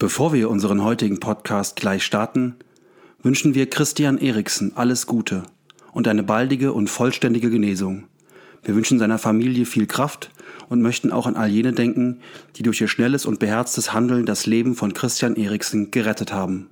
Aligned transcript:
Bevor 0.00 0.32
wir 0.32 0.48
unseren 0.48 0.84
heutigen 0.84 1.18
Podcast 1.18 1.74
gleich 1.74 2.04
starten, 2.04 2.54
wünschen 3.20 3.56
wir 3.56 3.68
Christian 3.68 4.18
Eriksen 4.18 4.76
alles 4.76 5.06
Gute 5.08 5.42
und 5.92 6.06
eine 6.06 6.22
baldige 6.22 6.72
und 6.72 6.88
vollständige 6.88 7.50
Genesung. 7.50 8.04
Wir 8.62 8.76
wünschen 8.76 9.00
seiner 9.00 9.18
Familie 9.18 9.66
viel 9.66 9.88
Kraft 9.88 10.30
und 10.68 10.82
möchten 10.82 11.10
auch 11.10 11.26
an 11.26 11.34
all 11.34 11.48
jene 11.48 11.72
denken, 11.72 12.20
die 12.54 12.62
durch 12.62 12.80
ihr 12.80 12.86
schnelles 12.86 13.26
und 13.26 13.40
beherztes 13.40 13.92
Handeln 13.92 14.24
das 14.24 14.46
Leben 14.46 14.76
von 14.76 14.94
Christian 14.94 15.34
Eriksen 15.34 15.90
gerettet 15.90 16.32
haben. 16.32 16.68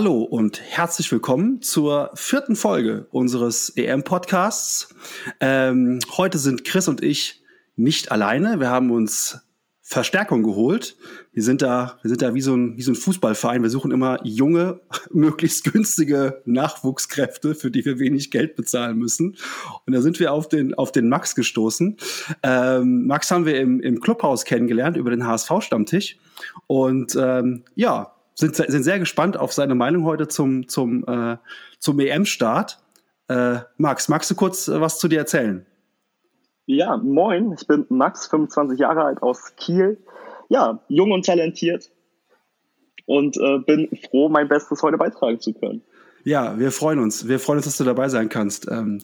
Hallo 0.00 0.22
und 0.22 0.62
herzlich 0.62 1.12
willkommen 1.12 1.60
zur 1.60 2.10
vierten 2.14 2.56
Folge 2.56 3.06
unseres 3.10 3.68
EM-Podcasts. 3.76 4.94
Ähm, 5.40 5.98
heute 6.16 6.38
sind 6.38 6.64
Chris 6.64 6.88
und 6.88 7.02
ich 7.02 7.42
nicht 7.76 8.10
alleine. 8.10 8.60
Wir 8.60 8.70
haben 8.70 8.92
uns 8.92 9.42
Verstärkung 9.82 10.42
geholt. 10.42 10.96
Wir 11.34 11.42
sind 11.42 11.60
da, 11.60 11.98
wir 12.00 12.08
sind 12.08 12.22
da 12.22 12.32
wie 12.32 12.40
so 12.40 12.54
ein, 12.54 12.78
wie 12.78 12.82
so 12.82 12.92
ein 12.92 12.94
Fußballverein. 12.94 13.62
Wir 13.62 13.68
suchen 13.68 13.90
immer 13.90 14.24
junge, 14.24 14.80
möglichst 15.12 15.70
günstige 15.70 16.40
Nachwuchskräfte, 16.46 17.54
für 17.54 17.70
die 17.70 17.84
wir 17.84 17.98
wenig 17.98 18.30
Geld 18.30 18.56
bezahlen 18.56 18.96
müssen. 18.96 19.36
Und 19.84 19.94
da 19.94 20.00
sind 20.00 20.18
wir 20.18 20.32
auf 20.32 20.48
den, 20.48 20.72
auf 20.72 20.92
den 20.92 21.10
Max 21.10 21.34
gestoßen. 21.34 21.98
Ähm, 22.42 23.06
Max 23.06 23.30
haben 23.30 23.44
wir 23.44 23.60
im, 23.60 23.80
im 23.80 24.00
Clubhaus 24.00 24.46
kennengelernt 24.46 24.96
über 24.96 25.10
den 25.10 25.26
HSV-Stammtisch. 25.26 26.16
Und 26.66 27.14
ähm, 27.20 27.64
ja, 27.74 28.14
sind, 28.40 28.56
sind 28.56 28.82
sehr 28.82 28.98
gespannt 28.98 29.36
auf 29.36 29.52
seine 29.52 29.74
Meinung 29.74 30.04
heute 30.04 30.26
zum, 30.28 30.68
zum, 30.68 31.04
äh, 31.06 31.36
zum 31.78 32.00
EM-Start. 32.00 32.78
Äh, 33.28 33.58
Max, 33.76 34.08
magst 34.08 34.30
du 34.30 34.34
kurz 34.34 34.66
äh, 34.68 34.80
was 34.80 34.98
zu 34.98 35.08
dir 35.08 35.18
erzählen? 35.18 35.64
Ja, 36.66 36.96
moin, 36.96 37.52
ich 37.52 37.66
bin 37.66 37.86
Max, 37.88 38.26
25 38.28 38.78
Jahre 38.78 39.04
alt 39.04 39.22
aus 39.22 39.54
Kiel. 39.56 39.98
Ja, 40.48 40.80
jung 40.88 41.12
und 41.12 41.24
talentiert 41.24 41.90
und 43.06 43.36
äh, 43.36 43.58
bin 43.58 43.88
froh, 44.08 44.28
mein 44.28 44.48
Bestes 44.48 44.82
heute 44.82 44.96
beitragen 44.96 45.40
zu 45.40 45.52
können. 45.52 45.82
Ja, 46.24 46.58
wir 46.58 46.70
freuen 46.70 46.98
uns. 46.98 47.28
Wir 47.28 47.38
freuen 47.38 47.58
uns, 47.58 47.66
dass 47.66 47.76
du 47.76 47.84
dabei 47.84 48.08
sein 48.08 48.28
kannst, 48.28 48.68
ähm, 48.70 49.00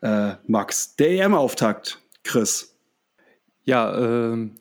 äh, 0.00 0.32
Max. 0.46 0.96
Der 0.96 1.10
EM-Auftakt, 1.10 2.00
Chris. 2.24 2.76
Ja, 3.64 3.96
ähm, 3.96 4.54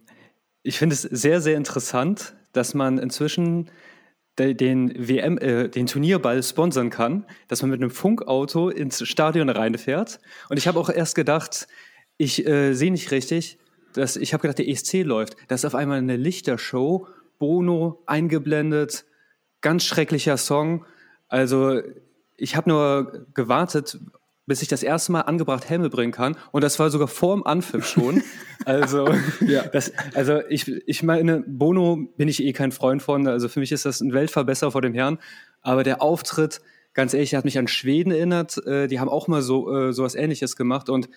ich 0.64 0.80
finde 0.80 0.94
es 0.94 1.02
sehr, 1.02 1.42
sehr 1.42 1.58
interessant, 1.58 2.36
dass 2.54 2.74
man 2.74 2.98
inzwischen 2.98 3.70
den 4.38 5.08
WM, 5.08 5.38
äh, 5.38 5.68
den 5.70 5.88
Turnierball 5.88 6.42
sponsern 6.44 6.90
kann, 6.90 7.26
dass 7.48 7.62
man 7.62 7.72
mit 7.72 7.82
einem 7.82 7.92
Funkauto 7.92 8.70
ins 8.70 9.08
Stadion 9.08 9.50
reinfährt. 9.50 10.20
Und 10.50 10.58
ich 10.58 10.68
habe 10.68 10.80
auch 10.80 10.90
erst 10.90 11.16
gedacht, 11.16 11.68
ich 12.18 12.46
äh, 12.48 12.74
sehe 12.74 12.92
nicht 12.92 13.12
richtig, 13.12 13.58
dass 13.94 14.16
ich 14.16 14.34
habe 14.34 14.42
gedacht, 14.42 14.60
der 14.60 14.68
ESC 14.68 15.04
läuft. 15.04 15.36
Da 15.48 15.56
ist 15.56 15.66
auf 15.66 15.76
einmal 15.76 15.98
eine 15.98 16.18
Lichtershow, 16.18 17.08
Bono 17.40 18.04
eingeblendet, 18.06 19.06
ganz 19.62 19.86
schrecklicher 19.86 20.38
Song. 20.38 20.86
Also 21.28 21.82
ich 22.36 22.56
habe 22.56 22.70
nur 22.70 23.28
gewartet, 23.34 24.00
bis 24.48 24.62
ich 24.62 24.70
das 24.70 24.82
erste 24.82 25.12
Mal 25.12 25.22
angebracht 25.22 25.70
Helme 25.70 25.90
bringen 25.90 26.14
kann. 26.14 26.36
Und 26.52 26.64
das 26.64 26.80
war 26.80 26.90
sogar 26.90 27.10
vor 27.10 27.36
dem 27.36 27.46
Anpfiff 27.46 27.86
schon. 27.86 28.24
Also, 28.66 29.08
ja. 29.48 29.66
das, 29.68 29.94
also 30.14 30.42
ich, 30.50 30.68
ich 30.68 31.02
meine, 31.02 31.42
Bono 31.48 32.10
bin 32.18 32.28
ich 32.28 32.44
eh 32.44 32.52
kein 32.52 32.74
Freund 32.74 33.02
von. 33.02 33.26
Also 33.26 33.48
für 33.48 33.62
mich 33.62 33.72
ist 33.72 33.86
das 33.86 34.02
ein 34.02 34.12
Weltverbesserer 34.12 34.72
vor 34.72 34.82
dem 34.82 34.94
Herrn. 34.94 35.20
Aber 35.62 35.84
der 35.84 36.02
Auftritt, 36.02 36.60
ganz 36.94 37.14
ehrlich, 37.14 37.34
hat 37.36 37.46
mich 37.46 37.58
an 37.60 37.70
Schweden 37.70 38.12
erinnert. 38.12 38.58
Äh, 38.66 38.88
die 38.88 39.00
haben 39.00 39.08
auch 39.08 39.30
mal 39.30 39.42
so 39.42 39.74
äh, 39.74 39.94
sowas 39.94 40.16
ähnliches 40.16 40.58
gemacht. 40.58 40.90
Und 40.90 41.08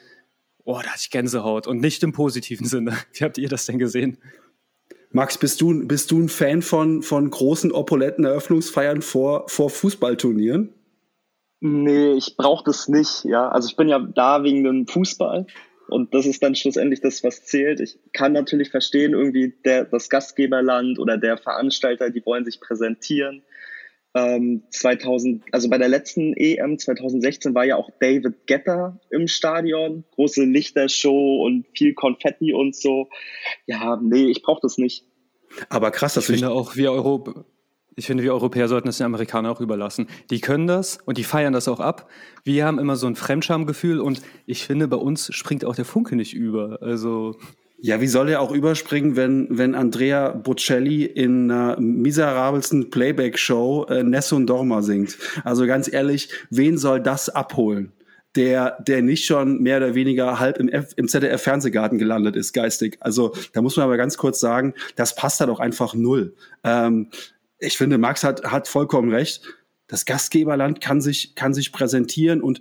oh, 0.62 0.78
da 0.80 0.90
hatte 0.90 1.00
ich 1.00 1.10
Gänsehaut. 1.10 1.66
Und 1.66 1.80
nicht 1.80 2.04
im 2.04 2.12
positiven 2.12 2.66
Sinne. 2.66 2.96
Wie 3.14 3.24
habt 3.24 3.36
ihr 3.36 3.48
das 3.48 3.66
denn 3.66 3.80
gesehen? 3.80 4.18
Max, 5.10 5.36
bist 5.36 5.60
du, 5.60 5.88
bist 5.88 6.12
du 6.12 6.20
ein 6.20 6.28
Fan 6.28 6.62
von, 6.62 7.02
von 7.02 7.28
großen, 7.28 7.72
opulenten 7.72 8.24
Eröffnungsfeiern 8.24 9.02
vor, 9.02 9.48
vor 9.48 9.70
Fußballturnieren? 9.70 10.72
Nee, 11.60 12.12
ich 12.12 12.36
brauche 12.36 12.64
das 12.64 12.88
nicht, 12.88 13.24
ja. 13.24 13.48
Also 13.48 13.68
ich 13.68 13.76
bin 13.76 13.88
ja 13.88 13.98
da 13.98 14.42
wegen 14.42 14.64
dem 14.64 14.86
Fußball 14.86 15.46
und 15.88 16.14
das 16.14 16.24
ist 16.24 16.42
dann 16.42 16.54
schlussendlich 16.54 17.00
das, 17.00 17.22
was 17.22 17.44
zählt. 17.44 17.80
Ich 17.80 17.98
kann 18.12 18.32
natürlich 18.32 18.70
verstehen, 18.70 19.12
irgendwie 19.12 19.54
der, 19.64 19.84
das 19.84 20.08
Gastgeberland 20.08 20.98
oder 20.98 21.18
der 21.18 21.36
Veranstalter, 21.36 22.10
die 22.10 22.24
wollen 22.24 22.46
sich 22.46 22.60
präsentieren. 22.60 23.42
Ähm, 24.14 24.62
2000, 24.70 25.44
also 25.52 25.68
bei 25.68 25.78
der 25.78 25.88
letzten 25.88 26.32
EM 26.34 26.78
2016 26.78 27.54
war 27.54 27.64
ja 27.64 27.76
auch 27.76 27.90
David 28.00 28.46
Getter 28.46 28.98
im 29.10 29.28
Stadion, 29.28 30.04
große 30.14 30.44
Lichtershow 30.44 31.44
und 31.44 31.66
viel 31.76 31.94
Konfetti 31.94 32.54
und 32.54 32.74
so. 32.74 33.08
Ja, 33.66 34.00
nee, 34.02 34.30
ich 34.30 34.42
brauche 34.42 34.60
das 34.62 34.78
nicht. 34.78 35.04
Aber 35.68 35.90
krass, 35.90 36.14
dass 36.14 36.28
ich 36.28 36.40
finde 36.40 36.50
auch 36.50 36.74
wir 36.74 36.90
Europa 36.90 37.44
ich 37.96 38.06
finde, 38.06 38.22
wir 38.22 38.32
Europäer 38.32 38.68
sollten 38.68 38.88
es 38.88 38.98
den 38.98 39.06
Amerikanern 39.06 39.52
auch 39.52 39.60
überlassen. 39.60 40.06
Die 40.30 40.40
können 40.40 40.66
das 40.66 40.98
und 41.04 41.18
die 41.18 41.24
feiern 41.24 41.52
das 41.52 41.68
auch 41.68 41.80
ab. 41.80 42.08
Wir 42.44 42.64
haben 42.64 42.78
immer 42.78 42.96
so 42.96 43.06
ein 43.06 43.16
Fremdschamgefühl 43.16 44.00
und 44.00 44.22
ich 44.46 44.64
finde, 44.64 44.88
bei 44.88 44.96
uns 44.96 45.34
springt 45.34 45.64
auch 45.64 45.74
der 45.74 45.84
Funke 45.84 46.16
nicht 46.16 46.34
über. 46.34 46.78
Also. 46.80 47.36
Ja, 47.82 48.00
wie 48.02 48.08
soll 48.08 48.28
er 48.28 48.42
auch 48.42 48.52
überspringen, 48.52 49.16
wenn, 49.16 49.46
wenn 49.50 49.74
Andrea 49.74 50.30
Bocelli 50.32 51.04
in 51.04 51.50
einer 51.50 51.80
miserabelsten 51.80 52.90
Playback-Show 52.90 53.86
äh, 53.88 54.02
Nessun 54.02 54.46
Dorma 54.46 54.82
singt? 54.82 55.16
Also 55.44 55.66
ganz 55.66 55.90
ehrlich, 55.90 56.28
wen 56.50 56.76
soll 56.76 57.00
das 57.00 57.30
abholen? 57.30 57.92
der, 58.36 58.76
der 58.86 59.02
nicht 59.02 59.26
schon 59.26 59.60
mehr 59.60 59.78
oder 59.78 59.94
weniger 59.94 60.38
halb 60.38 60.58
im, 60.58 60.68
F 60.68 60.92
im 60.96 61.08
ZDF-Fernsehgarten 61.08 61.98
gelandet 61.98 62.36
ist, 62.36 62.52
geistig. 62.52 62.96
Also 63.00 63.34
da 63.52 63.60
muss 63.60 63.76
man 63.76 63.84
aber 63.84 63.96
ganz 63.96 64.16
kurz 64.16 64.38
sagen, 64.40 64.74
das 64.94 65.16
passt 65.16 65.40
da 65.40 65.46
doch 65.46 65.58
einfach 65.58 65.94
null. 65.94 66.34
Ähm, 66.62 67.08
ich 67.60 67.76
finde, 67.76 67.98
Max 67.98 68.24
hat, 68.24 68.44
hat 68.44 68.68
vollkommen 68.68 69.12
recht. 69.12 69.42
Das 69.86 70.04
Gastgeberland 70.04 70.80
kann 70.80 71.00
sich, 71.00 71.34
kann 71.34 71.54
sich 71.54 71.72
präsentieren 71.72 72.42
und 72.42 72.60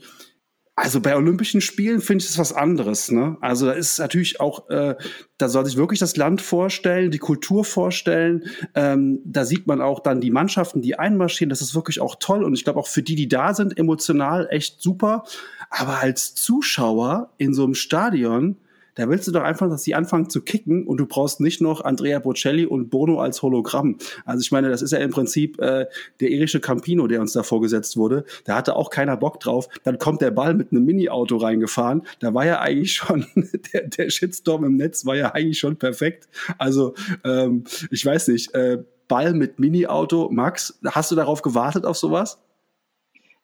also 0.79 1.01
bei 1.01 1.13
Olympischen 1.17 1.59
Spielen 1.59 1.99
finde 1.99 2.23
ich 2.23 2.29
das 2.29 2.37
was 2.37 2.53
anderes. 2.53 3.11
Ne? 3.11 3.35
Also 3.41 3.65
da 3.65 3.73
ist 3.73 3.99
natürlich 3.99 4.39
auch, 4.39 4.69
äh, 4.69 4.95
da 5.37 5.49
soll 5.49 5.65
sich 5.65 5.75
wirklich 5.75 5.99
das 5.99 6.15
Land 6.15 6.41
vorstellen, 6.41 7.11
die 7.11 7.17
Kultur 7.17 7.65
vorstellen. 7.65 8.45
Ähm, 8.75 9.19
da 9.25 9.43
sieht 9.43 9.67
man 9.67 9.81
auch 9.81 9.99
dann 9.99 10.21
die 10.21 10.31
Mannschaften, 10.31 10.81
die 10.81 10.97
einmarschieren. 10.97 11.49
Das 11.49 11.59
ist 11.59 11.75
wirklich 11.75 11.99
auch 11.99 12.15
toll 12.17 12.45
und 12.45 12.53
ich 12.53 12.63
glaube 12.63 12.79
auch 12.79 12.87
für 12.87 13.03
die, 13.03 13.15
die 13.15 13.27
da 13.27 13.53
sind, 13.53 13.77
emotional 13.77 14.47
echt 14.51 14.81
super. 14.81 15.25
Aber 15.69 15.99
als 15.99 16.33
Zuschauer 16.33 17.33
in 17.37 17.53
so 17.53 17.65
einem 17.65 17.75
Stadion, 17.75 18.55
da 18.99 19.07
willst 19.07 19.29
du 19.29 19.31
doch 19.31 19.43
einfach, 19.43 19.69
dass 19.69 19.83
sie 19.83 19.95
anfangen 19.95 20.29
zu 20.29 20.41
kicken 20.41 20.85
und 20.85 20.97
du 20.97 21.05
brauchst 21.05 21.39
nicht 21.39 21.61
noch 21.61 21.85
Andrea 21.85 22.19
Bocelli 22.19 22.65
und 22.65 22.89
Bono 22.89 23.21
als 23.21 23.41
Hologramm. 23.41 23.97
Also 24.25 24.41
ich 24.41 24.51
meine, 24.51 24.69
das 24.69 24.81
ist 24.81 24.91
ja 24.91 24.99
im 24.99 25.11
Prinzip 25.11 25.57
äh, 25.61 25.85
der 26.19 26.29
irische 26.29 26.59
Campino, 26.59 27.07
der 27.07 27.21
uns 27.21 27.31
da 27.31 27.43
vorgesetzt 27.43 27.95
wurde. 27.95 28.25
Da 28.43 28.57
hatte 28.57 28.75
auch 28.75 28.89
keiner 28.89 29.15
Bock 29.15 29.39
drauf. 29.39 29.69
Dann 29.85 29.99
kommt 29.99 30.19
der 30.19 30.31
Ball 30.31 30.53
mit 30.53 30.73
einem 30.73 30.83
Mini-Auto 30.83 31.37
reingefahren. 31.37 32.01
Da 32.19 32.33
war 32.33 32.45
ja 32.45 32.59
eigentlich 32.59 32.91
schon, 32.91 33.25
der, 33.73 33.87
der 33.87 34.09
Shitstorm 34.09 34.65
im 34.65 34.75
Netz 34.75 35.05
war 35.05 35.15
ja 35.15 35.33
eigentlich 35.33 35.59
schon 35.59 35.77
perfekt. 35.77 36.27
Also 36.57 36.93
ähm, 37.23 37.63
ich 37.91 38.05
weiß 38.05 38.27
nicht, 38.27 38.53
äh, 38.53 38.83
Ball 39.07 39.33
mit 39.33 39.59
Mini-Auto. 39.59 40.27
Max, 40.29 40.77
hast 40.85 41.09
du 41.11 41.15
darauf 41.15 41.41
gewartet 41.41 41.85
auf 41.85 41.95
sowas? 41.95 42.37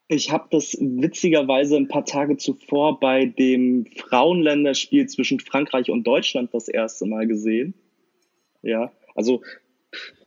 Ich 0.07 0.31
habe 0.31 0.47
das 0.51 0.77
witzigerweise 0.79 1.77
ein 1.77 1.87
paar 1.87 2.05
Tage 2.05 2.37
zuvor 2.37 2.99
bei 2.99 3.25
dem 3.25 3.87
Frauenländerspiel 3.97 5.07
zwischen 5.07 5.39
Frankreich 5.39 5.89
und 5.89 6.05
Deutschland 6.05 6.53
das 6.53 6.67
erste 6.67 7.07
Mal 7.07 7.25
gesehen. 7.25 7.73
Ja, 8.61 8.91
also 9.15 9.41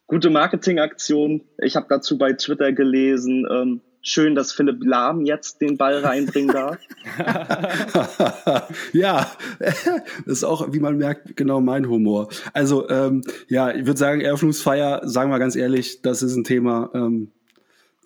gute 0.09 0.31
Marketingaktion. 0.31 1.43
Ich 1.63 1.77
habe 1.77 1.87
dazu 1.89 2.19
bei 2.19 2.33
Twitter 2.33 2.73
gelesen, 2.73 3.47
ähm, 3.49 3.81
schön, 4.03 4.35
dass 4.35 4.53
Philipp 4.53 4.85
Lahm 4.85 5.25
jetzt 5.25 5.61
den 5.61 5.77
Ball 5.77 5.99
reinbringen 5.99 6.53
darf. 6.53 6.79
ja, 8.93 9.31
das 9.61 9.87
ist 10.27 10.45
auch, 10.45 10.73
wie 10.73 10.81
man 10.81 10.99
merkt, 10.99 11.37
genau 11.37 11.61
mein 11.61 11.89
Humor. 11.89 12.29
Also 12.53 12.89
ähm, 12.89 13.23
ja, 13.49 13.73
ich 13.73 13.87
würde 13.87 13.99
sagen, 13.99 14.23
Eröffnungsfeier, 14.23 15.03
sagen 15.05 15.31
wir 15.31 15.39
ganz 15.39 15.55
ehrlich, 15.55 16.03
das 16.03 16.23
ist 16.23 16.35
ein 16.35 16.45
Thema. 16.45 16.91
Ähm, 16.95 17.31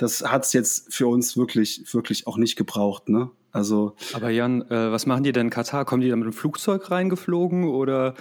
das 0.02 0.22
hat 0.22 0.44
es 0.44 0.52
jetzt 0.52 0.93
für 0.93 1.06
uns 1.06 1.37
wirklich, 1.37 1.84
wirklich 1.93 2.26
auch 2.26 2.37
nicht 2.37 2.56
gebraucht, 2.56 3.08
ne? 3.08 3.31
Also. 3.52 3.94
Aber 4.14 4.31
Jan, 4.31 4.62
äh, 4.62 4.90
was 4.90 5.06
machen 5.06 5.25
die 5.25 5.32
denn 5.32 5.46
in 5.46 5.50
Katar? 5.50 5.84
Kommen 5.84 6.02
die 6.02 6.08
da 6.08 6.16
mit 6.16 6.25
dem 6.25 6.32
Flugzeug 6.32 6.90
reingeflogen 6.90 7.64
oder 7.64 8.14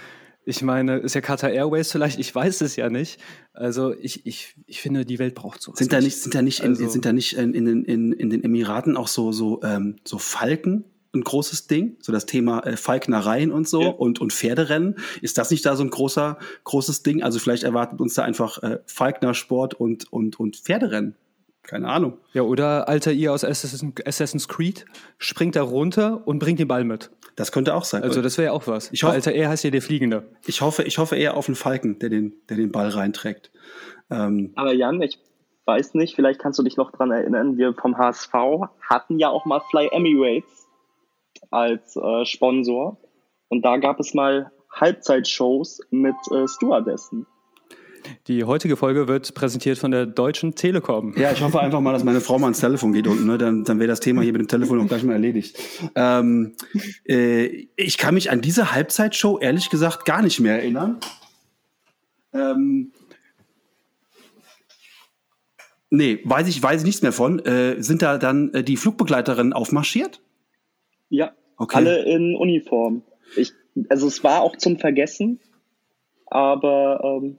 Ich 0.44 0.62
meine, 0.62 0.98
ist 0.98 1.14
ja 1.14 1.20
Qatar 1.20 1.50
Airways 1.50 1.92
vielleicht, 1.92 2.18
ich 2.18 2.34
weiß 2.34 2.60
es 2.62 2.76
ja 2.76 2.90
nicht. 2.90 3.20
Also 3.52 3.94
ich, 3.94 4.26
ich, 4.26 4.56
ich 4.66 4.80
finde, 4.80 5.04
die 5.04 5.18
Welt 5.18 5.34
braucht 5.34 5.62
so. 5.62 5.72
Sind 5.74 5.92
da 5.92 6.00
nicht, 6.00 6.20
sind 6.20 6.34
da 6.34 6.42
nicht, 6.42 6.62
also, 6.62 6.82
in, 6.82 6.90
sind 6.90 7.04
da 7.04 7.12
nicht 7.12 7.34
in, 7.34 7.54
in, 7.54 7.84
in, 7.84 8.12
in 8.12 8.30
den 8.30 8.44
Emiraten 8.44 8.96
auch 8.96 9.08
so, 9.08 9.32
so, 9.32 9.60
ähm, 9.62 9.96
so 10.04 10.18
Falken 10.18 10.84
ein 11.14 11.22
großes 11.22 11.66
Ding, 11.66 11.96
so 12.00 12.10
das 12.10 12.26
Thema 12.26 12.60
äh, 12.60 12.76
Falknereien 12.76 13.52
und 13.52 13.68
so 13.68 13.82
ja. 13.82 13.88
und, 13.88 14.20
und 14.20 14.32
Pferderennen. 14.32 14.96
Ist 15.20 15.38
das 15.38 15.50
nicht 15.50 15.64
da 15.64 15.76
so 15.76 15.84
ein 15.84 15.90
großer, 15.90 16.38
großes 16.64 17.02
Ding? 17.02 17.22
Also 17.22 17.38
vielleicht 17.38 17.64
erwartet 17.64 18.00
uns 18.00 18.14
da 18.14 18.22
einfach 18.22 18.62
äh, 18.62 18.78
Falknersport 18.86 19.74
und, 19.74 20.12
und, 20.12 20.40
und 20.40 20.56
Pferderennen. 20.56 21.16
Keine 21.62 21.88
Ahnung. 21.88 22.18
Ja, 22.32 22.42
oder 22.42 22.88
Alter 22.88 23.12
ihr 23.12 23.32
aus 23.32 23.44
Assassin's 23.44 24.48
Creed 24.48 24.84
springt 25.18 25.56
da 25.56 25.62
runter 25.62 26.26
und 26.26 26.38
bringt 26.38 26.58
den 26.58 26.68
Ball 26.68 26.84
mit. 26.84 27.10
Das 27.36 27.52
könnte 27.52 27.74
auch 27.74 27.84
sein. 27.84 28.02
Also 28.02 28.20
das 28.20 28.36
wäre 28.36 28.46
ja 28.46 28.52
auch 28.52 28.66
was. 28.66 28.92
Ich 28.92 29.04
hoffe, 29.04 29.14
Alter 29.14 29.32
er 29.32 29.48
heißt 29.48 29.64
ja 29.64 29.70
der 29.70 29.80
Fliegende. 29.80 30.28
Ich 30.44 30.60
hoffe, 30.60 30.82
ich 30.82 30.98
hoffe 30.98 31.16
eher 31.16 31.36
auf 31.36 31.48
einen 31.48 31.54
Falken, 31.54 31.98
der 31.98 32.10
den, 32.10 32.34
der 32.48 32.56
den 32.56 32.72
Ball 32.72 32.88
reinträgt. 32.88 33.50
Ähm, 34.10 34.52
Aber 34.56 34.74
Jan, 34.74 35.00
ich 35.00 35.18
weiß 35.64 35.94
nicht, 35.94 36.14
vielleicht 36.14 36.40
kannst 36.40 36.58
du 36.58 36.62
dich 36.62 36.76
noch 36.76 36.90
dran 36.90 37.10
erinnern, 37.10 37.56
wir 37.56 37.74
vom 37.74 37.96
HSV 37.96 38.32
hatten 38.80 39.18
ja 39.18 39.28
auch 39.28 39.44
mal 39.44 39.60
Fly 39.70 39.88
Emirates 39.92 40.66
als 41.50 41.96
äh, 41.96 42.24
Sponsor. 42.24 42.98
Und 43.48 43.64
da 43.64 43.76
gab 43.76 44.00
es 44.00 44.14
mal 44.14 44.50
Halbzeitshows 44.70 45.80
mit 45.90 46.16
äh, 46.32 46.48
Stewardessen. 46.48 47.26
Die 48.28 48.44
heutige 48.44 48.76
Folge 48.76 49.08
wird 49.08 49.34
präsentiert 49.34 49.78
von 49.78 49.90
der 49.90 50.06
Deutschen 50.06 50.54
Telekom. 50.54 51.14
Ja, 51.16 51.32
ich 51.32 51.42
hoffe 51.42 51.60
einfach 51.60 51.80
mal, 51.80 51.92
dass 51.92 52.04
meine 52.04 52.20
Frau 52.20 52.38
mal 52.38 52.46
ans 52.46 52.60
Telefon 52.60 52.92
geht 52.92 53.06
unten, 53.06 53.26
ne? 53.26 53.38
dann, 53.38 53.64
dann 53.64 53.78
wäre 53.78 53.88
das 53.88 54.00
Thema 54.00 54.22
hier 54.22 54.32
mit 54.32 54.40
dem 54.40 54.48
Telefon 54.48 54.80
auch 54.80 54.88
gleich 54.88 55.02
mal 55.02 55.12
erledigt. 55.14 55.58
Ähm, 55.94 56.54
äh, 57.06 57.66
ich 57.76 57.98
kann 57.98 58.14
mich 58.14 58.30
an 58.30 58.40
diese 58.40 58.72
Halbzeitshow 58.72 59.38
ehrlich 59.38 59.70
gesagt 59.70 60.04
gar 60.04 60.22
nicht 60.22 60.40
mehr 60.40 60.54
erinnern. 60.54 60.98
Ähm, 62.32 62.92
nee, 65.90 66.20
weiß 66.24 66.48
ich, 66.48 66.62
weiß 66.62 66.80
ich 66.80 66.86
nichts 66.86 67.02
mehr 67.02 67.12
von. 67.12 67.38
Äh, 67.40 67.82
sind 67.82 68.02
da 68.02 68.18
dann 68.18 68.52
äh, 68.54 68.64
die 68.64 68.76
Flugbegleiterinnen 68.76 69.52
aufmarschiert? 69.52 70.20
Ja, 71.08 71.32
okay. 71.56 71.76
alle 71.76 72.04
in 72.04 72.34
Uniform. 72.36 73.02
Ich, 73.36 73.52
also 73.88 74.06
es 74.06 74.24
war 74.24 74.42
auch 74.42 74.56
zum 74.56 74.78
Vergessen, 74.78 75.40
aber 76.26 77.20
ähm, 77.22 77.38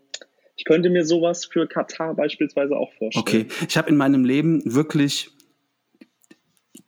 ich 0.56 0.66
könnte 0.66 0.90
mir 0.90 1.06
sowas 1.06 1.46
für 1.46 1.68
Katar 1.68 2.16
beispielsweise 2.16 2.76
auch 2.76 2.92
vorstellen. 2.94 3.22
Okay, 3.22 3.48
ich 3.68 3.78
habe 3.78 3.90
in 3.90 3.98
meinem 3.98 4.26
Leben 4.26 4.62
wirklich 4.66 5.32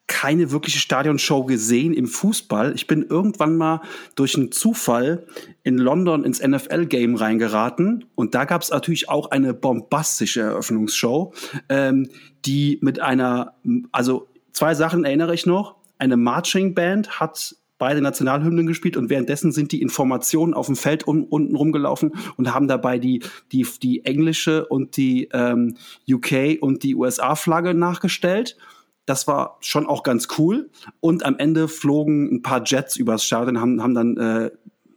keine 0.07 0.51
wirkliche 0.51 0.79
Stadionshow 0.79 1.43
gesehen 1.45 1.93
im 1.93 2.07
Fußball. 2.07 2.73
Ich 2.75 2.85
bin 2.85 3.03
irgendwann 3.03 3.57
mal 3.57 3.81
durch 4.15 4.35
einen 4.35 4.51
Zufall 4.51 5.25
in 5.63 5.77
London 5.77 6.23
ins 6.23 6.45
NFL-Game 6.45 7.15
reingeraten 7.15 8.05
und 8.13 8.35
da 8.35 8.45
gab 8.45 8.61
es 8.61 8.69
natürlich 8.69 9.09
auch 9.09 9.31
eine 9.31 9.53
bombastische 9.53 10.41
Eröffnungsshow, 10.41 11.33
ähm, 11.69 12.09
die 12.45 12.77
mit 12.81 12.99
einer, 12.99 13.55
also 13.91 14.27
zwei 14.53 14.75
Sachen 14.75 15.05
erinnere 15.05 15.33
ich 15.33 15.47
noch 15.47 15.75
eine 15.97 16.17
Marching 16.17 16.75
Band 16.75 17.19
hat 17.19 17.55
beide 17.77 18.01
Nationalhymnen 18.01 18.67
gespielt 18.67 18.97
und 18.97 19.09
währenddessen 19.09 19.51
sind 19.51 19.71
die 19.71 19.81
Informationen 19.81 20.53
auf 20.53 20.67
dem 20.67 20.75
Feld 20.75 21.07
un 21.07 21.23
unten 21.23 21.55
rumgelaufen 21.55 22.13
und 22.37 22.53
haben 22.53 22.67
dabei 22.67 22.99
die, 22.99 23.23
die, 23.51 23.65
die 23.81 24.05
englische 24.05 24.65
und 24.65 24.97
die 24.97 25.29
ähm, 25.33 25.75
UK 26.09 26.61
und 26.61 26.83
die 26.83 26.95
USA-Flagge 26.95 27.73
nachgestellt. 27.73 28.57
Das 29.05 29.27
war 29.27 29.57
schon 29.61 29.85
auch 29.85 30.03
ganz 30.03 30.27
cool. 30.37 30.69
Und 30.99 31.25
am 31.25 31.37
Ende 31.37 31.67
flogen 31.67 32.33
ein 32.33 32.41
paar 32.41 32.63
Jets 32.65 32.95
übers 32.95 33.23
Stadion, 33.23 33.59
haben, 33.59 33.83
haben 33.83 33.93
dann, 33.93 34.17
äh, 34.17 34.51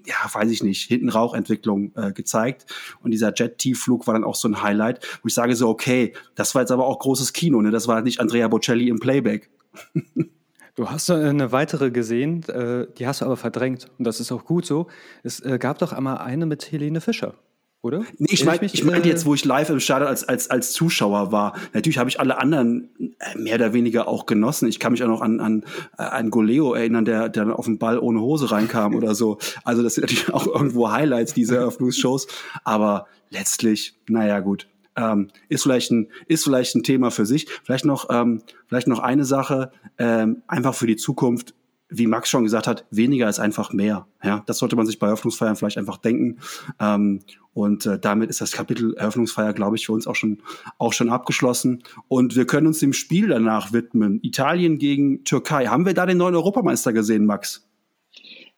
ja, 0.06 0.14
weiß 0.32 0.50
ich 0.50 0.62
nicht, 0.62 0.84
hinten 0.84 1.10
Rauchentwicklung 1.10 1.92
äh, 1.94 2.12
gezeigt. 2.12 2.64
Und 3.02 3.10
dieser 3.10 3.34
Jet-Tiefflug 3.34 4.06
war 4.06 4.14
dann 4.14 4.25
auch 4.25 4.36
so 4.36 4.48
ein 4.48 4.62
Highlight, 4.62 5.04
wo 5.22 5.26
ich 5.26 5.34
sage 5.34 5.54
so, 5.56 5.69
okay, 5.69 6.14
das 6.36 6.54
war 6.54 6.62
jetzt 6.62 6.70
aber 6.70 6.86
auch 6.86 6.98
großes 7.00 7.34
Kino, 7.34 7.60
ne? 7.60 7.70
Das 7.70 7.86
war 7.86 8.00
nicht 8.00 8.20
Andrea 8.20 8.48
Bocelli 8.48 8.88
im 8.88 8.98
Playback. 8.98 9.50
Du 10.78 10.88
hast 10.88 11.10
eine 11.10 11.50
weitere 11.50 11.90
gesehen, 11.90 12.48
äh, 12.48 12.86
die 12.96 13.08
hast 13.08 13.20
du 13.20 13.25
aber 13.25 13.36
verdrängt. 13.36 13.88
Und 13.98 14.04
das 14.06 14.20
ist 14.20 14.30
auch 14.30 14.44
gut 14.44 14.64
so. 14.64 14.86
Es 15.25 15.40
äh, 15.40 15.58
gab 15.58 15.78
doch 15.78 15.92
einmal 15.92 16.19
eine 16.19 16.46
mit 16.46 16.70
Helene 16.70 17.00
Fischer, 17.00 17.34
oder? 17.82 18.04
Nee, 18.19 18.28
ich 18.30 18.44
meine 18.44 18.64
ich 18.64 18.84
mein 18.84 19.02
jetzt, 19.02 19.26
wo 19.26 19.34
ich 19.34 19.44
live 19.44 19.70
im 19.70 19.80
Stadion 19.80 20.08
als, 20.08 20.22
als, 20.22 20.50
als 20.50 20.72
Zuschauer 20.72 21.32
war. 21.32 21.56
Natürlich 21.72 21.98
habe 21.98 22.08
ich 22.08 22.20
alle 22.20 22.40
anderen 22.40 22.90
äh, 23.19 23.36
mehr 23.36 23.56
oder 23.56 23.72
weniger 23.72 24.06
auch 24.06 24.26
genossen. 24.26 24.69
Ich 24.69 24.78
kann 24.78 24.92
mich 24.92 25.02
auch 25.02 25.08
noch 25.08 25.20
an, 25.20 25.40
an, 25.40 25.64
an 25.96 26.30
Goleo 26.30 26.75
erinnern, 26.75 27.04
der, 27.04 27.28
der 27.28 27.58
auf 27.58 27.64
den 27.64 27.80
Ball 27.80 27.98
ohne 27.98 28.20
Hose 28.20 28.52
reinkam 28.52 28.94
oder 28.94 29.16
so. 29.16 29.38
Also 29.64 29.82
das 29.82 29.96
sind 29.96 30.02
natürlich 30.02 30.32
auch 30.32 30.46
irgendwo 30.46 30.92
Highlights, 30.92 31.34
diese 31.34 31.56
Eröffnungsshows. 31.58 32.28
Aber 32.62 33.08
letztlich, 33.30 33.96
naja, 34.06 34.38
gut 34.38 34.69
ähm, 34.98 35.28
ist 35.48 35.62
vielleicht 35.62 35.90
ein 35.90 36.08
ist 36.26 36.44
vielleicht 36.44 36.74
ein 36.74 36.82
Thema 36.82 37.10
für 37.10 37.24
sich. 37.24 37.48
Vielleicht 37.64 37.84
noch 37.84 38.08
ähm, 38.10 38.42
vielleicht 38.66 38.88
noch 38.88 38.98
eine 38.98 39.24
Sache 39.24 39.70
ähm, 39.98 40.42
einfach 40.46 40.74
für 40.74 40.86
die 40.86 40.96
Zukunft. 40.96 41.54
Wie 41.90 42.06
Max 42.06 42.28
schon 42.28 42.44
gesagt 42.44 42.66
hat, 42.66 42.84
weniger 42.90 43.30
ist 43.30 43.38
einfach 43.38 43.72
mehr. 43.72 44.06
Ja, 44.22 44.42
das 44.44 44.58
sollte 44.58 44.76
man 44.76 44.84
sich 44.84 44.98
bei 44.98 45.06
Eröffnungsfeiern 45.06 45.56
vielleicht 45.56 45.78
einfach 45.78 45.96
denken. 45.96 46.38
Ähm, 46.78 47.20
und 47.54 47.86
äh, 47.86 47.98
damit 47.98 48.28
ist 48.28 48.42
das 48.42 48.52
Kapitel 48.52 48.92
Eröffnungsfeier, 48.94 49.54
glaube 49.54 49.76
ich, 49.76 49.86
für 49.86 49.92
uns 49.92 50.06
auch 50.06 50.14
schon 50.14 50.42
auch 50.76 50.92
schon 50.92 51.08
abgeschlossen. 51.08 51.82
Und 52.08 52.36
wir 52.36 52.46
können 52.46 52.66
uns 52.66 52.80
dem 52.80 52.92
Spiel 52.92 53.28
danach 53.28 53.72
widmen. 53.72 54.20
Italien 54.22 54.78
gegen 54.78 55.24
Türkei. 55.24 55.66
Haben 55.66 55.86
wir 55.86 55.94
da 55.94 56.04
den 56.04 56.18
neuen 56.18 56.34
Europameister 56.34 56.92
gesehen, 56.92 57.24
Max? 57.24 57.67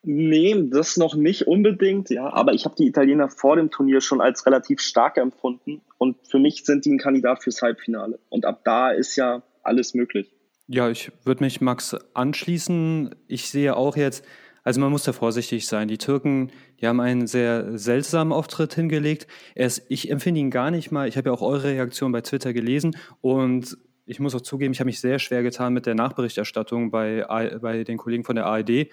Nee, 0.03 0.69
das 0.71 0.97
noch 0.97 1.15
nicht 1.15 1.47
unbedingt, 1.47 2.09
ja. 2.09 2.33
Aber 2.33 2.55
ich 2.55 2.65
habe 2.65 2.75
die 2.77 2.87
Italiener 2.87 3.29
vor 3.29 3.57
dem 3.57 3.71
Turnier 3.71 4.01
schon 4.01 4.21
als 4.21 4.47
relativ 4.47 4.81
stark 4.81 5.19
empfunden. 5.19 5.83
Und 5.99 6.17
für 6.27 6.39
mich 6.39 6.65
sind 6.65 6.87
die 6.87 6.93
ein 6.93 6.99
Kandidat 6.99 7.43
fürs 7.43 7.61
Halbfinale. 7.61 8.19
Und 8.31 8.47
ab 8.47 8.63
da 8.65 8.91
ist 8.91 9.17
ja 9.17 9.43
alles 9.63 9.93
möglich. 9.93 10.33
Ja, 10.69 10.89
ich 10.89 11.13
würde 11.25 11.45
mich 11.45 11.61
Max 11.61 11.97
anschließen. 12.15 13.15
Ich 13.27 13.51
sehe 13.51 13.77
auch 13.77 13.97
jetzt, 13.97 14.25
also 14.63 14.81
man 14.81 14.91
muss 14.91 15.05
da 15.05 15.13
vorsichtig 15.13 15.67
sein. 15.67 15.89
Die 15.89 15.99
Türken, 15.99 16.51
die 16.81 16.87
haben 16.87 17.01
einen 17.01 17.27
sehr 17.27 17.77
seltsamen 17.79 18.33
Auftritt 18.33 18.73
hingelegt. 18.75 19.27
Erst, 19.55 19.83
ich 19.89 20.11
empfinde 20.11 20.41
ihn 20.41 20.51
gar 20.51 20.71
nicht 20.71 20.91
mal. 20.91 21.09
Ich 21.09 21.17
habe 21.19 21.29
ja 21.29 21.35
auch 21.35 21.43
eure 21.43 21.65
Reaktion 21.65 22.13
bei 22.13 22.23
Twitter 22.23 22.53
gelesen 22.53 22.97
und 23.21 23.77
ich 24.07 24.19
muss 24.19 24.35
auch 24.35 24.41
zugeben, 24.41 24.73
ich 24.73 24.81
habe 24.81 24.87
mich 24.87 25.01
sehr 25.01 25.19
schwer 25.19 25.43
getan 25.43 25.73
mit 25.73 25.87
der 25.87 25.95
Nachberichterstattung 25.95 26.91
bei, 26.91 27.25
bei 27.61 27.85
den 27.85 27.97
Kollegen 27.97 28.25
von 28.25 28.35
der 28.35 28.47
ARD. 28.47 28.89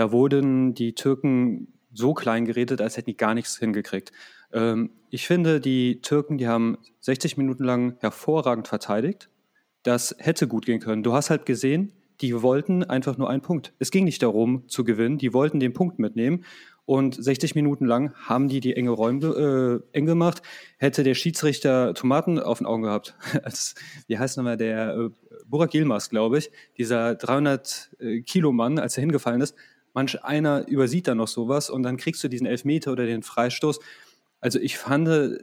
Da 0.00 0.12
wurden 0.12 0.72
die 0.72 0.94
Türken 0.94 1.74
so 1.92 2.14
klein 2.14 2.46
geredet, 2.46 2.80
als 2.80 2.96
hätten 2.96 3.10
die 3.10 3.18
gar 3.18 3.34
nichts 3.34 3.58
hingekriegt. 3.58 4.12
Ähm, 4.50 4.92
ich 5.10 5.26
finde, 5.26 5.60
die 5.60 6.00
Türken, 6.00 6.38
die 6.38 6.48
haben 6.48 6.78
60 7.00 7.36
Minuten 7.36 7.64
lang 7.64 7.98
hervorragend 8.00 8.66
verteidigt. 8.66 9.28
Das 9.82 10.16
hätte 10.18 10.48
gut 10.48 10.64
gehen 10.64 10.80
können. 10.80 11.02
Du 11.02 11.12
hast 11.12 11.28
halt 11.28 11.44
gesehen, 11.44 11.92
die 12.22 12.40
wollten 12.40 12.82
einfach 12.82 13.18
nur 13.18 13.28
einen 13.28 13.42
Punkt. 13.42 13.74
Es 13.78 13.90
ging 13.90 14.04
nicht 14.04 14.22
darum 14.22 14.66
zu 14.68 14.84
gewinnen, 14.84 15.18
die 15.18 15.34
wollten 15.34 15.60
den 15.60 15.74
Punkt 15.74 15.98
mitnehmen. 15.98 16.46
Und 16.86 17.22
60 17.22 17.54
Minuten 17.54 17.84
lang 17.84 18.14
haben 18.14 18.48
die 18.48 18.60
die 18.60 18.74
enge 18.74 18.90
Räume 18.92 19.82
äh, 19.92 19.96
eng 19.96 20.06
gemacht. 20.06 20.40
Hätte 20.78 21.04
der 21.04 21.14
Schiedsrichter 21.14 21.92
Tomaten 21.92 22.38
auf 22.38 22.56
den 22.56 22.66
Augen 22.66 22.84
gehabt, 22.84 23.16
als, 23.42 23.74
wie 24.06 24.18
heißt 24.18 24.38
nochmal 24.38 24.56
der 24.56 24.96
äh, 24.96 25.10
Burak 25.46 25.74
Yilmaz, 25.74 26.08
glaube 26.08 26.38
ich, 26.38 26.50
dieser 26.78 27.16
300 27.16 27.90
äh, 28.00 28.22
Kilo 28.22 28.50
Mann, 28.50 28.78
als 28.78 28.96
er 28.96 29.02
hingefallen 29.02 29.40
ist, 29.40 29.54
manch 29.94 30.24
einer 30.24 30.66
übersieht 30.68 31.08
da 31.08 31.14
noch 31.14 31.28
sowas 31.28 31.70
und 31.70 31.82
dann 31.82 31.96
kriegst 31.96 32.22
du 32.24 32.28
diesen 32.28 32.46
Elfmeter 32.46 32.92
oder 32.92 33.06
den 33.06 33.22
Freistoß. 33.22 33.80
Also 34.40 34.58
ich 34.58 34.78
fand, 34.78 35.42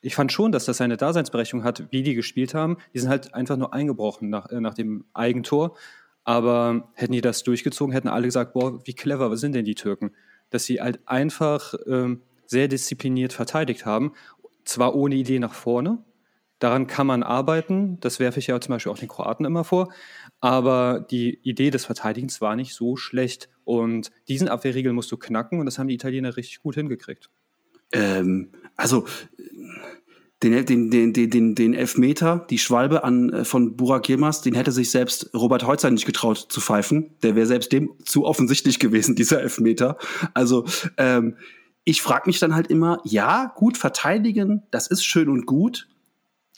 ich 0.00 0.14
fand 0.14 0.32
schon, 0.32 0.52
dass 0.52 0.64
das 0.64 0.78
seine 0.78 0.96
Daseinsberechtigung 0.96 1.64
hat, 1.64 1.84
wie 1.90 2.02
die 2.02 2.14
gespielt 2.14 2.54
haben. 2.54 2.76
Die 2.94 2.98
sind 2.98 3.08
halt 3.08 3.34
einfach 3.34 3.56
nur 3.56 3.72
eingebrochen 3.72 4.30
nach, 4.30 4.50
äh, 4.50 4.60
nach 4.60 4.74
dem 4.74 5.04
Eigentor. 5.14 5.76
Aber 6.24 6.88
hätten 6.94 7.12
die 7.12 7.20
das 7.20 7.42
durchgezogen, 7.42 7.92
hätten 7.92 8.08
alle 8.08 8.26
gesagt, 8.26 8.52
boah, 8.52 8.84
wie 8.86 8.94
clever, 8.94 9.30
was 9.30 9.40
sind 9.40 9.54
denn 9.54 9.64
die 9.64 9.74
Türken? 9.74 10.12
Dass 10.50 10.64
sie 10.64 10.80
halt 10.80 11.00
einfach 11.06 11.74
ähm, 11.86 12.22
sehr 12.46 12.68
diszipliniert 12.68 13.32
verteidigt 13.32 13.86
haben, 13.86 14.12
zwar 14.64 14.94
ohne 14.94 15.16
Idee 15.16 15.38
nach 15.38 15.54
vorne. 15.54 15.98
Daran 16.62 16.86
kann 16.86 17.08
man 17.08 17.24
arbeiten, 17.24 17.98
das 17.98 18.20
werfe 18.20 18.38
ich 18.38 18.46
ja 18.46 18.60
zum 18.60 18.74
Beispiel 18.74 18.92
auch 18.92 18.98
den 18.98 19.08
Kroaten 19.08 19.44
immer 19.44 19.64
vor. 19.64 19.92
Aber 20.40 21.04
die 21.10 21.40
Idee 21.42 21.70
des 21.70 21.84
Verteidigens 21.86 22.40
war 22.40 22.54
nicht 22.54 22.74
so 22.74 22.94
schlecht. 22.94 23.48
Und 23.64 24.12
diesen 24.28 24.46
Abwehrriegel 24.46 24.92
musst 24.92 25.10
du 25.10 25.16
knacken 25.16 25.58
und 25.58 25.66
das 25.66 25.80
haben 25.80 25.88
die 25.88 25.94
Italiener 25.94 26.36
richtig 26.36 26.62
gut 26.62 26.76
hingekriegt. 26.76 27.30
Ähm, 27.90 28.50
also 28.76 29.06
den, 30.44 30.64
den, 30.64 31.12
den, 31.12 31.12
den, 31.12 31.54
den 31.56 31.74
Elfmeter, 31.74 32.46
die 32.48 32.58
Schwalbe 32.58 33.02
an, 33.02 33.32
äh, 33.32 33.44
von 33.44 33.76
Burak 33.76 34.08
Yilmaz, 34.08 34.42
den 34.42 34.54
hätte 34.54 34.70
sich 34.70 34.92
selbst 34.92 35.34
Robert 35.34 35.66
Heutzer 35.66 35.90
nicht 35.90 36.06
getraut 36.06 36.46
zu 36.48 36.60
pfeifen. 36.60 37.16
Der 37.24 37.34
wäre 37.34 37.46
selbst 37.48 37.72
dem 37.72 37.90
zu 38.04 38.24
offensichtlich 38.24 38.78
gewesen, 38.78 39.16
dieser 39.16 39.42
Elfmeter. 39.42 39.98
Also 40.32 40.64
ähm, 40.96 41.38
ich 41.82 42.02
frage 42.02 42.24
mich 42.26 42.38
dann 42.38 42.54
halt 42.54 42.68
immer, 42.68 43.00
ja, 43.02 43.52
gut 43.56 43.76
verteidigen, 43.76 44.62
das 44.70 44.86
ist 44.86 45.04
schön 45.04 45.28
und 45.28 45.44
gut, 45.46 45.88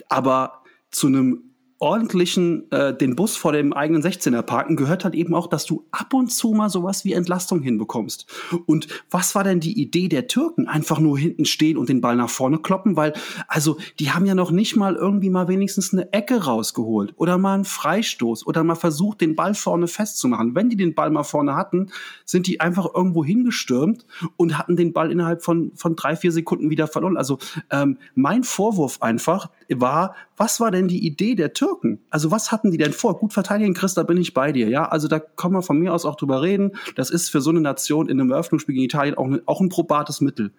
aber 0.08 0.62
zu 0.90 1.08
einem 1.08 1.54
ordentlichen 1.84 2.70
äh, 2.72 2.96
den 2.96 3.14
Bus 3.14 3.36
vor 3.36 3.52
dem 3.52 3.74
eigenen 3.74 4.02
16er 4.02 4.40
parken 4.40 4.74
gehört 4.74 5.04
halt 5.04 5.14
eben 5.14 5.34
auch, 5.34 5.48
dass 5.48 5.66
du 5.66 5.84
ab 5.90 6.14
und 6.14 6.32
zu 6.32 6.52
mal 6.52 6.70
sowas 6.70 7.04
wie 7.04 7.12
Entlastung 7.12 7.60
hinbekommst. 7.60 8.26
Und 8.64 8.88
was 9.10 9.34
war 9.34 9.44
denn 9.44 9.60
die 9.60 9.78
Idee 9.78 10.08
der 10.08 10.26
Türken? 10.26 10.66
Einfach 10.66 10.98
nur 10.98 11.18
hinten 11.18 11.44
stehen 11.44 11.76
und 11.76 11.90
den 11.90 12.00
Ball 12.00 12.16
nach 12.16 12.30
vorne 12.30 12.58
kloppen, 12.58 12.96
weil 12.96 13.12
also 13.48 13.76
die 13.98 14.12
haben 14.12 14.24
ja 14.24 14.34
noch 14.34 14.50
nicht 14.50 14.76
mal 14.76 14.94
irgendwie 14.94 15.28
mal 15.28 15.46
wenigstens 15.48 15.92
eine 15.92 16.10
Ecke 16.12 16.44
rausgeholt 16.44 17.12
oder 17.16 17.36
mal 17.36 17.54
einen 17.54 17.64
Freistoß 17.66 18.46
oder 18.46 18.64
mal 18.64 18.76
versucht 18.76 19.20
den 19.20 19.34
Ball 19.34 19.54
vorne 19.54 19.86
festzumachen. 19.86 20.54
Wenn 20.54 20.70
die 20.70 20.76
den 20.76 20.94
Ball 20.94 21.10
mal 21.10 21.24
vorne 21.24 21.54
hatten, 21.54 21.90
sind 22.24 22.46
die 22.46 22.60
einfach 22.60 22.94
irgendwo 22.94 23.24
hingestürmt 23.24 24.06
und 24.38 24.56
hatten 24.56 24.76
den 24.76 24.94
Ball 24.94 25.10
innerhalb 25.10 25.42
von 25.42 25.72
von 25.74 25.96
drei 25.96 26.16
vier 26.16 26.32
Sekunden 26.32 26.70
wieder 26.70 26.86
verloren. 26.86 27.18
Also 27.18 27.38
ähm, 27.70 27.98
mein 28.14 28.42
Vorwurf 28.42 29.02
einfach 29.02 29.50
war, 29.68 30.14
was 30.36 30.60
war 30.60 30.70
denn 30.70 30.88
die 30.88 31.04
Idee 31.06 31.34
der 31.34 31.52
Türken? 31.52 32.00
Also 32.10 32.30
was 32.30 32.52
hatten 32.52 32.70
die 32.70 32.78
denn 32.78 32.92
vor? 32.92 33.18
Gut 33.18 33.32
verteidigen, 33.32 33.74
Chris, 33.74 33.94
da 33.94 34.02
bin 34.02 34.16
ich 34.16 34.34
bei 34.34 34.52
dir. 34.52 34.68
Ja, 34.68 34.86
also 34.86 35.08
da 35.08 35.18
kann 35.18 35.52
man 35.52 35.62
von 35.62 35.78
mir 35.78 35.92
aus 35.92 36.04
auch 36.04 36.16
drüber 36.16 36.42
reden. 36.42 36.72
Das 36.96 37.10
ist 37.10 37.30
für 37.30 37.40
so 37.40 37.50
eine 37.50 37.60
Nation 37.60 38.08
in 38.08 38.20
einem 38.20 38.30
Eröffnungsspiel 38.30 38.74
gegen 38.74 38.84
Italien 38.84 39.16
auch, 39.16 39.26
ne, 39.26 39.42
auch 39.46 39.60
ein 39.60 39.68
probates 39.68 40.20
Mittel. 40.20 40.52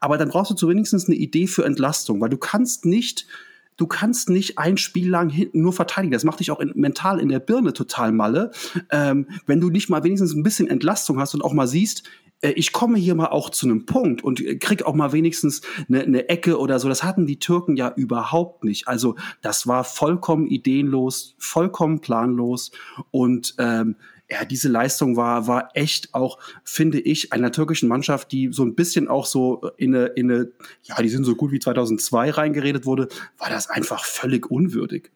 Aber 0.00 0.18
dann 0.18 0.28
brauchst 0.28 0.50
du 0.50 0.54
zumindest 0.54 1.08
eine 1.08 1.16
Idee 1.16 1.46
für 1.46 1.64
Entlastung, 1.64 2.20
weil 2.20 2.30
du 2.30 2.38
kannst 2.38 2.84
nicht 2.84 3.26
du 3.76 3.86
kannst 3.86 4.30
nicht 4.30 4.58
ein 4.58 4.76
Spiel 4.76 5.10
lang 5.10 5.28
hinten 5.28 5.60
nur 5.60 5.72
verteidigen. 5.72 6.12
Das 6.12 6.24
macht 6.24 6.40
dich 6.40 6.50
auch 6.50 6.60
in, 6.60 6.72
mental 6.74 7.20
in 7.20 7.28
der 7.28 7.40
Birne 7.40 7.72
total 7.72 8.12
malle. 8.12 8.50
Ähm, 8.90 9.28
wenn 9.46 9.60
du 9.60 9.70
nicht 9.70 9.90
mal 9.90 10.02
wenigstens 10.02 10.34
ein 10.34 10.42
bisschen 10.42 10.68
Entlastung 10.68 11.20
hast 11.20 11.34
und 11.34 11.42
auch 11.42 11.52
mal 11.52 11.66
siehst, 11.66 12.04
ich 12.54 12.72
komme 12.72 12.98
hier 12.98 13.14
mal 13.14 13.28
auch 13.28 13.50
zu 13.50 13.66
einem 13.66 13.86
Punkt 13.86 14.22
und 14.22 14.42
krieg 14.60 14.84
auch 14.84 14.94
mal 14.94 15.12
wenigstens 15.12 15.62
eine, 15.88 16.02
eine 16.02 16.28
Ecke 16.28 16.58
oder 16.58 16.78
so. 16.78 16.88
Das 16.88 17.02
hatten 17.02 17.26
die 17.26 17.38
Türken 17.38 17.76
ja 17.76 17.92
überhaupt 17.94 18.64
nicht. 18.64 18.88
Also 18.88 19.16
das 19.42 19.66
war 19.66 19.84
vollkommen 19.84 20.46
ideenlos, 20.46 21.34
vollkommen 21.38 22.00
planlos 22.00 22.70
und 23.10 23.54
ähm, 23.58 23.96
ja, 24.30 24.44
diese 24.44 24.68
Leistung 24.68 25.16
war, 25.16 25.46
war 25.46 25.70
echt 25.74 26.12
auch, 26.14 26.38
finde 26.64 26.98
ich, 26.98 27.32
einer 27.32 27.52
türkischen 27.52 27.88
Mannschaft, 27.88 28.32
die 28.32 28.48
so 28.52 28.64
ein 28.64 28.74
bisschen 28.74 29.08
auch 29.08 29.24
so 29.24 29.70
in 29.76 29.94
eine, 29.94 30.06
in 30.06 30.30
eine, 30.30 30.50
ja, 30.82 31.00
die 31.00 31.08
sind 31.08 31.24
so 31.24 31.36
gut 31.36 31.52
wie 31.52 31.60
2002 31.60 32.30
reingeredet 32.30 32.86
wurde, 32.86 33.08
war 33.38 33.50
das 33.50 33.70
einfach 33.70 34.04
völlig 34.04 34.50
unwürdig. 34.50 35.10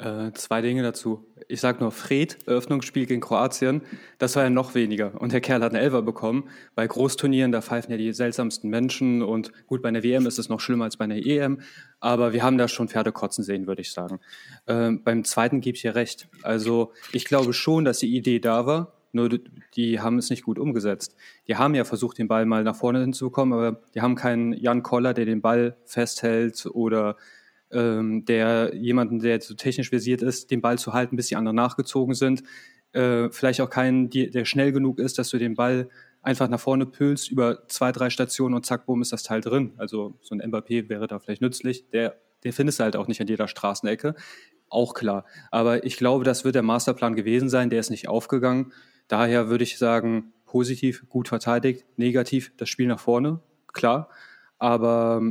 Äh, 0.00 0.32
zwei 0.32 0.62
Dinge 0.62 0.82
dazu. 0.82 1.26
Ich 1.46 1.60
sage 1.60 1.80
nur 1.80 1.90
Fred, 1.92 2.38
Eröffnungsspiel 2.46 3.04
gegen 3.04 3.20
Kroatien, 3.20 3.82
das 4.16 4.34
war 4.34 4.44
ja 4.44 4.50
noch 4.50 4.74
weniger. 4.74 5.20
Und 5.20 5.32
der 5.32 5.42
Kerl 5.42 5.62
hat 5.62 5.74
einen 5.74 5.82
Elfer 5.82 6.00
bekommen. 6.00 6.48
Bei 6.74 6.86
Großturnieren, 6.86 7.52
da 7.52 7.60
pfeifen 7.60 7.90
ja 7.90 7.98
die 7.98 8.14
seltsamsten 8.14 8.70
Menschen. 8.70 9.22
Und 9.22 9.52
gut, 9.66 9.82
bei 9.82 9.90
einer 9.90 10.02
WM 10.02 10.24
ist 10.24 10.38
es 10.38 10.48
noch 10.48 10.60
schlimmer 10.60 10.84
als 10.84 10.96
bei 10.96 11.04
einer 11.04 11.16
EM. 11.16 11.60
Aber 11.98 12.32
wir 12.32 12.42
haben 12.42 12.56
da 12.56 12.66
schon 12.66 12.88
Pferde 12.88 13.12
kotzen 13.12 13.44
sehen, 13.44 13.66
würde 13.66 13.82
ich 13.82 13.92
sagen. 13.92 14.20
Äh, 14.64 14.92
beim 14.92 15.22
zweiten 15.24 15.60
gebe 15.60 15.76
ich 15.76 15.82
dir 15.82 15.94
recht. 15.94 16.28
Also 16.42 16.92
ich 17.12 17.26
glaube 17.26 17.52
schon, 17.52 17.84
dass 17.84 17.98
die 17.98 18.16
Idee 18.16 18.40
da 18.40 18.64
war. 18.64 18.94
Nur 19.12 19.28
die 19.74 20.00
haben 20.00 20.16
es 20.16 20.30
nicht 20.30 20.44
gut 20.44 20.58
umgesetzt. 20.58 21.14
Die 21.46 21.56
haben 21.56 21.74
ja 21.74 21.84
versucht, 21.84 22.16
den 22.16 22.28
Ball 22.28 22.46
mal 22.46 22.64
nach 22.64 22.76
vorne 22.76 23.00
hinzubekommen, 23.00 23.52
aber 23.52 23.82
die 23.94 24.00
haben 24.00 24.14
keinen 24.14 24.54
Jan 24.54 24.82
Koller, 24.82 25.12
der 25.12 25.26
den 25.26 25.42
Ball 25.42 25.76
festhält 25.84 26.64
oder 26.72 27.16
ähm, 27.72 28.24
der 28.24 28.74
jemanden, 28.74 29.18
der 29.20 29.40
so 29.40 29.54
technisch 29.54 29.90
versiert 29.90 30.22
ist, 30.22 30.50
den 30.50 30.60
Ball 30.60 30.78
zu 30.78 30.92
halten, 30.92 31.16
bis 31.16 31.28
die 31.28 31.36
anderen 31.36 31.56
nachgezogen 31.56 32.14
sind. 32.14 32.42
Äh, 32.92 33.30
vielleicht 33.30 33.60
auch 33.60 33.70
keinen, 33.70 34.10
die, 34.10 34.30
der 34.30 34.44
schnell 34.44 34.72
genug 34.72 34.98
ist, 34.98 35.18
dass 35.18 35.30
du 35.30 35.38
den 35.38 35.54
Ball 35.54 35.88
einfach 36.22 36.48
nach 36.48 36.60
vorne 36.60 36.86
pülst 36.86 37.30
über 37.30 37.66
zwei, 37.68 37.92
drei 37.92 38.10
Stationen 38.10 38.54
und 38.54 38.66
zack, 38.66 38.86
bumm, 38.86 39.02
ist 39.02 39.12
das 39.12 39.22
Teil 39.22 39.40
drin. 39.40 39.72
Also 39.78 40.18
so 40.20 40.34
ein 40.34 40.42
Mbappé 40.42 40.88
wäre 40.88 41.06
da 41.06 41.18
vielleicht 41.18 41.42
nützlich. 41.42 41.88
Der, 41.90 42.16
der 42.44 42.52
findest 42.52 42.78
du 42.80 42.84
halt 42.84 42.96
auch 42.96 43.08
nicht 43.08 43.20
an 43.20 43.26
jeder 43.26 43.48
Straßenecke. 43.48 44.14
Auch 44.68 44.94
klar. 44.94 45.24
Aber 45.50 45.84
ich 45.84 45.96
glaube, 45.96 46.24
das 46.24 46.44
wird 46.44 46.54
der 46.54 46.62
Masterplan 46.62 47.14
gewesen 47.14 47.48
sein. 47.48 47.70
Der 47.70 47.80
ist 47.80 47.90
nicht 47.90 48.08
aufgegangen. 48.08 48.72
Daher 49.08 49.48
würde 49.48 49.64
ich 49.64 49.78
sagen, 49.78 50.32
positiv, 50.50 51.08
gut 51.08 51.28
verteidigt, 51.28 51.84
negativ, 51.96 52.52
das 52.56 52.68
Spiel 52.68 52.88
nach 52.88 53.00
vorne, 53.00 53.40
klar. 53.72 54.08
Aber 54.58 55.22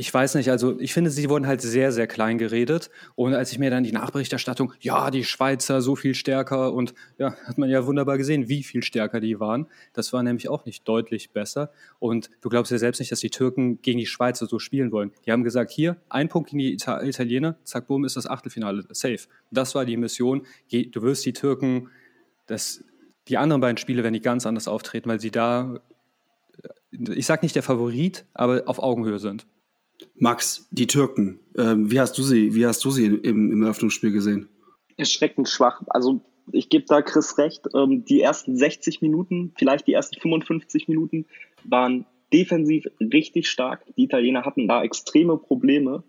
ich 0.00 0.12
weiß 0.14 0.36
nicht, 0.36 0.50
also 0.50 0.80
ich 0.80 0.94
finde, 0.94 1.10
sie 1.10 1.28
wurden 1.28 1.46
halt 1.46 1.60
sehr, 1.60 1.92
sehr 1.92 2.06
klein 2.06 2.38
geredet. 2.38 2.90
Und 3.16 3.34
als 3.34 3.52
ich 3.52 3.58
mir 3.58 3.68
dann 3.68 3.84
die 3.84 3.92
Nachberichterstattung, 3.92 4.72
ja, 4.80 5.10
die 5.10 5.24
Schweizer 5.24 5.82
so 5.82 5.94
viel 5.94 6.14
stärker 6.14 6.72
und 6.72 6.94
ja, 7.18 7.36
hat 7.44 7.58
man 7.58 7.68
ja 7.68 7.84
wunderbar 7.84 8.16
gesehen, 8.16 8.48
wie 8.48 8.62
viel 8.62 8.82
stärker 8.82 9.20
die 9.20 9.38
waren. 9.40 9.66
Das 9.92 10.14
war 10.14 10.22
nämlich 10.22 10.48
auch 10.48 10.64
nicht 10.64 10.88
deutlich 10.88 11.32
besser. 11.32 11.70
Und 11.98 12.30
du 12.40 12.48
glaubst 12.48 12.72
ja 12.72 12.78
selbst 12.78 12.98
nicht, 12.98 13.12
dass 13.12 13.20
die 13.20 13.28
Türken 13.28 13.82
gegen 13.82 13.98
die 13.98 14.06
Schweizer 14.06 14.46
so 14.46 14.58
spielen 14.58 14.90
wollen. 14.90 15.12
Die 15.26 15.32
haben 15.32 15.44
gesagt, 15.44 15.70
hier, 15.70 15.98
ein 16.08 16.30
Punkt 16.30 16.48
gegen 16.48 16.60
die 16.60 16.72
Italiener, 16.72 17.56
zack, 17.64 17.86
boom, 17.86 18.06
ist 18.06 18.16
das 18.16 18.26
Achtelfinale 18.26 18.84
safe. 18.92 19.28
Das 19.50 19.74
war 19.74 19.84
die 19.84 19.98
Mission. 19.98 20.46
Du 20.70 21.02
wirst 21.02 21.26
die 21.26 21.34
Türken, 21.34 21.90
das, 22.46 22.82
die 23.28 23.36
anderen 23.36 23.60
beiden 23.60 23.76
Spiele 23.76 24.02
werden 24.02 24.14
die 24.14 24.22
ganz 24.22 24.46
anders 24.46 24.66
auftreten, 24.66 25.10
weil 25.10 25.20
sie 25.20 25.30
da, 25.30 25.78
ich 26.90 27.26
sag 27.26 27.42
nicht 27.42 27.54
der 27.54 27.62
Favorit, 27.62 28.24
aber 28.32 28.62
auf 28.64 28.82
Augenhöhe 28.82 29.18
sind. 29.18 29.46
Max, 30.14 30.68
die 30.70 30.86
Türken, 30.86 31.40
ähm, 31.56 31.90
wie 31.90 32.00
hast 32.00 32.16
du 32.18 32.22
sie, 32.22 32.54
wie 32.54 32.66
hast 32.66 32.84
du 32.84 32.90
sie 32.90 33.06
im, 33.06 33.52
im 33.52 33.62
Eröffnungsspiel 33.62 34.12
gesehen? 34.12 34.48
Erschreckend 34.96 35.48
schwach. 35.48 35.82
Also 35.88 36.20
ich 36.52 36.68
gebe 36.68 36.84
da 36.86 37.02
Chris 37.02 37.38
recht. 37.38 37.66
Ähm, 37.74 38.04
die 38.04 38.20
ersten 38.20 38.56
60 38.56 39.00
Minuten, 39.00 39.52
vielleicht 39.56 39.86
die 39.86 39.92
ersten 39.92 40.20
55 40.20 40.88
Minuten 40.88 41.26
waren 41.64 42.06
defensiv 42.32 42.86
richtig 43.00 43.48
stark. 43.48 43.84
Die 43.96 44.04
Italiener 44.04 44.44
hatten 44.44 44.68
da 44.68 44.82
extreme 44.82 45.36
Probleme. 45.36 46.04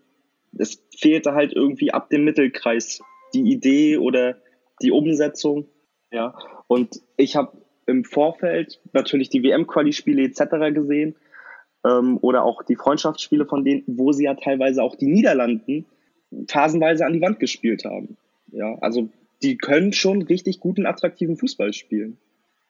Es 0.56 0.82
fehlte 0.96 1.32
halt 1.32 1.52
irgendwie 1.52 1.92
ab 1.92 2.10
dem 2.10 2.24
Mittelkreis 2.24 3.00
die 3.34 3.50
Idee 3.50 3.98
oder 3.98 4.36
die 4.82 4.90
Umsetzung. 4.90 5.66
Ja, 6.12 6.36
und 6.66 7.00
ich 7.16 7.36
habe 7.36 7.56
im 7.86 8.04
Vorfeld 8.04 8.80
natürlich 8.92 9.30
die 9.30 9.42
WM-Quali-Spiele 9.42 10.22
etc. 10.22 10.74
gesehen 10.74 11.16
ähm, 11.84 12.18
oder 12.20 12.44
auch 12.44 12.62
die 12.62 12.76
Freundschaftsspiele 12.76 13.46
von 13.46 13.64
denen, 13.64 13.84
wo 13.86 14.12
sie 14.12 14.24
ja 14.24 14.34
teilweise 14.34 14.82
auch 14.82 14.96
die 14.96 15.06
Niederlanden 15.06 15.86
phasenweise 16.48 17.04
an 17.06 17.12
die 17.12 17.20
Wand 17.20 17.40
gespielt 17.40 17.84
haben. 17.84 18.16
Ja, 18.52 18.76
also 18.80 19.08
die 19.42 19.56
können 19.58 19.92
schon 19.92 20.22
richtig 20.22 20.60
guten, 20.60 20.86
attraktiven 20.86 21.36
Fußball 21.36 21.72
spielen. 21.72 22.18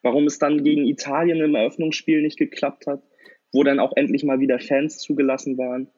Warum 0.03 0.27
es 0.27 0.39
dann 0.39 0.65
gegen 0.65 0.87
Italien 0.87 1.41
im 1.41 1.55
Eröffnungsspiel 1.55 2.23
nicht 2.23 2.39
geklappt 2.39 2.87
hat, 2.87 3.03
wo 3.53 3.63
dann 3.63 3.79
auch 3.79 3.93
endlich 3.95 4.25
mal 4.25 4.41
wieder 4.41 4.59
Fans 4.59 4.99
zugelassen 4.99 5.59
waren, 5.59 5.89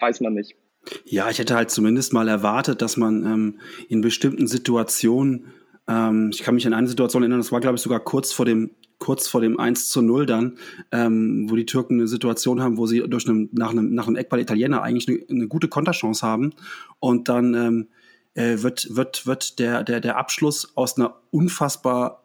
weiß 0.00 0.20
man 0.20 0.34
nicht. 0.34 0.56
Ja, 1.04 1.30
ich 1.30 1.38
hätte 1.38 1.56
halt 1.56 1.70
zumindest 1.70 2.12
mal 2.12 2.28
erwartet, 2.28 2.82
dass 2.82 2.96
man 2.96 3.24
ähm, 3.24 3.60
in 3.88 4.00
bestimmten 4.02 4.46
Situationen, 4.46 5.52
ähm, 5.88 6.30
ich 6.32 6.42
kann 6.42 6.54
mich 6.54 6.66
an 6.66 6.74
eine 6.74 6.88
Situation 6.88 7.22
erinnern, 7.22 7.40
das 7.40 7.52
war 7.52 7.60
glaube 7.60 7.76
ich 7.76 7.82
sogar 7.82 8.00
kurz 8.00 8.32
vor 8.32 8.44
dem 8.44 8.70
kurz 8.98 9.28
vor 9.28 9.40
dem 9.40 9.58
1 9.58 9.90
zu 9.90 10.02
0 10.02 10.26
dann, 10.26 10.58
ähm, 10.90 11.46
wo 11.50 11.56
die 11.56 11.66
Türken 11.66 11.94
eine 11.94 12.08
Situation 12.08 12.62
haben, 12.62 12.78
wo 12.78 12.86
sie 12.86 13.00
durch 13.06 13.28
einen, 13.28 13.50
nach 13.52 13.70
einem, 13.70 13.94
nach 13.94 14.06
einem 14.06 14.16
Eckball 14.16 14.40
Italiener 14.40 14.82
eigentlich 14.82 15.08
eine, 15.08 15.20
eine 15.28 15.48
gute 15.48 15.68
Konterchance 15.68 16.26
haben. 16.26 16.54
Und 16.98 17.28
dann 17.28 17.54
ähm, 17.54 17.88
äh, 18.34 18.62
wird, 18.62 18.96
wird, 18.96 19.26
wird 19.26 19.58
der, 19.58 19.84
der, 19.84 20.00
der 20.00 20.16
Abschluss 20.16 20.72
aus 20.76 20.96
einer 20.96 21.16
unfassbar 21.30 22.22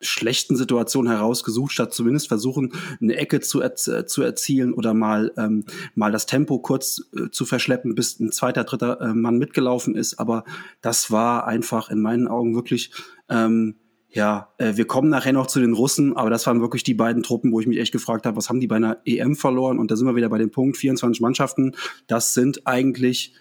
schlechten 0.00 0.56
Situation 0.56 1.06
herausgesucht, 1.06 1.72
statt 1.72 1.92
zumindest 1.94 2.28
versuchen, 2.28 2.72
eine 3.00 3.16
Ecke 3.16 3.40
zu, 3.40 3.60
erz 3.60 3.90
zu 4.06 4.22
erzielen 4.22 4.72
oder 4.72 4.94
mal, 4.94 5.32
ähm, 5.36 5.64
mal 5.94 6.12
das 6.12 6.26
Tempo 6.26 6.58
kurz 6.58 7.02
äh, 7.14 7.30
zu 7.30 7.44
verschleppen, 7.44 7.94
bis 7.94 8.18
ein 8.20 8.32
zweiter, 8.32 8.64
dritter 8.64 9.00
äh, 9.00 9.14
Mann 9.14 9.38
mitgelaufen 9.38 9.94
ist. 9.94 10.18
Aber 10.18 10.44
das 10.80 11.10
war 11.10 11.46
einfach 11.46 11.90
in 11.90 12.00
meinen 12.00 12.28
Augen 12.28 12.54
wirklich 12.54 12.92
ähm, 13.28 13.76
ja, 14.12 14.48
äh, 14.58 14.76
wir 14.76 14.86
kommen 14.86 15.08
nachher 15.08 15.32
noch 15.32 15.46
zu 15.46 15.60
den 15.60 15.72
Russen, 15.72 16.16
aber 16.16 16.30
das 16.30 16.46
waren 16.46 16.60
wirklich 16.60 16.82
die 16.82 16.94
beiden 16.94 17.22
Truppen, 17.22 17.52
wo 17.52 17.60
ich 17.60 17.66
mich 17.66 17.78
echt 17.78 17.92
gefragt 17.92 18.26
habe, 18.26 18.36
was 18.36 18.48
haben 18.48 18.60
die 18.60 18.66
bei 18.66 18.76
einer 18.76 18.98
EM 19.04 19.36
verloren? 19.36 19.78
Und 19.78 19.90
da 19.90 19.96
sind 19.96 20.06
wir 20.06 20.16
wieder 20.16 20.28
bei 20.28 20.38
dem 20.38 20.50
Punkt, 20.50 20.76
24 20.76 21.20
Mannschaften, 21.20 21.76
das 22.08 22.34
sind 22.34 22.66
eigentlich, 22.66 23.34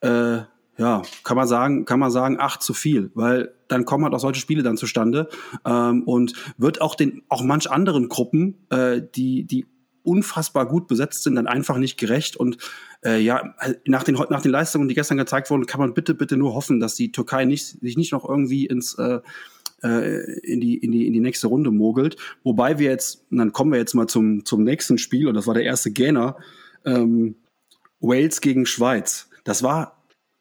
äh, 0.00 0.38
ja, 0.78 1.02
kann 1.24 1.36
man 1.36 1.48
sagen, 1.48 1.84
kann 1.84 1.98
man 1.98 2.10
sagen, 2.10 2.38
acht 2.38 2.62
zu 2.62 2.72
viel, 2.72 3.10
weil 3.14 3.52
dann 3.66 3.84
kommen 3.84 4.04
halt 4.04 4.14
auch 4.14 4.20
solche 4.20 4.40
Spiele 4.40 4.62
dann 4.62 4.76
zustande 4.76 5.28
ähm, 5.66 6.04
und 6.04 6.32
wird 6.56 6.80
auch 6.80 6.94
den, 6.94 7.22
auch 7.28 7.42
manch 7.42 7.70
anderen 7.70 8.08
Gruppen, 8.08 8.66
äh, 8.70 9.02
die, 9.14 9.44
die 9.44 9.66
unfassbar 10.04 10.66
gut 10.66 10.86
besetzt 10.86 11.24
sind, 11.24 11.34
dann 11.34 11.48
einfach 11.48 11.76
nicht 11.76 11.98
gerecht. 11.98 12.36
Und 12.36 12.56
äh, 13.04 13.20
ja, 13.20 13.54
nach 13.84 14.04
den, 14.04 14.14
nach 14.14 14.40
den 14.40 14.52
Leistungen, 14.52 14.88
die 14.88 14.94
gestern 14.94 15.18
gezeigt 15.18 15.50
wurden, 15.50 15.66
kann 15.66 15.80
man 15.80 15.94
bitte, 15.94 16.14
bitte 16.14 16.36
nur 16.36 16.54
hoffen, 16.54 16.80
dass 16.80 16.94
die 16.94 17.12
Türkei 17.12 17.44
nicht, 17.44 17.80
sich 17.80 17.96
nicht 17.96 18.12
noch 18.12 18.26
irgendwie 18.26 18.64
ins 18.64 18.94
äh, 18.94 19.18
äh, 19.82 20.40
in, 20.40 20.60
die, 20.60 20.76
in, 20.78 20.92
die, 20.92 21.06
in 21.06 21.12
die 21.12 21.20
nächste 21.20 21.48
Runde 21.48 21.70
mogelt. 21.70 22.16
Wobei 22.42 22.78
wir 22.78 22.90
jetzt, 22.90 23.26
und 23.30 23.38
dann 23.38 23.52
kommen 23.52 23.72
wir 23.72 23.78
jetzt 23.78 23.94
mal 23.94 24.06
zum, 24.06 24.44
zum 24.44 24.64
nächsten 24.64 24.98
Spiel, 24.98 25.28
und 25.28 25.34
das 25.34 25.46
war 25.46 25.54
der 25.54 25.64
erste 25.64 25.90
Gähner, 25.90 26.36
ähm, 26.84 27.36
Wales 28.00 28.40
gegen 28.40 28.64
Schweiz. 28.64 29.28
Das 29.44 29.62
war 29.62 29.97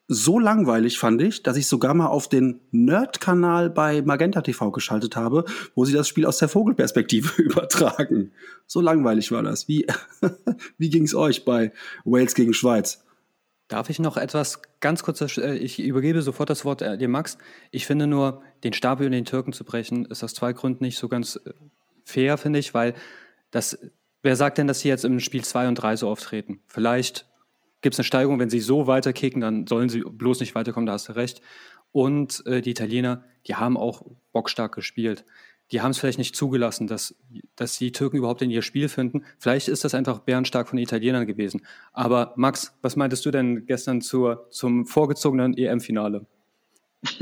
so 0.08 0.40
langweilig, 0.40 1.00
fand 1.00 1.22
ich, 1.22 1.44
dass 1.44 1.58
ich 1.58 1.68
sogar 1.68 1.94
mal 1.94 2.08
auf 2.08 2.30
den 2.30 2.62
Nerd-Kanal 2.72 3.70
bei 3.70 4.02
Magenta 4.02 4.42
TV 4.42 4.72
geschaltet 4.72 5.16
habe, 5.16 5.44
wo 5.76 5.84
sie 5.84 5.94
das 5.94 6.08
Spiel 6.08 6.26
aus 6.26 6.38
der 6.38 6.48
Vogelperspektive 6.48 7.42
übertragen. 7.42 8.32
So 8.66 8.80
langweilig 8.80 9.32
war 9.32 9.44
das. 9.44 9.68
Wie, 9.68 9.86
wie 10.78 10.90
ging 10.90 11.04
es 11.04 11.14
euch 11.14 11.44
bei 11.44 11.74
Wales 12.06 12.36
gegen 12.36 12.54
Schweiz? 12.54 13.04
Darf 13.68 13.90
ich 13.90 14.00
noch 14.00 14.16
etwas 14.16 14.62
ganz 14.80 15.04
kurz, 15.04 15.20
äh, 15.38 15.56
ich 15.56 15.80
übergebe 15.80 16.22
sofort 16.22 16.50
das 16.50 16.64
Wort 16.64 16.82
äh, 16.82 16.98
dir, 16.98 17.10
Max. 17.10 17.38
Ich 17.72 17.86
finde 17.86 18.08
nur, 18.08 18.42
den 18.64 18.72
Stab 18.72 19.02
über 19.02 19.10
den 19.10 19.26
Türken 19.26 19.52
zu 19.52 19.66
brechen, 19.66 20.06
ist 20.06 20.24
aus 20.24 20.34
zwei 20.34 20.54
Gründen 20.54 20.86
nicht 20.86 20.98
so 20.98 21.10
ganz 21.10 21.36
äh, 21.36 21.52
fair, 22.06 22.38
finde 22.38 22.60
ich, 22.60 22.74
weil 22.74 22.94
das, 23.52 23.78
wer 24.24 24.38
sagt 24.38 24.58
denn, 24.58 24.68
dass 24.68 24.80
sie 24.80 24.88
jetzt 24.88 25.04
im 25.04 25.20
Spiel 25.20 25.44
2 25.44 25.68
und 25.68 25.76
3 25.76 25.98
so 25.98 26.10
auftreten? 26.10 26.62
Vielleicht 26.68 27.26
gibt 27.82 27.94
es 27.96 28.00
eine 28.00 28.06
Steigerung, 28.06 28.40
wenn 28.40 28.50
sie 28.50 28.60
so 28.60 28.88
weiterkicken, 28.88 29.42
dann 29.42 29.68
sollen 29.68 29.90
sie 29.90 30.02
bloß 30.02 30.40
nicht 30.40 30.56
weiterkommen, 30.56 30.88
da 30.88 30.94
hast 30.94 31.10
du 31.10 31.14
recht. 31.14 31.42
Und 31.92 32.46
äh, 32.46 32.62
die 32.62 32.72
Italiener, 32.72 33.24
die 33.48 33.56
haben 33.56 33.78
auch 33.78 34.04
bockstark 34.32 34.76
gespielt 34.76 35.26
die 35.72 35.82
haben 35.82 35.92
es 35.92 36.00
vielleicht 36.00 36.18
nicht 36.18 36.36
zugelassen, 36.36 36.88
dass, 36.88 37.16
dass 37.56 37.78
die 37.78 37.92
Türken 37.92 38.18
überhaupt 38.18 38.42
in 38.42 38.50
ihr 38.50 38.62
Spiel 38.62 38.88
finden. 38.88 39.26
Vielleicht 39.38 39.68
ist 39.68 39.84
das 39.84 39.94
einfach 39.94 40.20
bärenstark 40.20 40.70
von 40.70 40.80
Italienern 40.80 41.28
gewesen. 41.28 41.66
Aber 41.92 42.34
Max, 42.38 42.78
was 42.82 42.96
meintest 42.96 43.26
du 43.26 43.32
denn 43.32 43.66
gestern 43.66 44.02
zur, 44.02 44.48
zum 44.50 44.86
vorgezogenen 44.86 45.58
EM-Finale? 45.58 46.26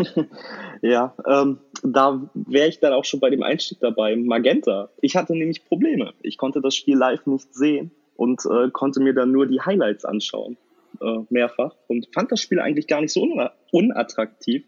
ja, 0.82 1.16
ähm, 1.28 1.60
da 1.84 2.30
wäre 2.34 2.68
ich 2.68 2.80
dann 2.80 2.94
auch 2.94 3.04
schon 3.04 3.20
bei 3.20 3.30
dem 3.30 3.44
Einstieg 3.44 3.80
dabei. 3.80 4.16
Magenta. 4.16 4.90
Ich 5.02 5.16
hatte 5.16 5.34
nämlich 5.34 5.66
Probleme. 5.66 6.14
Ich 6.22 6.38
konnte 6.38 6.62
das 6.62 6.76
Spiel 6.76 6.98
live 6.98 7.26
nicht 7.26 7.54
sehen 7.54 7.92
und 8.16 8.42
äh, 8.46 8.70
konnte 8.72 9.02
mir 9.02 9.14
dann 9.14 9.32
nur 9.32 9.46
die 9.46 9.62
Highlights 9.62 10.06
anschauen. 10.06 10.58
Äh, 11.02 11.20
mehrfach. 11.30 11.76
Und 11.88 12.08
fand 12.14 12.32
das 12.32 12.40
Spiel 12.40 12.60
eigentlich 12.60 12.88
gar 12.88 13.02
nicht 13.02 13.12
so 13.12 13.28
unattraktiv 13.72 14.64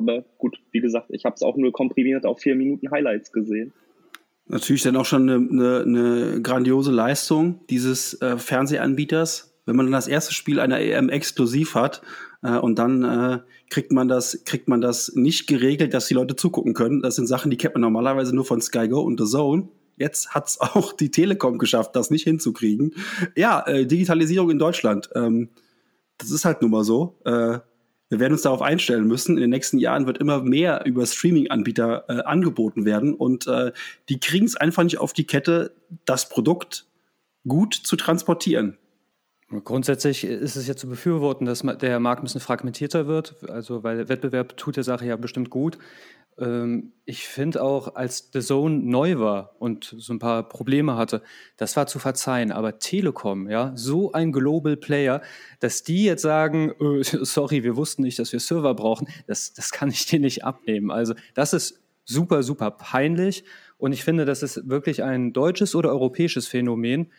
aber 0.00 0.24
gut, 0.38 0.58
wie 0.72 0.80
gesagt, 0.80 1.08
ich 1.10 1.26
habe 1.26 1.34
es 1.34 1.42
auch 1.42 1.56
nur 1.56 1.72
komprimiert 1.72 2.24
auf 2.24 2.40
vier 2.40 2.54
Minuten 2.54 2.90
Highlights 2.90 3.32
gesehen. 3.32 3.72
Natürlich 4.46 4.82
dann 4.82 4.96
auch 4.96 5.04
schon 5.04 5.28
eine, 5.28 5.48
eine, 5.48 5.82
eine 5.82 6.42
grandiose 6.42 6.90
Leistung 6.90 7.60
dieses 7.68 8.20
äh, 8.22 8.38
Fernsehanbieters, 8.38 9.54
wenn 9.66 9.76
man 9.76 9.86
dann 9.86 9.92
das 9.92 10.08
erste 10.08 10.32
Spiel 10.32 10.58
einer 10.58 10.80
EM 10.80 11.10
exklusiv 11.10 11.74
hat 11.74 12.00
äh, 12.42 12.56
und 12.56 12.78
dann 12.78 13.04
äh, 13.04 13.38
kriegt 13.68 13.92
man 13.92 14.08
das 14.08 14.42
kriegt 14.44 14.68
man 14.68 14.80
das 14.80 15.12
nicht 15.14 15.46
geregelt, 15.46 15.92
dass 15.92 16.08
die 16.08 16.14
Leute 16.14 16.34
zugucken 16.34 16.72
können. 16.72 17.02
Das 17.02 17.16
sind 17.16 17.26
Sachen, 17.26 17.50
die 17.50 17.58
kennt 17.58 17.74
man 17.74 17.82
normalerweise 17.82 18.34
nur 18.34 18.46
von 18.46 18.62
Sky 18.62 18.88
Go 18.88 19.02
und 19.02 19.20
The 19.20 19.26
Zone. 19.26 19.68
Jetzt 20.00 20.30
hat's 20.30 20.58
auch 20.60 20.92
die 20.92 21.10
Telekom 21.10 21.58
geschafft, 21.58 21.94
das 21.94 22.10
nicht 22.10 22.24
hinzukriegen. 22.24 22.94
Ja, 23.36 23.64
äh, 23.66 23.86
Digitalisierung 23.86 24.50
in 24.50 24.58
Deutschland. 24.58 25.10
Ähm, 25.14 25.50
das 26.18 26.30
ist 26.30 26.44
halt 26.44 26.62
nun 26.62 26.72
mal 26.72 26.84
so. 26.84 27.18
Äh, 27.24 27.58
wir 28.08 28.18
werden 28.18 28.32
uns 28.32 28.42
darauf 28.42 28.62
einstellen 28.62 29.06
müssen. 29.06 29.36
In 29.36 29.42
den 29.42 29.50
nächsten 29.50 29.78
Jahren 29.78 30.06
wird 30.06 30.18
immer 30.18 30.42
mehr 30.42 30.84
über 30.84 31.06
Streaming-Anbieter 31.06 32.04
äh, 32.08 32.22
angeboten 32.22 32.84
werden 32.84 33.14
und 33.14 33.46
äh, 33.46 33.72
die 34.08 34.18
kriegen 34.18 34.46
es 34.46 34.56
einfach 34.56 34.82
nicht 34.82 34.98
auf 34.98 35.12
die 35.12 35.26
Kette, 35.26 35.72
das 36.06 36.28
Produkt 36.28 36.86
gut 37.46 37.74
zu 37.74 37.94
transportieren. 37.96 38.76
Grundsätzlich 39.64 40.24
ist 40.24 40.54
es 40.54 40.68
ja 40.68 40.76
zu 40.76 40.88
befürworten, 40.88 41.44
dass 41.44 41.62
der 41.62 41.98
Markt 41.98 42.22
ein 42.22 42.24
bisschen 42.24 42.40
fragmentierter 42.40 43.08
wird, 43.08 43.48
also 43.48 43.82
weil 43.82 44.08
Wettbewerb 44.08 44.56
tut 44.56 44.76
der 44.76 44.84
Sache 44.84 45.06
ja 45.06 45.16
bestimmt 45.16 45.50
gut. 45.50 45.78
Ähm, 46.38 46.92
ich 47.04 47.26
finde 47.26 47.62
auch, 47.62 47.94
als 47.94 48.30
The 48.32 48.40
Zone 48.40 48.78
neu 48.78 49.18
war 49.18 49.56
und 49.58 49.94
so 49.98 50.12
ein 50.12 50.18
paar 50.18 50.48
Probleme 50.48 50.96
hatte, 50.96 51.22
das 51.56 51.76
war 51.76 51.86
zu 51.86 51.98
verzeihen. 51.98 52.52
Aber 52.52 52.78
Telekom, 52.78 53.48
ja, 53.48 53.72
so 53.74 54.12
ein 54.12 54.32
Global 54.32 54.76
Player, 54.76 55.22
dass 55.60 55.82
die 55.82 56.04
jetzt 56.04 56.22
sagen, 56.22 56.72
äh, 56.80 57.02
sorry, 57.24 57.64
wir 57.64 57.76
wussten 57.76 58.02
nicht, 58.02 58.18
dass 58.18 58.32
wir 58.32 58.40
Server 58.40 58.74
brauchen, 58.74 59.08
das, 59.26 59.52
das 59.52 59.70
kann 59.70 59.90
ich 59.90 60.06
dir 60.06 60.20
nicht 60.20 60.44
abnehmen. 60.44 60.90
Also 60.90 61.14
das 61.34 61.52
ist 61.52 61.80
super, 62.04 62.42
super 62.42 62.70
peinlich. 62.70 63.44
Und 63.78 63.92
ich 63.92 64.04
finde, 64.04 64.24
das 64.24 64.42
ist 64.42 64.68
wirklich 64.68 65.02
ein 65.02 65.32
deutsches 65.32 65.74
oder 65.74 65.90
europäisches 65.90 66.46
Phänomen, 66.46 67.10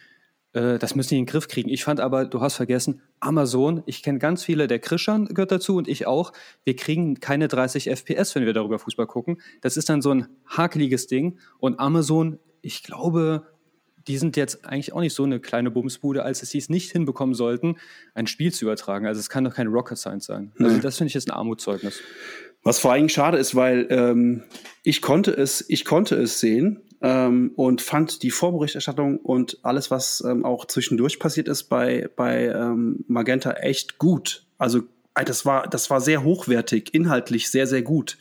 äh, 0.54 0.78
das 0.78 0.96
müssen 0.96 1.10
die 1.10 1.20
in 1.20 1.26
den 1.26 1.32
Griff 1.32 1.48
kriegen. 1.48 1.70
Ich 1.70 1.84
fand 1.84 2.00
aber, 2.00 2.26
du 2.26 2.42
hast 2.42 2.56
vergessen, 2.56 3.02
Amazon, 3.20 3.84
ich 3.86 4.04
kenne 4.04 4.20
ganz 4.20 4.44
viele, 4.44 4.68
der 4.68 4.80
Krischan 4.80 5.26
gehört 5.26 5.52
dazu 5.52 5.76
und 5.76 5.88
ich 5.88 6.08
auch. 6.08 6.34
Wir 6.64 6.76
kriegen 6.76 7.20
keine 7.20 7.48
30 7.48 7.90
FPS, 7.90 8.36
wenn 8.36 8.46
wir 8.46 8.54
darüber 8.54 8.80
Fußball 8.80 9.08
gucken. 9.08 9.42
Das 9.62 9.78
ist 9.78 9.90
dann 9.90 10.02
so 10.02 10.12
ein 10.12 10.28
hakeliges 10.48 11.08
Ding. 11.08 11.40
Und 11.60 11.80
Amazon, 11.80 12.40
ich 12.62 12.84
glaube, 12.84 13.48
die 14.08 14.18
sind 14.18 14.36
jetzt 14.36 14.66
eigentlich 14.66 14.94
auch 14.94 15.00
nicht 15.00 15.14
so 15.14 15.24
eine 15.24 15.40
kleine 15.40 15.72
Bumsbude, 15.72 16.24
als 16.24 16.40
dass 16.40 16.50
sie 16.50 16.58
es 16.58 16.70
nicht 16.70 16.92
hinbekommen 16.92 17.36
sollten, 17.36 17.78
ein 18.14 18.28
Spiel 18.28 18.52
zu 18.52 18.66
übertragen. 18.66 19.06
Also 19.06 19.20
es 19.20 19.30
kann 19.30 19.44
doch 19.44 19.54
kein 19.54 19.68
Rocket 19.68 19.98
Science 19.98 20.26
sein. 20.26 20.52
Also 20.58 20.80
das 20.80 20.98
finde 20.98 21.10
ich 21.10 21.14
jetzt 21.14 21.28
ein 21.30 21.36
Armutszeugnis. 21.36 22.02
Was 22.64 22.80
vor 22.80 22.92
allem 22.92 23.10
schade 23.10 23.38
ist, 23.38 23.56
weil 23.56 23.88
ähm, 23.90 24.44
ich 24.84 25.02
konnte 25.02 25.32
es, 25.32 25.64
ich 25.68 25.86
konnte 25.86 26.16
es 26.16 26.40
sehen 26.40 26.82
ähm, 27.02 27.52
und 27.56 27.82
fand 27.82 28.24
die 28.24 28.32
Vorberichterstattung 28.32 29.18
und 29.18 29.60
alles, 29.64 29.92
was 29.92 30.24
ähm, 30.26 30.46
auch 30.46 30.66
zwischendurch 30.66 31.20
passiert 31.20 31.48
ist 31.48 31.64
bei, 31.64 32.10
bei 32.16 32.48
ähm, 32.48 33.04
Magenta 33.08 33.52
echt 33.54 33.98
gut. 33.98 34.46
Also 34.58 34.84
äh, 35.16 35.26
das 35.26 35.46
war, 35.46 35.68
das 35.68 35.90
war 35.90 36.02
sehr 36.02 36.24
hochwertig, 36.24 36.94
inhaltlich 36.94 37.50
sehr, 37.50 37.68
sehr 37.68 37.82
gut. 37.82 38.18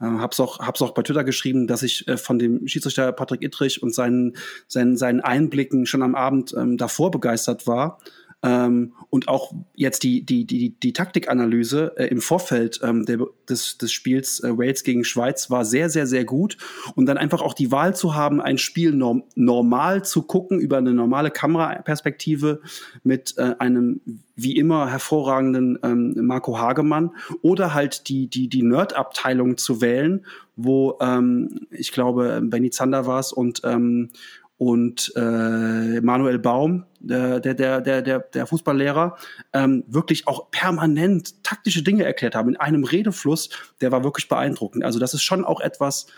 Ähm, 0.00 0.20
hab's 0.20 0.38
auch, 0.40 0.60
hab's 0.60 0.82
auch 0.82 0.92
bei 0.92 1.02
Twitter 1.02 1.24
geschrieben, 1.24 1.66
dass 1.66 1.82
ich 1.82 2.06
äh, 2.06 2.16
von 2.16 2.38
dem 2.38 2.68
Schiedsrichter 2.68 3.10
Patrick 3.12 3.42
Ittrich 3.42 3.82
und 3.82 3.94
seinen, 3.94 4.36
seinen, 4.68 4.96
seinen 4.96 5.20
Einblicken 5.20 5.86
schon 5.86 6.02
am 6.02 6.14
Abend 6.14 6.54
ähm, 6.56 6.76
davor 6.76 7.10
begeistert 7.10 7.66
war. 7.66 7.98
Ähm, 8.42 8.92
und 9.10 9.26
auch 9.26 9.52
jetzt 9.74 10.04
die, 10.04 10.24
die, 10.24 10.44
die, 10.44 10.78
die 10.78 10.92
Taktikanalyse 10.92 11.94
äh, 11.96 12.06
im 12.06 12.20
Vorfeld 12.20 12.78
ähm, 12.84 13.04
der, 13.04 13.18
des, 13.48 13.78
des 13.78 13.90
Spiels 13.90 14.40
äh, 14.44 14.56
Wales 14.56 14.84
gegen 14.84 15.02
Schweiz 15.02 15.50
war 15.50 15.64
sehr, 15.64 15.90
sehr, 15.90 16.06
sehr 16.06 16.24
gut. 16.24 16.56
Und 16.94 17.06
dann 17.06 17.18
einfach 17.18 17.42
auch 17.42 17.52
die 17.52 17.72
Wahl 17.72 17.96
zu 17.96 18.14
haben, 18.14 18.40
ein 18.40 18.58
Spiel 18.58 18.92
norm 18.92 19.24
normal 19.34 20.04
zu 20.04 20.22
gucken, 20.22 20.60
über 20.60 20.78
eine 20.78 20.92
normale 20.92 21.32
Kameraperspektive 21.32 22.60
mit 23.02 23.34
äh, 23.38 23.56
einem 23.58 24.00
wie 24.36 24.56
immer 24.56 24.88
hervorragenden 24.88 25.80
ähm, 25.82 26.14
Marco 26.20 26.58
Hagemann 26.58 27.10
oder 27.42 27.74
halt 27.74 28.08
die, 28.08 28.28
die, 28.28 28.48
die 28.48 28.62
Nerd-Abteilung 28.62 29.56
zu 29.56 29.80
wählen, 29.80 30.24
wo 30.54 30.96
ähm, 31.00 31.66
ich 31.70 31.90
glaube, 31.90 32.40
Benny 32.44 32.70
Zander 32.70 33.06
war 33.06 33.18
es 33.18 33.32
und, 33.32 33.62
ähm, 33.64 34.10
und 34.58 35.12
äh, 35.14 36.00
Manuel 36.00 36.40
Baum, 36.40 36.84
der, 36.98 37.38
der, 37.38 37.54
der, 37.54 38.02
der, 38.02 38.18
der 38.18 38.46
Fußballlehrer, 38.46 39.16
ähm, 39.52 39.84
wirklich 39.86 40.26
auch 40.26 40.50
permanent 40.50 41.44
taktische 41.44 41.82
Dinge 41.82 42.04
erklärt 42.04 42.34
haben 42.34 42.50
in 42.50 42.56
einem 42.56 42.82
Redefluss, 42.82 43.50
der 43.80 43.92
war 43.92 44.02
wirklich 44.02 44.28
beeindruckend. 44.28 44.84
Also 44.84 44.98
das 44.98 45.14
ist 45.14 45.22
schon 45.22 45.44
auch 45.44 45.60
etwas, 45.60 46.08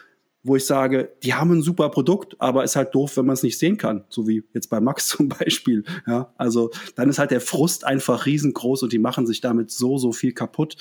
wo 0.42 0.57
ich 0.57 0.64
sage, 0.64 1.12
die 1.22 1.35
haben 1.35 1.53
ein 1.53 1.62
super 1.62 1.90
Produkt, 1.90 2.37
aber 2.38 2.64
ist 2.64 2.76
halt 2.76 2.94
doof, 2.94 3.18
wenn 3.18 3.26
man 3.26 3.35
es 3.35 3.42
nicht 3.42 3.59
sehen 3.59 3.76
kann, 3.76 4.05
so 4.09 4.26
wie 4.26 4.42
jetzt 4.55 4.70
bei 4.70 4.81
Max 4.81 5.09
zum 5.16 5.29
Beispiel. 5.29 5.85
Ja, 6.07 6.33
also 6.37 6.70
dann 6.96 7.11
ist 7.11 7.18
halt 7.18 7.31
der 7.31 7.42
Frust 7.42 7.85
einfach 7.85 8.24
riesengroß 8.24 8.83
und 8.83 8.92
die 8.92 8.98
machen 8.98 9.26
sich 9.26 9.42
damit 9.42 9.70
so 9.70 9.98
so 9.98 10.12
viel 10.12 10.33
kaputt. 10.33 10.76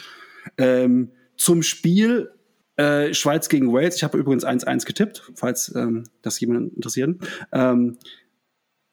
Ähm, 0.57 1.11
zum 1.35 1.61
Spiel 1.61 2.31
äh, 2.79 3.13
Schweiz 3.13 3.49
gegen 3.49 3.73
Wales. 3.73 3.97
Ich 3.97 4.03
habe 4.03 4.17
übrigens 4.17 4.45
1-1 4.45 4.85
getippt, 4.85 5.31
falls 5.35 5.73
ähm, 5.75 6.05
das 6.21 6.39
jemand 6.39 6.75
interessiert. 6.77 7.17
Ähm, 7.51 7.97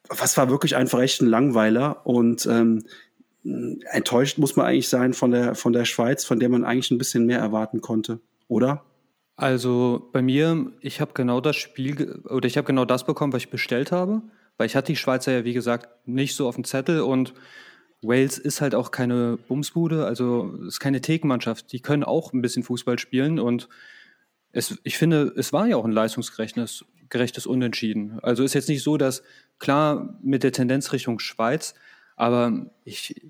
was 0.09 0.35
war 0.37 0.49
wirklich 0.49 0.75
einfach 0.75 0.99
echt 0.99 1.21
ein 1.21 1.27
Langweiler 1.27 2.05
und 2.05 2.45
ähm, 2.47 2.83
enttäuscht 3.43 4.37
muss 4.39 4.57
man 4.57 4.65
eigentlich 4.65 4.89
sein 4.89 5.13
von 5.13 5.31
der, 5.31 5.55
von 5.55 5.71
der 5.71 5.85
Schweiz, 5.85 6.25
von 6.25 6.39
der 6.39 6.49
man 6.49 6.65
eigentlich 6.65 6.91
ein 6.91 6.97
bisschen 6.97 7.25
mehr 7.25 7.39
erwarten 7.39 7.79
konnte, 7.79 8.19
oder? 8.49 8.83
Also 9.37 10.09
bei 10.11 10.21
mir, 10.21 10.71
ich 10.81 10.99
habe 10.99 11.11
genau 11.13 11.39
das 11.39 11.55
Spiel 11.55 12.21
oder 12.25 12.45
ich 12.45 12.57
habe 12.57 12.67
genau 12.67 12.83
das 12.83 13.05
bekommen, 13.05 13.31
was 13.31 13.43
ich 13.43 13.49
bestellt 13.49 13.93
habe, 13.93 14.21
weil 14.57 14.67
ich 14.67 14.75
hatte 14.75 14.91
die 14.91 14.97
Schweizer 14.97 15.31
ja 15.31 15.45
wie 15.45 15.53
gesagt 15.53 15.87
nicht 16.05 16.35
so 16.35 16.47
auf 16.47 16.55
dem 16.55 16.65
Zettel 16.65 17.01
und 17.01 17.33
Wales 18.01 18.37
ist 18.37 18.61
halt 18.61 18.75
auch 18.75 18.91
keine 18.91 19.37
Bumsbude, 19.47 20.05
also 20.05 20.53
ist 20.67 20.79
keine 20.79 21.01
Thekenmannschaft. 21.01 21.71
Die 21.71 21.79
können 21.79 22.03
auch 22.03 22.33
ein 22.33 22.41
bisschen 22.41 22.63
Fußball 22.63 22.99
spielen 22.99 23.39
und 23.39 23.69
es, 24.51 24.77
ich 24.83 24.97
finde, 24.97 25.33
es 25.35 25.53
war 25.53 25.67
ja 25.67 25.75
auch 25.75 25.85
ein 25.85 25.91
leistungsgerechtes 25.91 26.85
gerechtes 27.09 27.45
Unentschieden. 27.45 28.19
Also 28.21 28.43
ist 28.43 28.53
jetzt 28.53 28.69
nicht 28.69 28.83
so, 28.83 28.97
dass 28.97 29.23
klar 29.59 30.17
mit 30.21 30.43
der 30.43 30.51
Tendenz 30.51 30.91
Richtung 30.91 31.19
Schweiz, 31.19 31.73
aber 32.15 32.69
ich, 32.83 33.29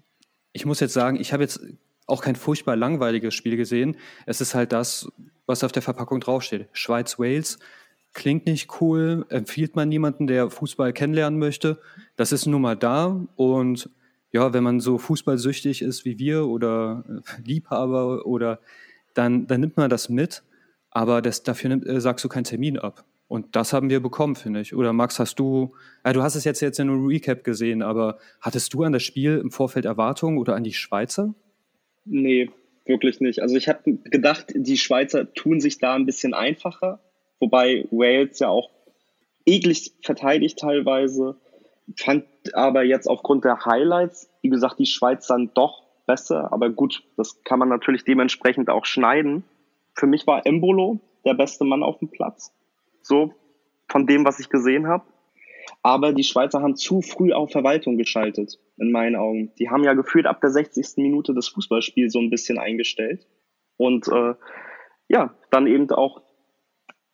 ich 0.52 0.66
muss 0.66 0.80
jetzt 0.80 0.94
sagen, 0.94 1.20
ich 1.20 1.34
habe 1.34 1.44
jetzt 1.44 1.62
auch 2.06 2.22
kein 2.22 2.36
furchtbar 2.36 2.76
langweiliges 2.76 3.36
Spiel 3.36 3.58
gesehen. 3.58 3.98
Es 4.26 4.42
ist 4.42 4.56
halt 4.56 4.72
das, 4.72 5.12
was 5.46 5.64
auf 5.64 5.72
der 5.72 5.82
Verpackung 5.82 6.20
draufsteht. 6.22 6.70
Schweiz-Wales 6.72 7.60
klingt 8.14 8.46
nicht 8.46 8.82
cool, 8.82 9.26
empfiehlt 9.30 9.76
man 9.76 9.90
niemanden, 9.90 10.26
der 10.26 10.50
Fußball 10.50 10.94
kennenlernen 10.94 11.38
möchte. 11.38 11.80
Das 12.16 12.32
ist 12.32 12.46
nun 12.46 12.62
mal 12.62 12.76
da 12.76 13.28
und 13.36 13.90
ja, 14.32 14.54
wenn 14.54 14.64
man 14.64 14.80
so 14.80 14.98
fußballsüchtig 14.98 15.82
ist 15.82 16.06
wie 16.06 16.20
wir 16.20 16.48
oder 16.48 17.04
äh, 17.08 17.42
Liebhaber 17.48 18.26
oder 18.26 18.60
dann, 19.14 19.48
dann 19.48 19.62
nimmt 19.62 19.78
man 19.78 19.90
das 19.90 20.10
mit, 20.10 20.44
aber 20.92 21.22
das, 21.22 21.44
dafür 21.44 21.70
nimmt, 21.70 21.88
äh, 21.88 22.02
sagst 22.02 22.24
du 22.26 22.30
keinen 22.30 22.44
Termin 22.44 22.78
ab. 22.78 23.06
Und 23.28 23.56
das 23.58 23.74
haben 23.74 23.90
wir 23.90 24.00
bekommen, 24.00 24.36
finde 24.36 24.62
ich. 24.62 24.74
Oder 24.74 24.94
Max, 24.94 25.20
hast 25.20 25.38
du, 25.40 25.74
äh, 26.04 26.14
du 26.14 26.24
hast 26.24 26.36
es 26.36 26.46
jetzt, 26.46 26.62
jetzt 26.62 26.80
in 26.80 26.90
einem 26.90 27.06
Recap 27.06 27.44
gesehen, 27.44 27.82
aber 27.82 28.20
hattest 28.40 28.74
du 28.74 28.84
an 28.84 28.94
das 28.94 29.04
Spiel 29.04 29.38
im 29.38 29.52
Vorfeld 29.52 29.86
Erwartungen 29.86 30.38
oder 30.38 30.56
an 30.56 30.64
die 30.64 30.74
Schweizer? 30.74 31.34
Nee, 32.06 32.50
wirklich 32.86 33.20
nicht. 33.20 33.42
Also 33.42 33.56
ich 33.58 33.68
habe 33.68 33.98
gedacht, 34.06 34.54
die 34.56 34.78
Schweizer 34.78 35.34
tun 35.34 35.60
sich 35.60 35.78
da 35.78 35.96
ein 35.96 36.06
bisschen 36.06 36.34
einfacher, 36.34 37.00
wobei 37.40 37.86
Wales 37.92 38.40
ja 38.40 38.48
auch 38.48 38.70
eklig 39.46 39.94
verteidigt 40.02 40.60
teilweise 40.60 41.36
fand 41.96 42.26
aber 42.56 42.84
jetzt 42.84 43.08
aufgrund 43.08 43.46
der 43.46 43.66
Highlights, 43.66 44.30
wie 44.42 44.50
gesagt, 44.50 44.80
die 44.80 44.86
Schweiz 44.86 45.28
dann 45.28 45.52
doch 45.54 45.84
besser, 46.06 46.52
aber 46.52 46.70
gut, 46.70 47.04
das 47.18 47.44
kann 47.44 47.60
man 47.60 47.70
natürlich 47.70 48.04
dementsprechend 48.04 48.70
auch 48.70 48.86
schneiden. 48.86 49.44
Für 49.94 50.08
mich 50.08 50.26
war 50.28 50.46
Embolo 50.46 51.00
der 51.26 51.34
beste 51.34 51.66
Mann 51.66 51.84
auf 51.84 52.00
dem 52.00 52.10
Platz. 52.10 52.54
So 53.02 53.34
von 53.90 54.06
dem, 54.06 54.26
was 54.26 54.40
ich 54.40 54.50
gesehen 54.50 54.88
habe. 54.88 55.04
Aber 55.84 56.14
die 56.14 56.24
Schweizer 56.24 56.62
haben 56.62 56.76
zu 56.76 57.02
früh 57.02 57.34
auf 57.34 57.52
Verwaltung 57.52 57.98
geschaltet, 57.98 58.60
in 58.78 58.92
meinen 58.92 59.16
Augen. 59.16 59.52
Die 59.60 59.70
haben 59.70 59.84
ja 59.84 59.94
gefühlt 59.94 60.26
ab 60.26 60.42
der 60.42 60.50
60. 60.50 60.98
Minute 60.98 61.34
das 61.34 61.50
Fußballspiel 61.50 62.10
so 62.10 62.20
ein 62.20 62.30
bisschen 62.30 62.58
eingestellt. 62.58 63.28
Und 63.76 64.08
äh, 64.08 64.34
ja, 65.08 65.34
dann 65.52 65.68
eben 65.68 65.90
auch 65.92 66.22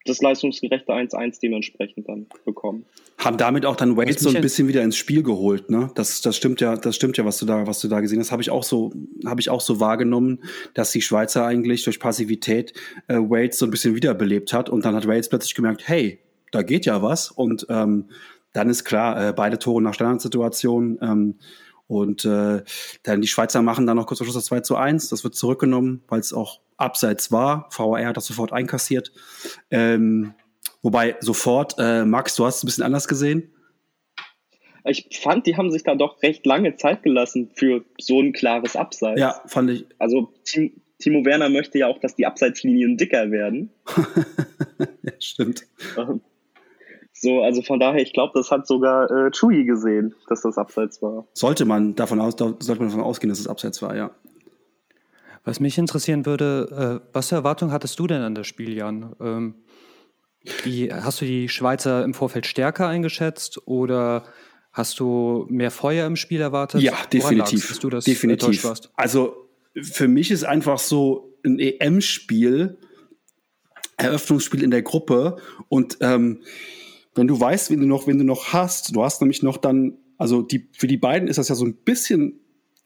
das 0.04 0.20
leistungsgerechte 0.20 0.92
1-1 0.92 1.40
dementsprechend 1.40 2.08
dann 2.08 2.26
bekommen. 2.44 2.84
Haben 3.18 3.38
damit 3.38 3.64
auch 3.64 3.76
dann 3.76 3.96
Wales 3.96 4.20
so 4.20 4.28
ein 4.28 4.42
bisschen 4.42 4.68
wieder 4.68 4.82
ins 4.82 4.96
Spiel 4.96 5.22
geholt, 5.22 5.70
ne? 5.70 5.90
Das, 5.94 6.20
das 6.20 6.36
stimmt 6.36 6.60
ja, 6.60 6.76
das 6.76 6.96
stimmt 6.96 7.16
ja, 7.16 7.24
was 7.24 7.38
du 7.38 7.46
da, 7.46 7.66
was 7.66 7.80
du 7.80 7.88
da 7.88 8.00
gesehen 8.00 8.20
hast, 8.20 8.30
habe 8.30 8.42
ich 8.42 8.50
auch 8.50 8.64
so, 8.64 8.92
habe 9.24 9.40
ich 9.40 9.50
auch 9.50 9.60
so 9.60 9.80
wahrgenommen, 9.80 10.40
dass 10.74 10.90
die 10.92 11.00
Schweizer 11.00 11.46
eigentlich 11.46 11.84
durch 11.84 12.00
Passivität 12.00 12.74
äh, 13.08 13.16
Wales 13.16 13.58
so 13.58 13.66
ein 13.66 13.70
bisschen 13.70 13.94
wiederbelebt 13.94 14.52
hat 14.52 14.68
und 14.68 14.84
dann 14.84 14.94
hat 14.94 15.06
Wales 15.06 15.28
plötzlich 15.28 15.54
gemerkt, 15.54 15.88
hey, 15.88 16.18
da 16.50 16.62
geht 16.62 16.86
ja 16.86 17.02
was 17.02 17.30
und 17.30 17.66
ähm, 17.70 18.06
dann 18.52 18.68
ist 18.70 18.84
klar, 18.84 19.28
äh, 19.28 19.32
beide 19.32 19.58
Tore 19.58 19.82
nach 19.82 19.94
Standardsituation. 19.94 20.98
Ähm, 21.02 21.34
und 21.94 22.24
äh, 22.24 22.62
dann 23.02 23.20
die 23.20 23.28
Schweizer 23.28 23.62
machen 23.62 23.86
dann 23.86 23.96
noch 23.96 24.06
kurz 24.06 24.18
vor 24.18 24.26
Schluss 24.26 24.34
das 24.34 24.46
2 24.46 24.60
zu 24.60 24.76
1. 24.76 25.08
Das 25.08 25.24
wird 25.24 25.34
zurückgenommen, 25.34 26.02
weil 26.08 26.20
es 26.20 26.32
auch 26.32 26.60
abseits 26.76 27.32
war. 27.32 27.68
VAR 27.70 28.04
hat 28.04 28.16
das 28.16 28.26
sofort 28.26 28.52
einkassiert. 28.52 29.12
Ähm, 29.70 30.34
wobei 30.82 31.16
sofort, 31.20 31.76
äh, 31.78 32.04
Max, 32.04 32.36
du 32.36 32.44
hast 32.44 32.58
es 32.58 32.64
ein 32.64 32.66
bisschen 32.66 32.84
anders 32.84 33.08
gesehen. 33.08 33.50
Ich 34.86 35.08
fand, 35.22 35.46
die 35.46 35.56
haben 35.56 35.70
sich 35.70 35.82
da 35.82 35.94
doch 35.94 36.22
recht 36.22 36.44
lange 36.44 36.76
Zeit 36.76 37.02
gelassen 37.02 37.50
für 37.54 37.84
so 37.98 38.20
ein 38.20 38.32
klares 38.34 38.76
Abseits. 38.76 39.18
Ja, 39.18 39.40
fand 39.46 39.70
ich. 39.70 39.86
Also 39.98 40.34
Timo 40.98 41.24
Werner 41.24 41.48
möchte 41.48 41.78
ja 41.78 41.86
auch, 41.86 41.98
dass 41.98 42.16
die 42.16 42.26
Abseitslinien 42.26 42.98
dicker 42.98 43.30
werden. 43.30 43.70
ja, 45.02 45.12
stimmt. 45.18 45.66
So, 47.24 47.42
also 47.42 47.62
von 47.62 47.80
daher, 47.80 48.02
ich 48.02 48.12
glaube, 48.12 48.32
das 48.34 48.50
hat 48.50 48.66
sogar 48.66 49.10
äh, 49.10 49.30
Chewie 49.30 49.64
gesehen, 49.64 50.14
dass 50.28 50.42
das 50.42 50.58
Abseits 50.58 51.00
war. 51.00 51.26
Sollte 51.32 51.64
man 51.64 51.94
davon 51.94 52.20
aus, 52.20 52.36
da, 52.36 52.52
sollte 52.58 52.82
man 52.82 52.90
davon 52.90 53.02
ausgehen, 53.02 53.30
dass 53.30 53.40
es 53.40 53.48
Abseits 53.48 53.80
war, 53.80 53.96
ja. 53.96 54.10
Was 55.42 55.58
mich 55.58 55.78
interessieren 55.78 56.26
würde, 56.26 57.00
äh, 57.02 57.08
was 57.14 57.30
für 57.30 57.36
Erwartungen 57.36 57.72
hattest 57.72 57.98
du 57.98 58.06
denn 58.06 58.20
an 58.20 58.34
das 58.34 58.46
Spiel, 58.46 58.76
Jan? 58.76 59.16
Ähm, 59.20 59.54
die, 60.66 60.92
hast 60.92 61.22
du 61.22 61.24
die 61.24 61.48
Schweizer 61.48 62.04
im 62.04 62.12
Vorfeld 62.12 62.44
stärker 62.44 62.88
eingeschätzt 62.88 63.66
oder 63.66 64.24
hast 64.70 65.00
du 65.00 65.46
mehr 65.48 65.70
Feuer 65.70 66.06
im 66.06 66.16
Spiel 66.16 66.42
erwartet? 66.42 66.82
Ja, 66.82 66.92
definitiv. 67.10 67.68
Dass 67.68 67.78
du 67.78 67.88
das 67.88 68.04
definitiv. 68.04 68.64
Warst? 68.64 68.90
Also 68.96 69.48
für 69.80 70.08
mich 70.08 70.30
ist 70.30 70.44
einfach 70.44 70.78
so 70.78 71.38
ein 71.42 71.58
EM-Spiel, 71.58 72.76
Eröffnungsspiel 73.96 74.62
in 74.62 74.70
der 74.70 74.82
Gruppe 74.82 75.38
und 75.70 75.96
ähm, 76.02 76.42
wenn 77.14 77.26
du 77.26 77.38
weißt, 77.38 77.70
wen 77.70 77.80
du 77.80 77.86
noch, 77.86 78.06
wen 78.06 78.18
du 78.18 78.24
noch 78.24 78.52
hast, 78.52 78.94
du 78.94 79.02
hast 79.02 79.20
nämlich 79.20 79.42
noch 79.42 79.56
dann, 79.56 79.98
also 80.18 80.42
die, 80.42 80.68
für 80.72 80.86
die 80.86 80.96
beiden 80.96 81.28
ist 81.28 81.38
das 81.38 81.48
ja 81.48 81.54
so 81.54 81.64
ein 81.64 81.74
bisschen, 81.74 82.40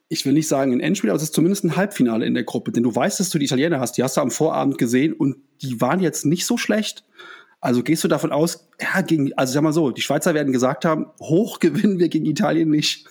ich 0.09 0.25
will 0.25 0.33
nicht 0.33 0.49
sagen 0.49 0.73
ein 0.73 0.81
Endspiel, 0.81 1.11
aber 1.11 1.17
es 1.17 1.23
ist 1.23 1.35
zumindest 1.35 1.65
ein 1.65 1.77
Halbfinale 1.77 2.27
in 2.27 2.35
der 2.35 2.45
Gruppe, 2.45 2.73
denn 2.73 2.83
du 2.83 2.95
weißt, 2.95 3.21
dass 3.21 3.31
du 3.31 3.39
die 3.39 3.47
Italiener 3.47 3.81
hast, 3.81 3.93
die 3.93 4.03
hast 4.03 4.17
du 4.17 4.21
am 4.21 4.31
Vorabend 4.31 4.79
gesehen 4.79 5.13
und 5.13 5.37
die 5.63 5.81
waren 5.81 6.01
jetzt 6.01 6.25
nicht 6.25 6.47
so 6.47 6.57
schlecht. 6.57 7.05
Also 7.61 7.83
gehst 7.83 8.05
du 8.05 8.09
davon 8.09 8.31
aus, 8.31 8.69
ja, 8.81 9.01
gegen, 9.01 9.33
also 9.35 9.53
sag 9.53 9.63
mal 9.63 9.73
so, 9.73 9.91
die 9.91 10.03
Schweizer 10.03 10.35
werden 10.35 10.53
gesagt 10.53 10.85
haben, 10.85 11.07
hoch 11.21 11.59
gewinnen 11.61 11.99
wir 11.99 12.09
gegen 12.09 12.27
Italien 12.27 12.71
nicht. 12.71 13.07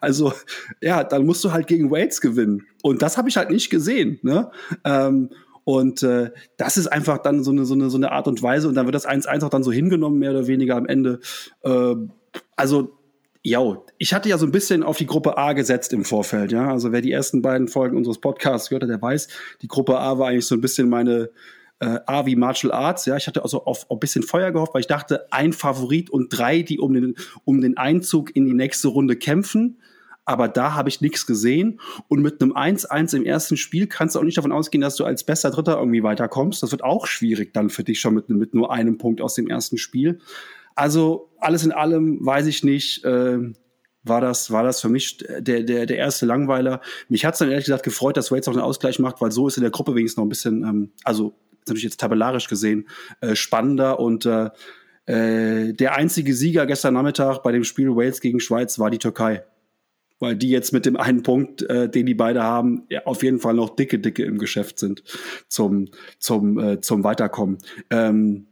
Also, 0.00 0.32
ja, 0.80 1.02
dann 1.02 1.26
musst 1.26 1.42
du 1.44 1.52
halt 1.52 1.66
gegen 1.66 1.90
Wales 1.90 2.20
gewinnen. 2.20 2.66
Und 2.82 3.02
das 3.02 3.16
habe 3.16 3.28
ich 3.28 3.36
halt 3.36 3.50
nicht 3.50 3.70
gesehen. 3.70 4.18
Ne? 4.22 4.50
Ähm, 4.84 5.30
und 5.64 6.02
äh, 6.02 6.30
das 6.56 6.76
ist 6.76 6.88
einfach 6.88 7.18
dann 7.18 7.44
so 7.44 7.50
eine, 7.50 7.64
so, 7.64 7.74
eine, 7.74 7.90
so 7.90 7.96
eine 7.96 8.12
Art 8.12 8.26
und 8.26 8.42
Weise. 8.42 8.68
Und 8.68 8.74
dann 8.74 8.86
wird 8.86 8.94
das 8.94 9.08
1-1 9.08 9.44
auch 9.44 9.50
dann 9.50 9.62
so 9.62 9.72
hingenommen, 9.72 10.18
mehr 10.18 10.30
oder 10.30 10.46
weniger 10.46 10.76
am 10.76 10.86
Ende. 10.86 11.20
Äh, 11.62 11.94
also, 12.56 12.98
ja, 13.44 13.60
ich 13.98 14.14
hatte 14.14 14.28
ja 14.28 14.38
so 14.38 14.46
ein 14.46 14.52
bisschen 14.52 14.82
auf 14.82 14.98
die 14.98 15.06
Gruppe 15.06 15.36
A 15.36 15.52
gesetzt 15.52 15.92
im 15.92 16.04
Vorfeld, 16.04 16.52
ja. 16.52 16.70
Also 16.70 16.92
wer 16.92 17.00
die 17.00 17.10
ersten 17.10 17.42
beiden 17.42 17.68
Folgen 17.68 17.96
unseres 17.96 18.20
Podcasts 18.20 18.68
gehört 18.68 18.84
hat, 18.84 18.90
der 18.90 19.02
weiß, 19.02 19.28
die 19.62 19.68
Gruppe 19.68 19.98
A 19.98 20.18
war 20.18 20.28
eigentlich 20.28 20.46
so 20.46 20.54
ein 20.54 20.60
bisschen 20.60 20.88
meine 20.88 21.30
äh, 21.80 21.98
A 22.06 22.24
wie 22.26 22.36
Martial 22.36 22.72
Arts, 22.72 23.06
ja. 23.06 23.16
Ich 23.16 23.26
hatte 23.26 23.42
also 23.42 23.64
auf, 23.64 23.84
auf 23.84 23.90
ein 23.90 24.00
bisschen 24.00 24.22
Feuer 24.22 24.52
gehofft, 24.52 24.74
weil 24.74 24.80
ich 24.80 24.86
dachte, 24.86 25.26
ein 25.32 25.52
Favorit 25.52 26.10
und 26.10 26.28
drei, 26.28 26.62
die 26.62 26.78
um 26.78 26.92
den, 26.92 27.16
um 27.44 27.60
den 27.60 27.76
Einzug 27.76 28.34
in 28.34 28.46
die 28.46 28.54
nächste 28.54 28.88
Runde 28.88 29.16
kämpfen 29.16 29.78
aber 30.24 30.48
da 30.48 30.74
habe 30.74 30.88
ich 30.88 31.00
nichts 31.00 31.26
gesehen. 31.26 31.80
Und 32.08 32.22
mit 32.22 32.40
einem 32.40 32.52
1-1 32.52 33.16
im 33.16 33.24
ersten 33.24 33.56
Spiel 33.56 33.86
kannst 33.86 34.14
du 34.14 34.20
auch 34.20 34.24
nicht 34.24 34.38
davon 34.38 34.52
ausgehen, 34.52 34.80
dass 34.80 34.96
du 34.96 35.04
als 35.04 35.24
bester 35.24 35.50
Dritter 35.50 35.78
irgendwie 35.78 36.02
weiterkommst. 36.02 36.62
Das 36.62 36.70
wird 36.70 36.84
auch 36.84 37.06
schwierig 37.06 37.52
dann 37.52 37.70
für 37.70 37.84
dich 37.84 38.00
schon 38.00 38.14
mit, 38.14 38.28
mit 38.28 38.54
nur 38.54 38.72
einem 38.72 38.98
Punkt 38.98 39.20
aus 39.20 39.34
dem 39.34 39.48
ersten 39.48 39.78
Spiel. 39.78 40.20
Also 40.74 41.30
alles 41.38 41.64
in 41.64 41.72
allem 41.72 42.24
weiß 42.24 42.46
ich 42.46 42.64
nicht, 42.64 43.04
äh, 43.04 43.38
war 44.04 44.20
das, 44.20 44.50
war 44.50 44.62
das 44.62 44.80
für 44.80 44.88
mich 44.88 45.18
der, 45.18 45.62
der, 45.62 45.86
der 45.86 45.96
erste 45.96 46.26
Langweiler. 46.26 46.80
Mich 47.08 47.24
hat 47.24 47.34
es 47.34 47.38
dann 47.38 47.50
ehrlich 47.50 47.66
gesagt 47.66 47.84
gefreut, 47.84 48.16
dass 48.16 48.32
Wales 48.32 48.48
auch 48.48 48.52
einen 48.52 48.62
Ausgleich 48.62 48.98
macht, 48.98 49.20
weil 49.20 49.30
so 49.30 49.46
ist 49.48 49.56
in 49.56 49.62
der 49.62 49.70
Gruppe 49.70 49.94
wenigstens 49.94 50.16
noch 50.18 50.24
ein 50.24 50.28
bisschen, 50.28 50.64
ähm, 50.64 50.92
also 51.04 51.34
natürlich 51.60 51.84
jetzt 51.84 52.00
tabellarisch 52.00 52.48
gesehen, 52.48 52.88
äh, 53.20 53.36
spannender 53.36 54.00
und 54.00 54.26
äh, 54.26 54.50
äh, 55.06 55.72
der 55.72 55.94
einzige 55.94 56.34
Sieger 56.34 56.66
gestern 56.66 56.94
Nachmittag 56.94 57.42
bei 57.42 57.52
dem 57.52 57.64
Spiel 57.64 57.94
Wales 57.94 58.20
gegen 58.20 58.40
Schweiz 58.40 58.78
war 58.78 58.90
die 58.90 58.98
Türkei 58.98 59.44
weil 60.22 60.36
die 60.36 60.50
jetzt 60.50 60.72
mit 60.72 60.86
dem 60.86 60.96
einen 60.96 61.24
Punkt, 61.24 61.62
äh, 61.62 61.88
den 61.88 62.06
die 62.06 62.14
beide 62.14 62.44
haben, 62.44 62.84
ja, 62.88 63.04
auf 63.06 63.24
jeden 63.24 63.40
Fall 63.40 63.54
noch 63.54 63.70
dicke, 63.70 63.98
dicke 63.98 64.24
im 64.24 64.38
Geschäft 64.38 64.78
sind 64.78 65.02
zum, 65.48 65.88
zum, 66.20 66.60
äh, 66.60 66.80
zum 66.80 67.02
Weiterkommen. 67.02 67.58
Ähm, 67.90 68.46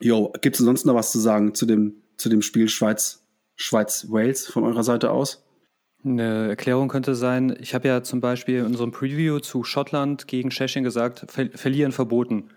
jo, 0.00 0.32
gibt 0.40 0.58
es 0.58 0.64
sonst 0.64 0.86
noch 0.86 0.94
was 0.94 1.12
zu 1.12 1.18
sagen 1.18 1.54
zu 1.54 1.66
dem, 1.66 1.96
zu 2.16 2.30
dem 2.30 2.40
Spiel 2.40 2.70
Schweiz, 2.70 3.22
Schweiz-Wales 3.56 4.46
von 4.46 4.64
eurer 4.64 4.82
Seite 4.82 5.10
aus? 5.10 5.44
Eine 6.02 6.48
Erklärung 6.48 6.88
könnte 6.88 7.14
sein, 7.14 7.54
ich 7.60 7.74
habe 7.74 7.86
ja 7.86 8.02
zum 8.02 8.22
Beispiel 8.22 8.60
in 8.60 8.64
unserem 8.64 8.90
Preview 8.90 9.40
zu 9.40 9.62
Schottland 9.62 10.26
gegen 10.26 10.48
Tschechien 10.48 10.84
gesagt, 10.84 11.26
ver 11.28 11.50
verlieren 11.54 11.92
verboten. 11.92 12.48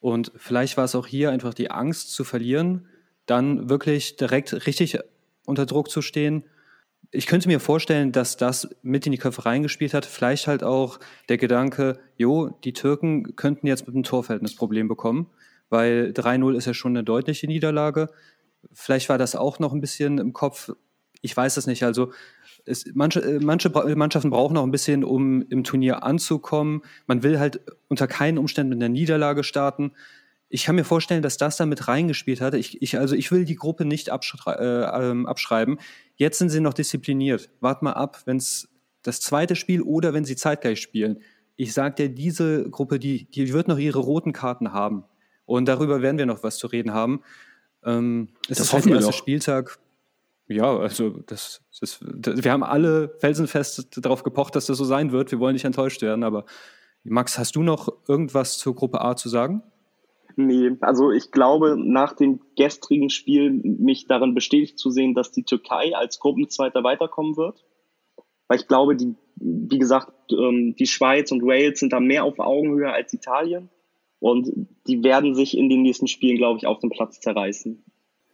Und 0.00 0.32
vielleicht 0.34 0.76
war 0.76 0.86
es 0.86 0.96
auch 0.96 1.06
hier 1.06 1.30
einfach 1.30 1.54
die 1.54 1.70
Angst 1.70 2.12
zu 2.12 2.24
verlieren, 2.24 2.88
dann 3.26 3.70
wirklich 3.70 4.16
direkt 4.16 4.66
richtig 4.66 4.98
unter 5.46 5.66
Druck 5.66 5.88
zu 5.88 6.02
stehen 6.02 6.42
ich 7.14 7.26
könnte 7.26 7.48
mir 7.48 7.60
vorstellen, 7.60 8.10
dass 8.10 8.38
das 8.38 8.74
mit 8.82 9.04
in 9.04 9.12
die 9.12 9.18
Köpfe 9.18 9.44
reingespielt 9.44 9.92
hat. 9.92 10.06
Vielleicht 10.06 10.46
halt 10.46 10.64
auch 10.64 10.98
der 11.28 11.36
Gedanke, 11.36 12.00
jo, 12.16 12.48
die 12.64 12.72
Türken 12.72 13.36
könnten 13.36 13.66
jetzt 13.66 13.86
mit 13.86 13.94
dem 13.94 14.02
Torverhältnis 14.02 14.56
Problem 14.56 14.88
bekommen, 14.88 15.28
weil 15.68 16.12
3-0 16.16 16.56
ist 16.56 16.66
ja 16.66 16.74
schon 16.74 16.92
eine 16.92 17.04
deutliche 17.04 17.46
Niederlage. 17.46 18.08
Vielleicht 18.72 19.10
war 19.10 19.18
das 19.18 19.36
auch 19.36 19.58
noch 19.58 19.74
ein 19.74 19.82
bisschen 19.82 20.16
im 20.16 20.32
Kopf. 20.32 20.72
Ich 21.20 21.36
weiß 21.36 21.58
es 21.58 21.66
nicht. 21.66 21.82
Also 21.82 22.12
es, 22.64 22.86
manche, 22.94 23.20
äh, 23.20 23.40
manche 23.40 23.68
Mannschaften 23.68 24.30
brauchen 24.30 24.54
noch 24.54 24.64
ein 24.64 24.70
bisschen, 24.70 25.04
um 25.04 25.42
im 25.50 25.64
Turnier 25.64 26.04
anzukommen. 26.04 26.80
Man 27.06 27.22
will 27.22 27.38
halt 27.38 27.60
unter 27.88 28.06
keinen 28.06 28.38
Umständen 28.38 28.70
mit 28.70 28.82
einer 28.82 28.88
Niederlage 28.88 29.44
starten 29.44 29.92
ich 30.54 30.64
kann 30.64 30.74
mir 30.74 30.84
vorstellen, 30.84 31.22
dass 31.22 31.38
das 31.38 31.56
da 31.56 31.64
mit 31.64 31.88
reingespielt 31.88 32.42
hat. 32.42 32.52
Ich, 32.52 32.82
ich, 32.82 32.98
also 32.98 33.14
ich 33.14 33.32
will 33.32 33.46
die 33.46 33.54
Gruppe 33.54 33.86
nicht 33.86 34.10
abschrei 34.10 34.52
äh, 34.52 35.10
ähm, 35.10 35.26
abschreiben. 35.26 35.78
Jetzt 36.16 36.38
sind 36.38 36.50
sie 36.50 36.60
noch 36.60 36.74
diszipliniert. 36.74 37.48
Wart 37.60 37.82
mal 37.82 37.94
ab, 37.94 38.20
wenn 38.26 38.36
es 38.36 38.68
das 39.02 39.22
zweite 39.22 39.56
Spiel 39.56 39.80
oder 39.80 40.12
wenn 40.12 40.26
sie 40.26 40.36
zeitgleich 40.36 40.78
spielen. 40.78 41.22
Ich 41.56 41.72
sage 41.72 41.94
dir, 41.94 42.14
diese 42.14 42.68
Gruppe, 42.68 42.98
die, 42.98 43.30
die 43.30 43.50
wird 43.54 43.66
noch 43.66 43.78
ihre 43.78 44.00
roten 44.00 44.34
Karten 44.34 44.74
haben. 44.74 45.04
Und 45.46 45.68
darüber 45.68 46.02
werden 46.02 46.18
wir 46.18 46.26
noch 46.26 46.42
was 46.42 46.58
zu 46.58 46.66
reden 46.66 46.92
haben. 46.92 47.22
Ähm, 47.82 48.28
es 48.42 48.58
das 48.58 48.66
ist 48.66 48.72
halt 48.74 48.84
der 48.84 48.96
erste 48.96 49.14
Spieltag. 49.14 49.78
Ja, 50.48 50.76
also 50.76 51.20
das, 51.26 51.62
das, 51.80 51.98
das, 52.14 52.44
wir 52.44 52.52
haben 52.52 52.62
alle 52.62 53.16
felsenfest 53.20 54.04
darauf 54.04 54.22
gepocht, 54.22 54.54
dass 54.54 54.66
das 54.66 54.76
so 54.76 54.84
sein 54.84 55.12
wird. 55.12 55.32
Wir 55.32 55.40
wollen 55.40 55.54
nicht 55.54 55.64
enttäuscht 55.64 56.02
werden. 56.02 56.24
Aber 56.24 56.44
Max, 57.04 57.38
hast 57.38 57.56
du 57.56 57.62
noch 57.62 57.88
irgendwas 58.06 58.58
zur 58.58 58.74
Gruppe 58.74 59.00
A 59.00 59.16
zu 59.16 59.30
sagen? 59.30 59.62
Nee, 60.36 60.76
also 60.80 61.10
ich 61.10 61.30
glaube, 61.30 61.76
nach 61.78 62.14
dem 62.14 62.40
gestrigen 62.56 63.10
Spiel 63.10 63.50
mich 63.50 64.06
darin 64.06 64.34
bestätigt 64.34 64.78
zu 64.78 64.90
sehen, 64.90 65.14
dass 65.14 65.32
die 65.32 65.44
Türkei 65.44 65.94
als 65.94 66.18
Gruppenzweiter 66.18 66.82
weiterkommen 66.84 67.36
wird. 67.36 67.64
Weil 68.48 68.58
ich 68.58 68.68
glaube, 68.68 68.96
die, 68.96 69.14
wie 69.36 69.78
gesagt, 69.78 70.12
ähm, 70.30 70.74
die 70.78 70.86
Schweiz 70.86 71.32
und 71.32 71.42
Wales 71.42 71.80
sind 71.80 71.92
da 71.92 72.00
mehr 72.00 72.24
auf 72.24 72.38
Augenhöhe 72.38 72.92
als 72.92 73.12
Italien. 73.12 73.70
Und 74.18 74.50
die 74.86 75.02
werden 75.02 75.34
sich 75.34 75.56
in 75.56 75.68
den 75.68 75.82
nächsten 75.82 76.06
Spielen, 76.06 76.36
glaube 76.36 76.58
ich, 76.58 76.66
auf 76.66 76.78
dem 76.78 76.90
Platz 76.90 77.18
zerreißen. 77.20 77.82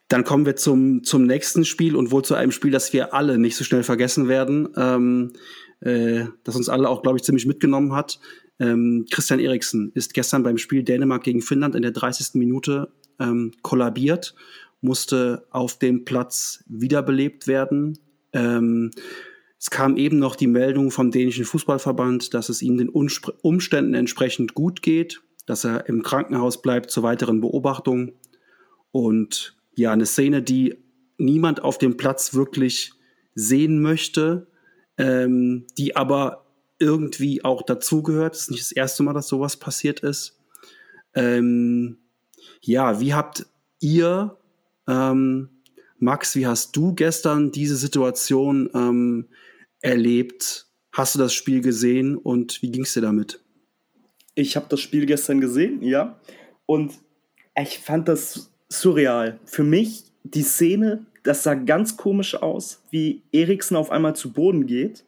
Dann 0.08 0.24
kommen 0.24 0.46
wir 0.46 0.56
zum, 0.56 1.04
zum 1.04 1.24
nächsten 1.24 1.64
Spiel 1.64 1.94
und 1.94 2.11
wohl 2.11 2.24
zu 2.24 2.34
einem 2.34 2.50
Spiel, 2.50 2.70
das 2.70 2.92
wir 2.92 3.14
alle 3.14 3.38
nicht 3.38 3.56
so 3.56 3.64
schnell 3.64 3.82
vergessen 3.82 4.28
werden, 4.28 4.68
ähm, 4.76 5.32
äh, 5.80 6.24
das 6.44 6.56
uns 6.56 6.68
alle 6.68 6.88
auch, 6.88 7.02
glaube 7.02 7.18
ich, 7.18 7.24
ziemlich 7.24 7.46
mitgenommen 7.46 7.94
hat. 7.94 8.18
Ähm, 8.61 9.07
Christian 9.11 9.40
Eriksen 9.40 9.92
ist 9.94 10.14
gestern 10.14 10.42
beim 10.42 10.59
Spiel 10.59 10.83
Dänemark 10.83 11.23
gegen 11.23 11.42
Finnland 11.42 11.75
in 11.75 11.83
der 11.83 11.92
30. 11.92 12.35
Minute 12.35 12.92
ähm, 13.18 13.53
kollabiert, 13.62 14.35
musste 14.81 15.47
auf 15.51 15.79
dem 15.79 16.05
Platz 16.05 16.64
wiederbelebt 16.66 17.47
werden. 17.47 17.99
Ähm, 18.33 18.90
Es 19.61 19.71
kam 19.71 19.97
eben 19.97 20.21
noch 20.21 20.37
die 20.37 20.47
Meldung 20.47 20.92
vom 20.92 21.11
dänischen 21.11 21.44
Fußballverband, 21.44 22.33
dass 22.33 22.49
es 22.49 22.62
ihm 22.62 22.79
den 22.79 22.88
Umständen 22.88 23.94
entsprechend 23.94 24.55
gut 24.55 24.83
geht, 24.83 25.21
dass 25.47 25.64
er 25.64 25.88
im 25.88 26.03
Krankenhaus 26.03 26.62
bleibt 26.62 26.90
zur 26.92 27.03
weiteren 27.03 27.40
Beobachtung. 27.40 28.12
Und 28.92 29.57
ja, 29.75 29.92
eine 29.92 30.07
Szene, 30.07 30.42
die 30.42 30.77
niemand 31.18 31.62
auf 31.62 31.79
dem 31.79 31.97
Platz 31.97 32.35
wirklich 32.35 32.92
sehen 33.35 33.83
möchte, 33.83 34.47
ähm, 34.97 35.66
die 35.77 35.97
aber 35.97 36.47
irgendwie 36.78 37.44
auch 37.44 37.62
dazugehört. 37.62 38.34
Es 38.34 38.42
ist 38.42 38.50
nicht 38.50 38.62
das 38.62 38.72
erste 38.72 39.02
Mal, 39.02 39.12
dass 39.12 39.28
sowas 39.28 39.56
passiert 39.56 40.00
ist. 40.00 40.38
Ähm, 41.14 41.98
ja, 42.60 43.00
wie 43.00 43.14
habt 43.14 43.46
ihr, 43.80 44.36
ähm, 44.86 45.48
Max, 45.98 46.36
wie 46.36 46.46
hast 46.46 46.76
du 46.76 46.94
gestern 46.94 47.50
diese 47.50 47.76
Situation 47.76 48.70
ähm, 48.74 49.28
erlebt? 49.80 50.66
Hast 50.92 51.14
du 51.14 51.18
das 51.18 51.34
Spiel 51.34 51.60
gesehen 51.60 52.16
und 52.16 52.62
wie 52.62 52.70
ging 52.70 52.82
es 52.82 52.94
dir 52.94 53.00
damit? 53.00 53.40
Ich 54.34 54.56
habe 54.56 54.66
das 54.68 54.80
Spiel 54.80 55.06
gestern 55.06 55.40
gesehen, 55.40 55.82
ja. 55.82 56.18
Und 56.66 56.94
ich 57.60 57.78
fand 57.80 58.08
das 58.08 58.50
surreal. 58.68 59.40
Für 59.44 59.64
mich 59.64 60.04
die 60.22 60.42
Szene, 60.42 61.06
das 61.24 61.42
sah 61.42 61.54
ganz 61.54 61.96
komisch 61.96 62.34
aus, 62.34 62.82
wie 62.90 63.22
Eriksen 63.32 63.76
auf 63.76 63.90
einmal 63.90 64.14
zu 64.14 64.32
Boden 64.32 64.66
geht. 64.66 65.04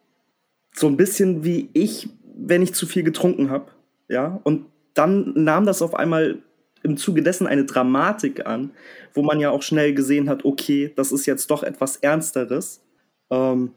So 0.72 0.87
ein 0.87 0.96
bisschen 0.96 1.44
wie 1.44 1.68
ich, 1.72 2.09
wenn 2.37 2.62
ich 2.62 2.74
zu 2.74 2.87
viel 2.87 3.02
getrunken 3.02 3.50
habe. 3.50 3.66
Ja, 4.09 4.40
und 4.44 4.66
dann 4.94 5.33
nahm 5.35 5.66
das 5.66 5.83
auf 5.83 5.94
einmal 5.94 6.42
im 6.83 6.96
Zuge 6.96 7.22
dessen 7.22 7.46
eine 7.46 7.64
Dramatik 7.64 8.46
an, 8.46 8.70
wo 9.14 9.22
man 9.22 9.40
ja 9.40 9.50
auch 9.50 9.62
schnell 9.62 9.94
gesehen 9.94 10.28
hat, 10.28 10.44
okay, 10.44 10.92
das 10.96 11.12
ist 11.12 11.26
jetzt 11.26 11.50
doch 11.50 11.62
etwas 11.62 11.96
Ernsteres. 11.96 12.83
Ähm, 13.30 13.72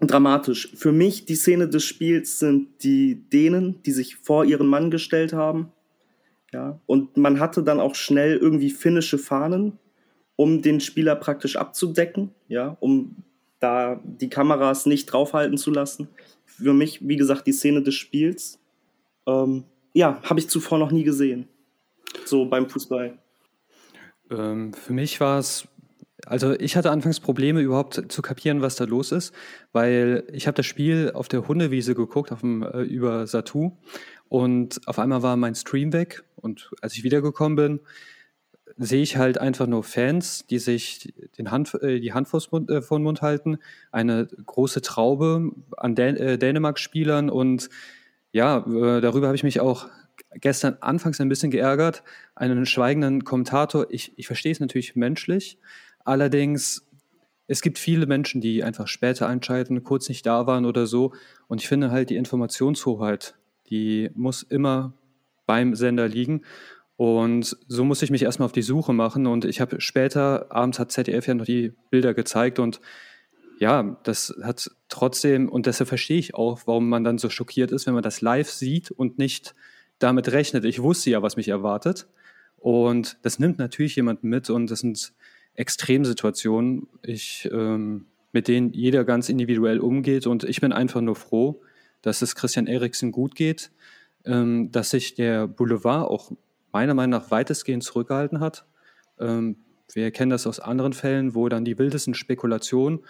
dramatisch. 0.00 0.72
Für 0.74 0.92
mich 0.92 1.24
die 1.24 1.34
Szene 1.34 1.68
des 1.68 1.84
Spiels 1.84 2.38
sind 2.38 2.82
die 2.82 3.28
Dänen, 3.30 3.82
die 3.84 3.92
sich 3.92 4.16
vor 4.16 4.44
ihren 4.44 4.66
Mann 4.66 4.90
gestellt 4.90 5.32
haben. 5.32 5.72
Ja, 6.52 6.80
und 6.86 7.16
man 7.16 7.40
hatte 7.40 7.62
dann 7.62 7.80
auch 7.80 7.94
schnell 7.94 8.36
irgendwie 8.36 8.70
finnische 8.70 9.16
Fahnen 9.18 9.78
um 10.36 10.60
den 10.60 10.80
Spieler 10.80 11.16
praktisch 11.16 11.56
abzudecken, 11.56 12.30
ja, 12.48 12.76
um 12.80 13.16
da 13.62 14.00
die 14.04 14.28
Kameras 14.28 14.86
nicht 14.86 15.06
draufhalten 15.06 15.56
zu 15.56 15.70
lassen. 15.70 16.08
Für 16.44 16.74
mich, 16.74 17.06
wie 17.06 17.16
gesagt, 17.16 17.46
die 17.46 17.52
Szene 17.52 17.82
des 17.82 17.94
Spiels. 17.94 18.58
Ähm, 19.26 19.64
ja, 19.92 20.20
habe 20.22 20.40
ich 20.40 20.48
zuvor 20.48 20.78
noch 20.78 20.90
nie 20.90 21.04
gesehen. 21.04 21.48
So 22.24 22.44
beim 22.46 22.68
Fußball. 22.68 23.18
Ähm, 24.30 24.72
für 24.72 24.92
mich 24.92 25.20
war 25.20 25.38
es, 25.38 25.68
also 26.26 26.52
ich 26.58 26.76
hatte 26.76 26.90
anfangs 26.90 27.20
Probleme 27.20 27.60
überhaupt 27.60 28.02
zu 28.08 28.22
kapieren, 28.22 28.62
was 28.62 28.76
da 28.76 28.84
los 28.84 29.12
ist, 29.12 29.32
weil 29.72 30.24
ich 30.32 30.46
habe 30.46 30.56
das 30.56 30.66
Spiel 30.66 31.12
auf 31.14 31.28
der 31.28 31.46
Hundewiese 31.46 31.94
geguckt, 31.94 32.32
auf 32.32 32.40
dem, 32.40 32.62
äh, 32.62 32.82
über 32.82 33.26
Satu 33.26 33.72
und 34.28 34.80
auf 34.86 34.98
einmal 34.98 35.22
war 35.22 35.36
mein 35.36 35.54
Stream 35.54 35.92
weg 35.92 36.24
und 36.36 36.70
als 36.80 36.94
ich 36.94 37.04
wiedergekommen 37.04 37.56
bin, 37.56 37.80
sehe 38.76 39.02
ich 39.02 39.16
halt 39.16 39.38
einfach 39.38 39.66
nur 39.66 39.84
Fans, 39.84 40.46
die 40.46 40.58
sich 40.58 41.12
den 41.38 41.50
Hand, 41.50 41.74
äh, 41.82 42.00
die 42.00 42.12
Hand 42.12 42.28
äh, 42.28 42.82
vor 42.82 42.98
den 42.98 43.02
Mund 43.02 43.22
halten, 43.22 43.58
eine 43.90 44.26
große 44.26 44.82
Traube 44.82 45.52
an 45.76 45.94
Dän 45.94 46.16
äh, 46.16 46.38
Dänemark-Spielern 46.38 47.30
und 47.30 47.68
ja, 48.34 48.60
darüber 48.60 49.26
habe 49.26 49.36
ich 49.36 49.42
mich 49.42 49.60
auch 49.60 49.88
gestern 50.36 50.78
anfangs 50.80 51.20
ein 51.20 51.28
bisschen 51.28 51.50
geärgert. 51.50 52.02
Einen 52.34 52.64
schweigenden 52.64 53.24
Kommentator, 53.24 53.88
ich, 53.90 54.14
ich 54.16 54.26
verstehe 54.26 54.52
es 54.52 54.60
natürlich 54.60 54.96
menschlich, 54.96 55.58
allerdings 56.02 56.86
es 57.46 57.60
gibt 57.60 57.78
viele 57.78 58.06
Menschen, 58.06 58.40
die 58.40 58.64
einfach 58.64 58.88
später 58.88 59.28
einschalten, 59.28 59.82
kurz 59.84 60.08
nicht 60.08 60.24
da 60.24 60.46
waren 60.46 60.64
oder 60.64 60.86
so. 60.86 61.12
Und 61.48 61.60
ich 61.60 61.68
finde 61.68 61.90
halt 61.90 62.08
die 62.08 62.16
Informationshoheit, 62.16 63.34
die 63.68 64.10
muss 64.14 64.42
immer 64.42 64.94
beim 65.44 65.74
Sender 65.74 66.08
liegen. 66.08 66.42
Und 67.02 67.56
so 67.66 67.84
musste 67.84 68.04
ich 68.04 68.12
mich 68.12 68.22
erstmal 68.22 68.46
auf 68.46 68.52
die 68.52 68.62
Suche 68.62 68.92
machen. 68.92 69.26
Und 69.26 69.44
ich 69.44 69.60
habe 69.60 69.80
später, 69.80 70.46
abends 70.50 70.78
hat 70.78 70.92
ZDF 70.92 71.26
ja 71.26 71.34
noch 71.34 71.44
die 71.44 71.72
Bilder 71.90 72.14
gezeigt. 72.14 72.60
Und 72.60 72.80
ja, 73.58 73.98
das 74.04 74.32
hat 74.40 74.70
trotzdem, 74.88 75.48
und 75.48 75.66
deshalb 75.66 75.88
verstehe 75.88 76.20
ich 76.20 76.36
auch, 76.36 76.60
warum 76.66 76.88
man 76.88 77.02
dann 77.02 77.18
so 77.18 77.28
schockiert 77.28 77.72
ist, 77.72 77.88
wenn 77.88 77.94
man 77.94 78.04
das 78.04 78.20
live 78.20 78.48
sieht 78.48 78.92
und 78.92 79.18
nicht 79.18 79.56
damit 79.98 80.30
rechnet. 80.30 80.64
Ich 80.64 80.80
wusste 80.80 81.10
ja, 81.10 81.22
was 81.22 81.34
mich 81.34 81.48
erwartet. 81.48 82.06
Und 82.56 83.16
das 83.22 83.40
nimmt 83.40 83.58
natürlich 83.58 83.96
jemanden 83.96 84.28
mit. 84.28 84.48
Und 84.48 84.70
das 84.70 84.78
sind 84.78 85.12
Extremsituationen, 85.54 86.86
ich, 87.02 87.50
ähm, 87.52 88.06
mit 88.30 88.46
denen 88.46 88.72
jeder 88.74 89.02
ganz 89.02 89.28
individuell 89.28 89.80
umgeht. 89.80 90.28
Und 90.28 90.44
ich 90.44 90.60
bin 90.60 90.72
einfach 90.72 91.00
nur 91.00 91.16
froh, 91.16 91.62
dass 92.00 92.22
es 92.22 92.36
Christian 92.36 92.68
Eriksen 92.68 93.10
gut 93.10 93.34
geht, 93.34 93.72
ähm, 94.24 94.70
dass 94.70 94.90
sich 94.90 95.16
der 95.16 95.48
Boulevard 95.48 96.08
auch 96.08 96.30
meiner 96.72 96.94
Meinung 96.94 97.20
nach 97.20 97.30
weitestgehend 97.30 97.84
zurückgehalten 97.84 98.40
hat. 98.40 98.66
Ähm, 99.18 99.56
wir 99.92 100.10
kennen 100.10 100.30
das 100.30 100.46
aus 100.46 100.58
anderen 100.58 100.92
Fällen, 100.92 101.34
wo 101.34 101.48
dann 101.48 101.64
die 101.64 101.78
wildesten 101.78 102.14
Spekulationen, 102.14 103.00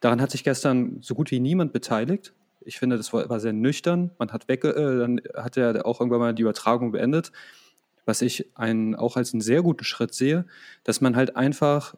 daran 0.00 0.20
hat 0.20 0.30
sich 0.30 0.44
gestern 0.44 0.98
so 1.00 1.14
gut 1.14 1.30
wie 1.30 1.40
niemand 1.40 1.72
beteiligt. 1.72 2.34
Ich 2.64 2.78
finde, 2.78 2.96
das 2.96 3.12
war, 3.12 3.40
sehr 3.40 3.52
nüchtern. 3.52 4.10
Man 4.18 4.32
hat 4.32 4.48
weg, 4.48 4.64
äh, 4.64 4.72
dann 4.72 5.20
hat 5.36 5.56
er 5.56 5.86
auch 5.86 6.00
irgendwann 6.00 6.20
mal 6.20 6.34
die 6.34 6.42
Übertragung 6.42 6.92
beendet. 6.92 7.32
Was 8.04 8.22
ich 8.22 8.50
einen, 8.56 8.96
auch 8.96 9.16
als 9.16 9.32
einen 9.32 9.40
sehr 9.40 9.62
guten 9.62 9.84
Schritt 9.84 10.12
sehe, 10.14 10.44
dass 10.82 11.00
man 11.00 11.14
halt 11.14 11.36
einfach 11.36 11.94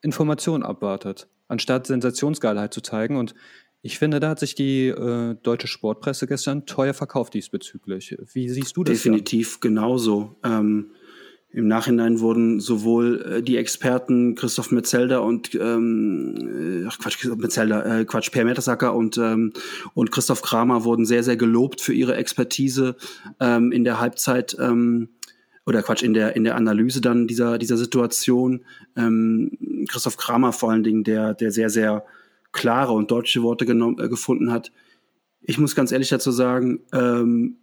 Informationen 0.00 0.62
abwartet, 0.62 1.28
anstatt 1.48 1.86
Sensationsgeilheit 1.86 2.72
zu 2.72 2.80
zeigen. 2.80 3.16
Und 3.16 3.34
ich 3.84 3.98
finde, 3.98 4.20
da 4.20 4.30
hat 4.30 4.38
sich 4.38 4.54
die 4.54 4.86
äh, 4.86 5.34
deutsche 5.42 5.66
Sportpresse 5.66 6.28
gestern 6.28 6.66
teuer 6.66 6.94
verkauft 6.94 7.34
diesbezüglich. 7.34 8.16
Wie 8.32 8.48
siehst 8.48 8.76
du 8.76 8.84
das? 8.84 8.94
Definitiv 8.96 9.54
ja? 9.54 9.58
genauso. 9.60 10.36
Ähm, 10.44 10.92
Im 11.50 11.66
Nachhinein 11.66 12.20
wurden 12.20 12.60
sowohl 12.60 13.22
äh, 13.22 13.42
die 13.42 13.56
Experten 13.56 14.36
Christoph 14.36 14.70
Metzelder 14.70 15.24
und 15.24 15.56
ähm, 15.56 16.84
äh, 16.84 16.86
ach 16.88 16.96
Quatsch, 17.00 17.24
Metzelder, 17.36 18.00
äh, 18.00 18.04
Quatsch, 18.04 18.30
Per 18.30 18.44
Mertesacker 18.44 18.94
und, 18.94 19.18
ähm, 19.18 19.52
und 19.94 20.12
Christoph 20.12 20.42
Kramer 20.42 20.84
wurden 20.84 21.04
sehr, 21.04 21.24
sehr 21.24 21.36
gelobt 21.36 21.80
für 21.80 21.92
ihre 21.92 22.14
Expertise 22.14 22.94
ähm, 23.40 23.72
in 23.72 23.82
der 23.82 23.98
Halbzeit. 23.98 24.56
Ähm, 24.60 25.08
oder 25.64 25.82
Quatsch, 25.82 26.02
in 26.02 26.14
der, 26.14 26.34
in 26.34 26.44
der 26.44 26.56
Analyse 26.56 27.00
dann 27.00 27.28
dieser, 27.28 27.58
dieser 27.58 27.76
Situation. 27.76 28.64
Ähm, 28.96 29.86
Christoph 29.88 30.16
Kramer 30.16 30.52
vor 30.52 30.70
allen 30.70 30.82
Dingen, 30.82 31.04
der, 31.04 31.34
der 31.34 31.52
sehr, 31.52 31.70
sehr 31.70 32.04
klare 32.52 32.92
und 32.92 33.10
deutsche 33.10 33.42
Worte 33.42 33.66
genommen, 33.66 33.98
äh, 33.98 34.08
gefunden 34.08 34.52
hat. 34.52 34.72
Ich 35.40 35.58
muss 35.58 35.74
ganz 35.74 35.90
ehrlich 35.92 36.10
dazu 36.10 36.30
sagen, 36.30 36.80
ähm, 36.92 37.58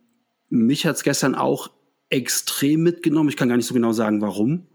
mich 0.50 0.86
hat 0.86 0.96
es 0.96 1.04
gestern 1.04 1.36
auch 1.36 1.72
extrem 2.10 2.82
mitgenommen. 2.82 3.30
Ich 3.30 3.38
kann 3.38 3.50
gar 3.50 3.56
nicht 3.58 3.68
so 3.68 3.74
genau 3.74 3.94
sagen, 3.94 4.22
warum. 4.22 4.68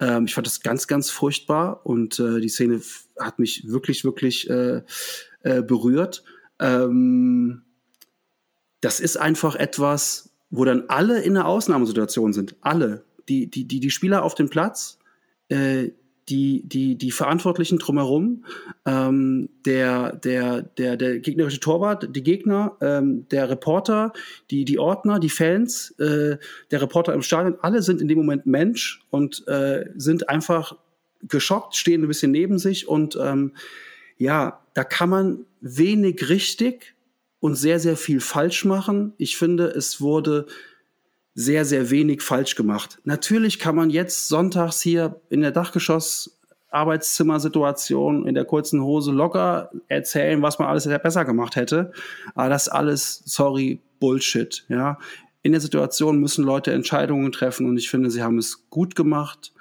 Ähm, 0.00 0.26
ich 0.26 0.34
fand 0.34 0.46
das 0.46 0.60
ganz, 0.60 0.86
ganz 0.86 1.10
furchtbar 1.10 1.84
und 1.84 2.18
äh, 2.18 2.40
die 2.40 2.48
Szene 2.48 2.80
hat 3.18 3.38
mich 3.38 3.68
wirklich, 3.68 4.04
wirklich 4.04 4.48
äh, 4.50 4.82
äh, 5.42 5.62
berührt. 5.62 6.24
Ähm, 6.60 7.62
das 8.80 9.00
ist 9.00 9.16
einfach 9.16 9.56
etwas, 9.56 10.34
wo 10.50 10.64
dann 10.64 10.84
alle 10.88 11.22
in 11.22 11.36
einer 11.36 11.46
Ausnahmesituation 11.46 12.32
sind. 12.32 12.56
Alle. 12.60 13.04
Die, 13.28 13.48
die, 13.48 13.66
die, 13.66 13.80
die 13.80 13.90
Spieler 13.90 14.22
auf 14.22 14.34
dem 14.34 14.50
Platz, 14.50 14.98
äh, 15.48 15.90
die, 16.28 16.62
die, 16.66 16.96
die 16.96 17.10
Verantwortlichen 17.10 17.78
drumherum, 17.78 18.44
ähm, 18.86 19.48
der, 19.66 20.16
der, 20.16 20.62
der, 20.62 20.96
der 20.96 21.18
gegnerische 21.18 21.60
Torwart, 21.60 22.14
die 22.14 22.22
Gegner, 22.22 22.76
ähm, 22.80 23.28
der 23.28 23.50
Reporter, 23.50 24.12
die, 24.50 24.64
die 24.64 24.78
Ordner, 24.78 25.18
die 25.18 25.28
Fans, 25.28 25.90
äh, 25.98 26.38
der 26.70 26.82
Reporter 26.82 27.12
im 27.12 27.22
Stadion, 27.22 27.56
alle 27.60 27.82
sind 27.82 28.00
in 28.00 28.08
dem 28.08 28.18
Moment 28.18 28.46
Mensch 28.46 29.04
und 29.10 29.46
äh, 29.48 29.84
sind 29.96 30.28
einfach 30.28 30.76
geschockt, 31.22 31.76
stehen 31.76 32.02
ein 32.02 32.08
bisschen 32.08 32.30
neben 32.30 32.58
sich 32.58 32.88
und 32.88 33.18
ähm, 33.20 33.52
ja, 34.16 34.60
da 34.74 34.84
kann 34.84 35.10
man 35.10 35.46
wenig 35.60 36.28
richtig 36.28 36.94
und 37.40 37.56
sehr, 37.56 37.78
sehr 37.78 37.96
viel 37.96 38.20
falsch 38.20 38.64
machen. 38.64 39.12
Ich 39.18 39.36
finde, 39.36 39.66
es 39.66 40.00
wurde 40.00 40.46
sehr, 41.34 41.64
sehr 41.64 41.90
wenig 41.90 42.22
falsch 42.22 42.54
gemacht. 42.54 42.98
Natürlich 43.04 43.58
kann 43.58 43.74
man 43.74 43.90
jetzt 43.90 44.28
sonntags 44.28 44.80
hier 44.80 45.20
in 45.30 45.40
der 45.40 45.50
Dachgeschoss 45.50 46.38
Arbeitszimmersituation 46.74 48.26
in 48.26 48.34
der 48.34 48.44
kurzen 48.44 48.82
Hose 48.82 49.12
locker 49.12 49.70
erzählen, 49.88 50.42
was 50.42 50.58
man 50.58 50.68
alles 50.68 50.88
besser 51.02 51.24
gemacht 51.24 51.56
hätte. 51.56 51.92
Aber 52.34 52.48
das 52.48 52.68
alles, 52.68 53.22
sorry, 53.24 53.80
Bullshit, 54.00 54.64
ja. 54.68 54.98
In 55.42 55.52
der 55.52 55.60
Situation 55.60 56.20
müssen 56.20 56.42
Leute 56.42 56.72
Entscheidungen 56.72 57.30
treffen 57.30 57.66
und 57.66 57.76
ich 57.76 57.90
finde, 57.90 58.10
sie 58.10 58.22
haben 58.22 58.38
es 58.38 58.68
gut 58.70 58.96
gemacht, 58.96 59.52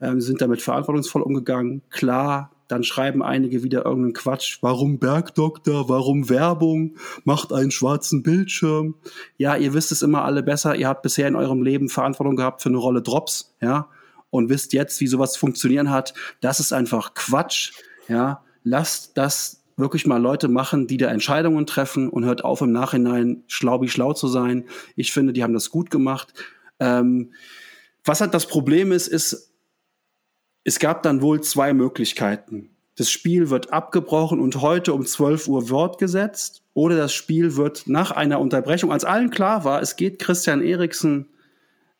ähm, 0.00 0.20
sind 0.20 0.40
damit 0.40 0.62
verantwortungsvoll 0.62 1.22
umgegangen. 1.22 1.82
Klar, 1.90 2.51
dann 2.72 2.84
schreiben 2.84 3.22
einige 3.22 3.62
wieder 3.62 3.84
irgendeinen 3.84 4.14
Quatsch. 4.14 4.58
Warum 4.62 4.98
Bergdoktor? 4.98 5.88
Warum 5.88 6.30
Werbung? 6.30 6.96
Macht 7.24 7.52
einen 7.52 7.70
schwarzen 7.70 8.22
Bildschirm. 8.22 8.94
Ja, 9.36 9.56
ihr 9.56 9.74
wisst 9.74 9.92
es 9.92 10.00
immer 10.00 10.24
alle 10.24 10.42
besser. 10.42 10.74
Ihr 10.74 10.88
habt 10.88 11.02
bisher 11.02 11.28
in 11.28 11.36
eurem 11.36 11.62
Leben 11.62 11.90
Verantwortung 11.90 12.34
gehabt 12.34 12.62
für 12.62 12.70
eine 12.70 12.78
Rolle 12.78 13.02
Drops, 13.02 13.54
ja, 13.60 13.88
und 14.30 14.48
wisst 14.48 14.72
jetzt, 14.72 15.00
wie 15.00 15.06
sowas 15.06 15.36
funktionieren 15.36 15.90
hat. 15.90 16.14
Das 16.40 16.60
ist 16.60 16.72
einfach 16.72 17.12
Quatsch, 17.14 17.72
ja. 18.08 18.42
Lasst 18.64 19.18
das 19.18 19.62
wirklich 19.76 20.06
mal 20.06 20.20
Leute 20.20 20.48
machen, 20.48 20.86
die 20.86 20.96
da 20.96 21.08
Entscheidungen 21.08 21.66
treffen 21.66 22.08
und 22.08 22.24
hört 22.24 22.44
auf 22.44 22.60
im 22.62 22.72
Nachhinein 22.72 23.42
schlau 23.48 23.82
wie 23.82 23.88
schlau 23.88 24.12
zu 24.12 24.28
sein. 24.28 24.64
Ich 24.96 25.12
finde, 25.12 25.32
die 25.32 25.42
haben 25.42 25.54
das 25.54 25.70
gut 25.70 25.90
gemacht. 25.90 26.32
Ähm, 26.78 27.32
was 28.04 28.20
halt 28.20 28.32
das 28.34 28.46
Problem 28.46 28.92
ist, 28.92 29.08
ist, 29.08 29.51
es 30.64 30.78
gab 30.78 31.02
dann 31.02 31.22
wohl 31.22 31.40
zwei 31.40 31.72
Möglichkeiten. 31.72 32.70
Das 32.96 33.10
Spiel 33.10 33.50
wird 33.50 33.72
abgebrochen 33.72 34.38
und 34.38 34.60
heute 34.60 34.92
um 34.92 35.04
12 35.04 35.48
Uhr 35.48 35.66
fortgesetzt 35.66 36.62
oder 36.74 36.96
das 36.96 37.12
Spiel 37.12 37.56
wird 37.56 37.84
nach 37.86 38.10
einer 38.10 38.38
Unterbrechung, 38.38 38.92
als 38.92 39.04
allen 39.04 39.30
klar 39.30 39.64
war, 39.64 39.80
es 39.80 39.96
geht 39.96 40.18
Christian 40.18 40.62
Eriksen 40.62 41.26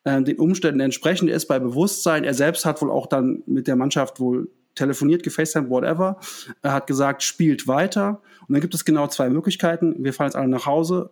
äh, 0.04 0.22
den 0.22 0.38
Umständen 0.38 0.80
entsprechend, 0.80 1.30
er 1.30 1.36
ist 1.36 1.46
bei 1.46 1.58
Bewusstsein, 1.58 2.24
er 2.24 2.34
selbst 2.34 2.64
hat 2.66 2.82
wohl 2.82 2.90
auch 2.90 3.06
dann 3.06 3.42
mit 3.46 3.66
der 3.66 3.76
Mannschaft 3.76 4.20
wohl 4.20 4.48
telefoniert, 4.74 5.22
gefacetimed, 5.22 5.70
whatever. 5.70 6.18
Er 6.62 6.72
hat 6.72 6.86
gesagt, 6.86 7.22
spielt 7.22 7.68
weiter. 7.68 8.22
Und 8.48 8.54
dann 8.54 8.60
gibt 8.60 8.74
es 8.74 8.84
genau 8.84 9.06
zwei 9.06 9.28
Möglichkeiten. 9.28 9.94
Wir 9.98 10.12
fahren 10.12 10.28
jetzt 10.28 10.36
alle 10.36 10.48
nach 10.48 10.66
Hause, 10.66 11.10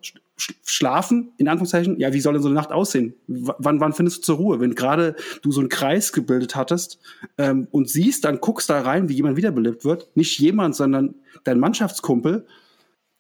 schlafen, 0.64 1.33
in 1.37 1.48
Anführungszeichen. 1.48 1.98
Ja, 1.98 2.12
wie 2.12 2.20
soll 2.20 2.35
denn 2.35 2.42
so 2.42 2.48
eine 2.48 2.55
Nacht 2.55 2.72
aussehen? 2.72 3.14
W 3.26 3.53
wann, 3.59 3.81
wann 3.81 3.92
findest 3.92 4.18
du 4.18 4.22
zur 4.22 4.37
Ruhe? 4.37 4.61
Wenn 4.61 4.74
gerade 4.74 5.16
du 5.42 5.53
so 5.53 5.61
einen 5.61 5.68
Kreis 5.68 6.12
gebildet 6.12 6.57
hattest 6.57 6.98
ähm, 7.38 7.68
und 7.70 7.88
siehst, 7.88 8.24
dann 8.24 8.40
guckst 8.40 8.70
da 8.70 8.81
rein, 8.81 9.09
wie 9.09 9.14
jemand 9.14 9.37
wiederbelebt 9.37 9.85
wird. 9.85 10.09
Nicht 10.16 10.38
jemand, 10.38 10.76
sondern 10.76 11.14
dein 11.44 11.61
Mannschaftskumpel. 11.61 12.46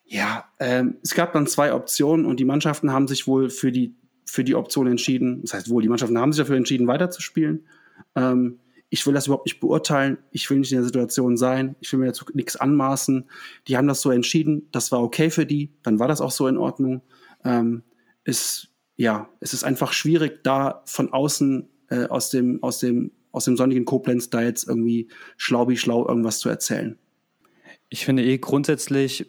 Ja, 0.04 0.44
ähm, 0.58 0.96
es 1.02 1.14
gab 1.14 1.32
dann 1.32 1.46
zwei 1.46 1.72
Optionen 1.72 2.26
und 2.26 2.40
die 2.40 2.44
Mannschaften 2.44 2.92
haben 2.92 3.06
sich 3.06 3.26
wohl 3.26 3.50
für 3.50 3.70
die, 3.70 3.94
für 4.24 4.42
die 4.42 4.54
Option 4.54 4.86
entschieden. 4.86 5.42
Das 5.42 5.54
heißt 5.54 5.70
wohl, 5.70 5.82
die 5.82 5.88
Mannschaften 5.88 6.18
haben 6.18 6.32
sich 6.32 6.42
dafür 6.42 6.56
entschieden, 6.56 6.86
weiterzuspielen. 6.86 7.66
Ähm, 8.16 8.58
ich 8.90 9.06
will 9.06 9.14
das 9.14 9.26
überhaupt 9.26 9.46
nicht 9.46 9.60
beurteilen, 9.60 10.18
ich 10.32 10.50
will 10.50 10.58
nicht 10.58 10.72
in 10.72 10.78
der 10.78 10.84
Situation 10.84 11.36
sein, 11.36 11.76
ich 11.80 11.92
will 11.92 12.00
mir 12.00 12.06
dazu 12.06 12.24
nichts 12.34 12.56
anmaßen. 12.56 13.30
Die 13.68 13.76
haben 13.76 13.86
das 13.86 14.02
so 14.02 14.10
entschieden, 14.10 14.68
das 14.72 14.90
war 14.90 15.00
okay 15.00 15.30
für 15.30 15.46
die, 15.46 15.72
dann 15.82 16.00
war 16.00 16.08
das 16.08 16.20
auch 16.20 16.32
so 16.32 16.48
in 16.48 16.58
Ordnung. 16.58 17.00
Ähm, 17.44 17.84
ist, 18.24 18.68
ja, 18.96 19.30
es 19.38 19.54
ist 19.54 19.62
einfach 19.62 19.92
schwierig, 19.92 20.42
da 20.42 20.82
von 20.86 21.12
außen 21.12 21.68
äh, 21.88 22.06
aus 22.06 22.30
dem, 22.30 22.62
aus 22.62 22.80
dem, 22.80 23.12
aus 23.30 23.44
dem 23.44 23.56
sonnigen 23.56 23.84
Koblenz 23.84 24.28
da 24.28 24.42
jetzt 24.42 24.68
irgendwie 24.68 25.08
schlau 25.36 25.68
wie 25.68 25.76
schlau 25.76 26.06
irgendwas 26.06 26.40
zu 26.40 26.48
erzählen. 26.48 26.98
Ich 27.88 28.04
finde 28.04 28.24
eh 28.24 28.38
grundsätzlich 28.38 29.26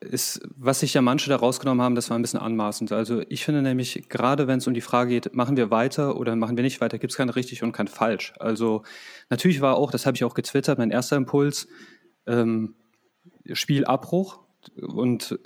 ist, 0.00 0.40
was 0.56 0.80
sich 0.80 0.94
ja 0.94 1.02
manche 1.02 1.28
da 1.28 1.36
rausgenommen 1.36 1.82
haben, 1.84 1.94
das 1.94 2.10
war 2.10 2.18
ein 2.18 2.22
bisschen 2.22 2.40
anmaßend. 2.40 2.92
Also 2.92 3.22
ich 3.28 3.44
finde 3.44 3.62
nämlich, 3.62 4.08
gerade 4.08 4.46
wenn 4.46 4.58
es 4.58 4.66
um 4.66 4.74
die 4.74 4.80
Frage 4.80 5.10
geht, 5.10 5.34
machen 5.34 5.56
wir 5.56 5.70
weiter 5.70 6.16
oder 6.16 6.36
machen 6.36 6.56
wir 6.56 6.64
nicht 6.64 6.80
weiter, 6.80 6.98
gibt 6.98 7.12
es 7.12 7.16
kein 7.16 7.28
richtig 7.28 7.62
und 7.62 7.72
kein 7.72 7.88
falsch. 7.88 8.32
Also 8.38 8.82
natürlich 9.30 9.60
war 9.60 9.76
auch, 9.76 9.90
das 9.90 10.06
habe 10.06 10.16
ich 10.16 10.24
auch 10.24 10.34
getwittert, 10.34 10.78
mein 10.78 10.90
erster 10.90 11.16
Impuls, 11.16 11.68
ähm, 12.26 12.74
Spielabbruch 13.52 14.40
und 14.80 15.38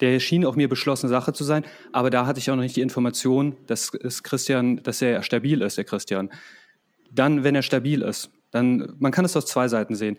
der 0.00 0.20
schien 0.20 0.44
auch 0.44 0.56
mir 0.56 0.68
beschlossene 0.68 1.10
Sache 1.10 1.32
zu 1.32 1.44
sein, 1.44 1.64
aber 1.92 2.10
da 2.10 2.26
hatte 2.26 2.38
ich 2.38 2.50
auch 2.50 2.56
noch 2.56 2.62
nicht 2.62 2.76
die 2.76 2.82
Information, 2.82 3.56
dass 3.66 3.92
es 3.94 4.22
Christian, 4.22 4.82
dass 4.82 5.02
er 5.02 5.22
stabil 5.22 5.60
ist, 5.62 5.76
der 5.76 5.84
Christian. 5.84 6.30
Dann, 7.10 7.42
wenn 7.42 7.54
er 7.54 7.62
stabil 7.62 8.02
ist, 8.02 8.30
dann, 8.50 8.94
man 8.98 9.12
kann 9.12 9.24
es 9.24 9.36
aus 9.36 9.46
zwei 9.46 9.68
Seiten 9.68 9.94
sehen. 9.94 10.16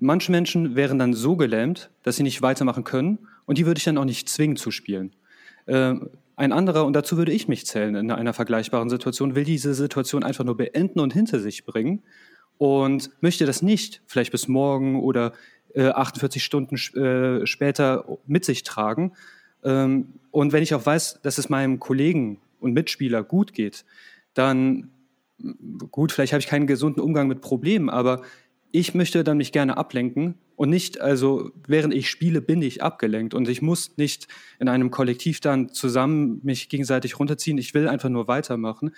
Manche 0.00 0.32
Menschen 0.32 0.74
wären 0.74 0.98
dann 0.98 1.14
so 1.14 1.36
gelähmt, 1.36 1.90
dass 2.02 2.16
sie 2.16 2.22
nicht 2.22 2.42
weitermachen 2.42 2.84
können 2.84 3.18
und 3.46 3.58
die 3.58 3.66
würde 3.66 3.78
ich 3.78 3.84
dann 3.84 3.98
auch 3.98 4.04
nicht 4.04 4.28
zwingen 4.28 4.56
zu 4.56 4.70
spielen. 4.70 5.12
Äh, 5.66 5.94
ein 6.36 6.52
anderer, 6.52 6.84
und 6.84 6.94
dazu 6.94 7.16
würde 7.16 7.32
ich 7.32 7.46
mich 7.46 7.64
zählen 7.64 7.94
in 7.94 8.10
einer 8.10 8.32
vergleichbaren 8.32 8.90
Situation, 8.90 9.36
will 9.36 9.44
diese 9.44 9.72
Situation 9.74 10.24
einfach 10.24 10.44
nur 10.44 10.56
beenden 10.56 10.98
und 10.98 11.12
hinter 11.12 11.38
sich 11.38 11.64
bringen 11.64 12.02
und 12.58 13.10
möchte 13.20 13.46
das 13.46 13.62
nicht 13.62 14.02
vielleicht 14.06 14.32
bis 14.32 14.48
morgen 14.48 15.00
oder 15.00 15.32
äh, 15.74 15.88
48 15.88 16.42
Stunden 16.42 16.76
äh, 16.96 17.46
später 17.46 18.18
mit 18.26 18.44
sich 18.44 18.64
tragen. 18.64 19.12
Ähm, 19.62 20.14
und 20.32 20.52
wenn 20.52 20.62
ich 20.62 20.74
auch 20.74 20.84
weiß, 20.84 21.20
dass 21.22 21.38
es 21.38 21.48
meinem 21.48 21.78
Kollegen 21.78 22.40
und 22.58 22.72
Mitspieler 22.72 23.22
gut 23.22 23.52
geht, 23.52 23.84
dann 24.34 24.90
gut, 25.90 26.12
vielleicht 26.12 26.32
habe 26.32 26.40
ich 26.40 26.46
keinen 26.46 26.66
gesunden 26.66 27.02
Umgang 27.02 27.28
mit 27.28 27.40
Problemen, 27.40 27.90
aber 27.90 28.22
ich 28.74 28.92
möchte 28.92 29.22
dann 29.22 29.36
mich 29.36 29.52
gerne 29.52 29.76
ablenken 29.76 30.34
und 30.56 30.68
nicht, 30.68 31.00
also 31.00 31.52
während 31.68 31.94
ich 31.94 32.10
spiele, 32.10 32.42
bin 32.42 32.60
ich 32.60 32.82
abgelenkt 32.82 33.32
und 33.32 33.48
ich 33.48 33.62
muss 33.62 33.96
nicht 33.98 34.26
in 34.58 34.68
einem 34.68 34.90
Kollektiv 34.90 35.38
dann 35.38 35.68
zusammen 35.68 36.40
mich 36.42 36.68
gegenseitig 36.68 37.20
runterziehen. 37.20 37.56
Ich 37.56 37.72
will 37.72 37.86
einfach 37.86 38.08
nur 38.08 38.26
weitermachen. 38.26 38.90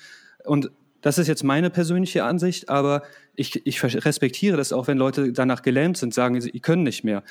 Und 0.44 0.70
das 1.02 1.18
ist 1.18 1.28
jetzt 1.28 1.44
meine 1.44 1.68
persönliche 1.68 2.24
Ansicht, 2.24 2.70
aber 2.70 3.02
ich, 3.34 3.66
ich 3.66 3.84
respektiere 3.84 4.56
das 4.56 4.72
auch, 4.72 4.88
wenn 4.88 4.96
Leute 4.96 5.30
danach 5.34 5.60
gelähmt 5.60 5.98
sind, 5.98 6.14
sagen, 6.14 6.40
sie 6.40 6.58
können 6.60 6.82
nicht 6.82 7.04
mehr. 7.04 7.22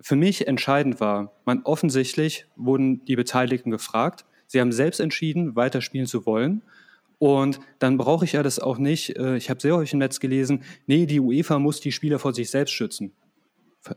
Für 0.00 0.16
mich 0.16 0.48
entscheidend 0.48 0.98
war, 0.98 1.36
man 1.44 1.62
offensichtlich 1.62 2.46
wurden 2.56 3.04
die 3.04 3.14
Beteiligten 3.14 3.70
gefragt. 3.70 4.24
Sie 4.48 4.60
haben 4.60 4.72
selbst 4.72 4.98
entschieden, 4.98 5.54
weiterspielen 5.54 6.08
zu 6.08 6.26
wollen. 6.26 6.62
Und 7.18 7.60
dann 7.78 7.96
brauche 7.96 8.24
ich 8.24 8.32
ja 8.32 8.42
das 8.42 8.58
auch 8.58 8.78
nicht. 8.78 9.16
Äh, 9.16 9.36
ich 9.36 9.48
habe 9.48 9.60
sehr 9.60 9.74
häufig 9.74 9.92
im 9.92 10.00
Netz 10.00 10.20
gelesen, 10.20 10.62
nee, 10.86 11.06
die 11.06 11.20
UEFA 11.20 11.58
muss 11.58 11.80
die 11.80 11.92
Spieler 11.92 12.18
vor 12.18 12.34
sich 12.34 12.50
selbst 12.50 12.72
schützen. 12.72 13.12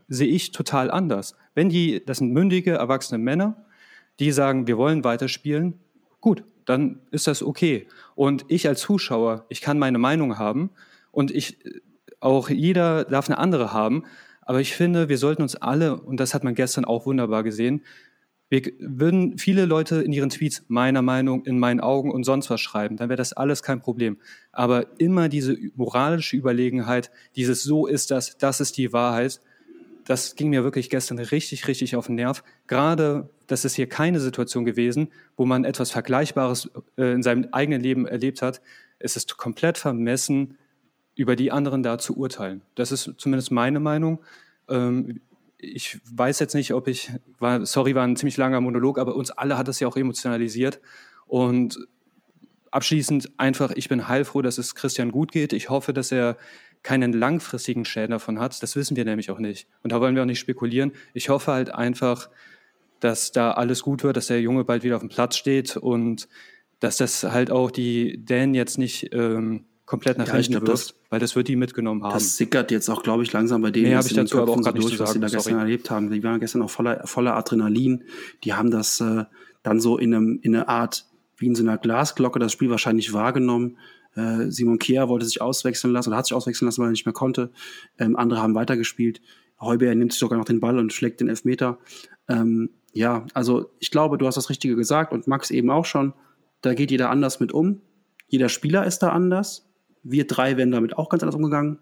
Sehe 0.08 0.28
ich 0.28 0.52
total 0.52 0.90
anders. 0.90 1.34
Wenn 1.54 1.68
die, 1.68 2.02
das 2.04 2.18
sind 2.18 2.32
mündige, 2.32 2.72
erwachsene 2.72 3.18
Männer, 3.18 3.66
die 4.20 4.32
sagen, 4.32 4.66
wir 4.66 4.78
wollen 4.78 5.04
weiterspielen, 5.04 5.80
gut, 6.20 6.44
dann 6.64 7.00
ist 7.10 7.26
das 7.26 7.42
okay. 7.42 7.88
Und 8.14 8.44
ich 8.48 8.68
als 8.68 8.80
Zuschauer, 8.80 9.46
ich 9.48 9.60
kann 9.60 9.78
meine 9.78 9.98
Meinung 9.98 10.38
haben 10.38 10.70
und 11.10 11.30
ich, 11.30 11.58
auch 12.20 12.48
jeder 12.50 13.04
darf 13.04 13.28
eine 13.28 13.38
andere 13.38 13.72
haben. 13.72 14.04
Aber 14.42 14.60
ich 14.60 14.74
finde, 14.74 15.08
wir 15.08 15.18
sollten 15.18 15.42
uns 15.42 15.56
alle, 15.56 16.00
und 16.00 16.20
das 16.20 16.34
hat 16.34 16.44
man 16.44 16.54
gestern 16.54 16.84
auch 16.84 17.06
wunderbar 17.06 17.42
gesehen, 17.42 17.82
wir 18.50 18.62
würden 18.80 19.38
viele 19.38 19.64
Leute 19.64 20.02
in 20.02 20.12
ihren 20.12 20.28
Tweets 20.28 20.64
meiner 20.66 21.02
Meinung, 21.02 21.44
in 21.46 21.58
meinen 21.58 21.80
Augen 21.80 22.10
und 22.10 22.24
sonst 22.24 22.50
was 22.50 22.60
schreiben, 22.60 22.96
dann 22.96 23.08
wäre 23.08 23.16
das 23.16 23.32
alles 23.32 23.62
kein 23.62 23.80
Problem. 23.80 24.18
Aber 24.50 24.86
immer 24.98 25.28
diese 25.28 25.56
moralische 25.76 26.36
Überlegenheit, 26.36 27.12
dieses 27.36 27.62
so 27.62 27.86
ist 27.86 28.10
das, 28.10 28.36
das 28.38 28.60
ist 28.60 28.76
die 28.76 28.92
Wahrheit, 28.92 29.40
das 30.04 30.34
ging 30.34 30.50
mir 30.50 30.64
wirklich 30.64 30.90
gestern 30.90 31.20
richtig, 31.20 31.68
richtig 31.68 31.94
auf 31.94 32.06
den 32.06 32.16
Nerv. 32.16 32.42
Gerade, 32.66 33.30
das 33.46 33.64
ist 33.64 33.76
hier 33.76 33.88
keine 33.88 34.18
Situation 34.18 34.64
gewesen, 34.64 35.12
wo 35.36 35.46
man 35.46 35.64
etwas 35.64 35.92
Vergleichbares 35.92 36.70
äh, 36.96 37.12
in 37.12 37.22
seinem 37.22 37.48
eigenen 37.52 37.80
Leben 37.80 38.06
erlebt 38.06 38.42
hat. 38.42 38.60
Es 38.98 39.14
ist 39.14 39.36
komplett 39.36 39.78
vermessen, 39.78 40.58
über 41.14 41.36
die 41.36 41.52
anderen 41.52 41.84
da 41.84 41.98
zu 41.98 42.16
urteilen. 42.16 42.62
Das 42.74 42.90
ist 42.90 43.14
zumindest 43.18 43.52
meine 43.52 43.78
Meinung. 43.78 44.18
Ich 45.62 46.00
weiß 46.10 46.38
jetzt 46.38 46.54
nicht, 46.54 46.72
ob 46.74 46.88
ich, 46.88 47.12
war, 47.38 47.64
sorry, 47.66 47.94
war 47.94 48.04
ein 48.04 48.16
ziemlich 48.16 48.36
langer 48.36 48.60
Monolog, 48.60 48.98
aber 48.98 49.14
uns 49.14 49.30
alle 49.30 49.58
hat 49.58 49.68
das 49.68 49.80
ja 49.80 49.88
auch 49.88 49.96
emotionalisiert. 49.96 50.80
Und 51.26 51.78
abschließend 52.70 53.32
einfach, 53.38 53.72
ich 53.72 53.88
bin 53.88 54.08
heilfroh, 54.08 54.42
dass 54.42 54.58
es 54.58 54.74
Christian 54.74 55.12
gut 55.12 55.32
geht. 55.32 55.52
Ich 55.52 55.68
hoffe, 55.70 55.92
dass 55.92 56.12
er 56.12 56.36
keinen 56.82 57.12
langfristigen 57.12 57.84
Schäden 57.84 58.12
davon 58.12 58.38
hat. 58.38 58.62
Das 58.62 58.76
wissen 58.76 58.96
wir 58.96 59.04
nämlich 59.04 59.30
auch 59.30 59.38
nicht. 59.38 59.68
Und 59.82 59.92
da 59.92 60.00
wollen 60.00 60.14
wir 60.14 60.22
auch 60.22 60.26
nicht 60.26 60.38
spekulieren. 60.38 60.92
Ich 61.12 61.28
hoffe 61.28 61.52
halt 61.52 61.74
einfach, 61.74 62.30
dass 63.00 63.32
da 63.32 63.52
alles 63.52 63.82
gut 63.82 64.02
wird, 64.02 64.16
dass 64.16 64.28
der 64.28 64.40
Junge 64.40 64.64
bald 64.64 64.82
wieder 64.82 64.96
auf 64.96 65.02
dem 65.02 65.08
Platz 65.08 65.36
steht 65.36 65.76
und 65.76 66.28
dass 66.78 66.96
das 66.96 67.24
halt 67.24 67.50
auch 67.50 67.70
die 67.70 68.24
Dan 68.24 68.54
jetzt 68.54 68.78
nicht 68.78 69.12
ähm, 69.12 69.66
komplett 69.90 70.18
nach 70.18 70.28
ja, 70.28 70.34
hinten 70.34 70.52
glaub, 70.52 70.68
wirft, 70.68 70.94
weil 71.08 71.18
das 71.18 71.34
wird 71.34 71.48
die 71.48 71.56
mitgenommen 71.56 72.04
haben. 72.04 72.14
Das 72.14 72.36
sickert 72.36 72.70
jetzt 72.70 72.88
auch, 72.88 73.02
glaube 73.02 73.24
ich, 73.24 73.32
langsam 73.32 73.60
bei 73.60 73.72
denen, 73.72 73.92
nee, 73.92 73.98
ich 73.98 74.14
dazu 74.14 74.40
aber 74.40 74.52
auch 74.52 74.62
so 74.62 74.70
durch, 74.70 75.00
was 75.00 75.14
sie 75.14 75.18
da 75.18 75.28
Sorry. 75.28 75.38
gestern 75.38 75.58
erlebt 75.58 75.90
haben. 75.90 76.12
Die 76.12 76.22
waren 76.22 76.38
gestern 76.38 76.62
auch 76.62 76.70
voller, 76.70 77.04
voller 77.08 77.34
Adrenalin. 77.34 78.04
Die 78.44 78.54
haben 78.54 78.70
das 78.70 79.00
äh, 79.00 79.24
dann 79.64 79.80
so 79.80 79.98
in, 79.98 80.14
einem, 80.14 80.38
in 80.42 80.54
einer 80.54 80.68
Art, 80.68 81.06
wie 81.38 81.46
in 81.46 81.56
so 81.56 81.64
einer 81.64 81.76
Glasglocke, 81.76 82.38
das 82.38 82.52
Spiel 82.52 82.70
wahrscheinlich 82.70 83.12
wahrgenommen. 83.12 83.78
Äh, 84.14 84.52
Simon 84.52 84.78
Kehr 84.78 85.08
wollte 85.08 85.26
sich 85.26 85.42
auswechseln 85.42 85.92
lassen 85.92 86.10
oder 86.10 86.18
hat 86.18 86.26
sich 86.26 86.34
auswechseln 86.34 86.68
lassen, 86.68 86.82
weil 86.82 86.88
er 86.90 86.92
nicht 86.92 87.06
mehr 87.06 87.12
konnte. 87.12 87.50
Ähm, 87.98 88.14
andere 88.14 88.40
haben 88.40 88.54
weitergespielt. 88.54 89.20
Heuber 89.60 89.92
nimmt 89.92 90.12
sich 90.12 90.20
sogar 90.20 90.38
noch 90.38 90.44
den 90.44 90.60
Ball 90.60 90.78
und 90.78 90.92
schlägt 90.92 91.20
den 91.20 91.28
Elfmeter. 91.28 91.78
Ähm, 92.28 92.70
ja, 92.92 93.26
also 93.34 93.72
ich 93.80 93.90
glaube, 93.90 94.18
du 94.18 94.26
hast 94.28 94.36
das 94.36 94.50
Richtige 94.50 94.76
gesagt 94.76 95.12
und 95.12 95.26
Max 95.26 95.50
eben 95.50 95.68
auch 95.68 95.84
schon. 95.84 96.12
Da 96.60 96.74
geht 96.74 96.92
jeder 96.92 97.10
anders 97.10 97.40
mit 97.40 97.50
um. 97.50 97.80
Jeder 98.28 98.48
Spieler 98.48 98.86
ist 98.86 99.00
da 99.00 99.08
anders. 99.08 99.69
Wir 100.02 100.26
drei 100.26 100.56
werden 100.56 100.70
damit 100.70 100.96
auch 100.96 101.08
ganz 101.08 101.22
anders 101.22 101.36
umgegangen. 101.36 101.78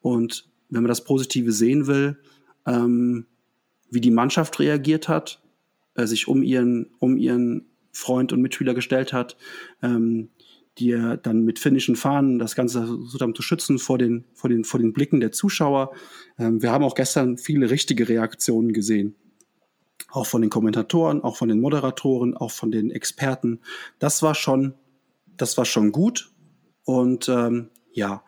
Und 0.00 0.50
wenn 0.68 0.82
man 0.82 0.88
das 0.88 1.04
Positive 1.04 1.52
sehen 1.52 1.86
will, 1.86 2.18
ähm, 2.66 3.26
wie 3.90 4.00
die 4.00 4.10
Mannschaft 4.10 4.58
reagiert 4.58 5.08
hat, 5.08 5.42
äh, 5.94 6.06
sich 6.06 6.28
um 6.28 6.42
ihren, 6.42 6.90
um 6.98 7.16
ihren 7.16 7.66
Freund 7.92 8.32
und 8.32 8.40
Mitspieler 8.40 8.74
gestellt 8.74 9.12
hat, 9.12 9.36
ähm, 9.82 10.30
die 10.78 10.92
er 10.92 11.18
dann 11.18 11.44
mit 11.44 11.58
finnischen 11.58 11.96
Fahnen 11.96 12.38
das 12.38 12.54
Ganze 12.54 12.86
sozusagen 12.86 13.34
zu 13.34 13.42
schützen 13.42 13.78
vor 13.78 13.98
den, 13.98 14.24
vor 14.32 14.48
den, 14.48 14.64
vor 14.64 14.80
den 14.80 14.92
Blicken 14.92 15.20
der 15.20 15.32
Zuschauer. 15.32 15.92
Ähm, 16.38 16.62
wir 16.62 16.72
haben 16.72 16.84
auch 16.84 16.94
gestern 16.94 17.36
viele 17.36 17.70
richtige 17.70 18.08
Reaktionen 18.08 18.72
gesehen. 18.72 19.14
Auch 20.10 20.26
von 20.26 20.40
den 20.40 20.50
Kommentatoren, 20.50 21.22
auch 21.22 21.36
von 21.36 21.48
den 21.48 21.60
Moderatoren, 21.60 22.36
auch 22.36 22.50
von 22.50 22.70
den 22.70 22.90
Experten. 22.90 23.60
Das 23.98 24.22
war 24.22 24.34
schon, 24.34 24.74
das 25.36 25.58
war 25.58 25.64
schon 25.64 25.92
gut. 25.92 26.31
Und 26.84 27.28
ähm, 27.28 27.70
ja, 27.92 28.24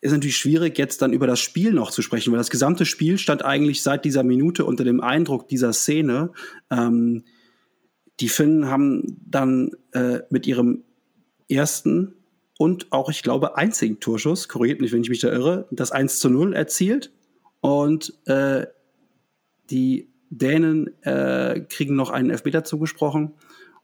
ist 0.00 0.12
natürlich 0.12 0.36
schwierig, 0.36 0.78
jetzt 0.78 1.02
dann 1.02 1.12
über 1.12 1.26
das 1.26 1.40
Spiel 1.40 1.72
noch 1.72 1.90
zu 1.90 2.02
sprechen, 2.02 2.32
weil 2.32 2.38
das 2.38 2.50
gesamte 2.50 2.86
Spiel 2.86 3.18
stand 3.18 3.44
eigentlich 3.44 3.82
seit 3.82 4.04
dieser 4.04 4.22
Minute 4.22 4.64
unter 4.64 4.84
dem 4.84 5.00
Eindruck 5.00 5.48
dieser 5.48 5.72
Szene. 5.72 6.30
Ähm, 6.70 7.24
die 8.20 8.28
Finnen 8.28 8.66
haben 8.66 9.20
dann 9.26 9.72
äh, 9.92 10.20
mit 10.30 10.46
ihrem 10.46 10.84
ersten 11.48 12.14
und 12.58 12.92
auch, 12.92 13.08
ich 13.08 13.22
glaube, 13.22 13.56
einzigen 13.56 14.00
Torschuss, 14.00 14.48
korrigiert 14.48 14.80
mich, 14.80 14.92
wenn 14.92 15.02
ich 15.02 15.08
mich 15.08 15.20
da 15.20 15.30
irre, 15.30 15.68
das 15.70 15.92
1 15.92 16.18
zu 16.18 16.28
0 16.28 16.54
erzielt. 16.54 17.12
Und 17.60 18.14
äh, 18.26 18.66
die 19.70 20.08
Dänen 20.30 20.90
äh, 21.02 21.60
kriegen 21.68 21.94
noch 21.94 22.10
einen 22.10 22.30
Elfmeter 22.30 22.64
zugesprochen 22.64 23.32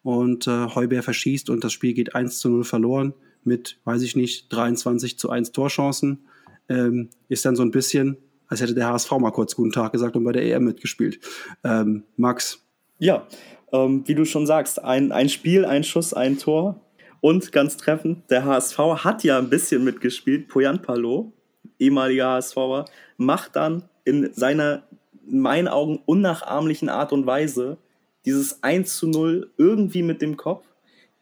und 0.03 0.47
äh, 0.47 0.67
Heuber 0.75 1.03
verschießt 1.03 1.51
und 1.51 1.65
das 1.65 1.73
Spiel 1.73 1.95
geht 1.95 2.15
1 2.15 2.39
zu 2.39 2.49
0 2.51 2.65
verloren 2.65 3.15
mit, 3.47 3.79
weiß 3.85 4.03
ich 4.03 4.17
nicht, 4.17 4.53
23 4.53 5.19
zu 5.19 5.31
1 5.31 5.53
Torchancen. 5.53 6.27
Ähm, 6.69 7.11
ist 7.29 7.45
dann 7.45 7.57
so 7.57 7.63
ein 7.63 7.71
bisschen, 7.71 8.17
als 8.49 8.61
hätte 8.61 8.75
der 8.75 8.89
HSV 8.89 9.11
mal 9.13 9.31
kurz 9.31 9.55
guten 9.55 9.73
Tag 9.73 9.93
gesagt 9.93 10.17
und 10.17 10.25
bei 10.25 10.33
der 10.33 10.43
EM 10.45 10.65
mitgespielt. 10.65 11.21
Ähm, 11.63 12.05
Max. 12.17 12.65
Ja, 12.99 13.27
ähm, 13.73 14.05
wie 14.07 14.15
du 14.15 14.25
schon 14.25 14.47
sagst, 14.47 14.83
ein, 14.83 15.13
ein 15.13 15.29
Spiel, 15.29 15.65
ein 15.65 15.85
Schuss, 15.85 16.15
ein 16.15 16.39
Tor. 16.39 16.81
Und 17.21 17.53
ganz 17.53 17.77
treffend, 17.79 18.31
der 18.31 18.45
HSV 18.45 18.79
hat 18.79 19.25
ja 19.25 19.39
ein 19.39 19.49
bisschen 19.49 19.83
mitgespielt. 19.83 20.49
Poyan 20.49 20.83
Palo, 20.83 21.33
ehemaliger 21.79 22.35
HSVer, 22.35 22.85
macht 23.17 23.57
dann 23.57 23.89
in 24.05 24.31
seiner, 24.35 24.83
in 25.27 25.41
meinen 25.41 25.69
Augen, 25.69 26.03
unnachahmlichen 26.05 26.89
Art 26.91 27.13
und 27.13 27.27
Weise 27.27 27.79
dieses 28.25 28.63
1 28.63 28.97
zu 28.97 29.07
0 29.07 29.51
irgendwie 29.57 30.03
mit 30.03 30.23
dem 30.23 30.37
Kopf, 30.37 30.67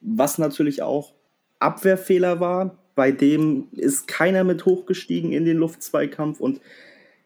was 0.00 0.38
natürlich 0.38 0.82
auch 0.82 1.14
Abwehrfehler 1.62 2.40
war. 2.40 2.78
Bei 2.94 3.10
dem 3.10 3.68
ist 3.72 4.06
keiner 4.06 4.44
mit 4.44 4.66
hochgestiegen 4.66 5.32
in 5.32 5.44
den 5.44 5.56
Luftzweikampf 5.56 6.40
und 6.40 6.60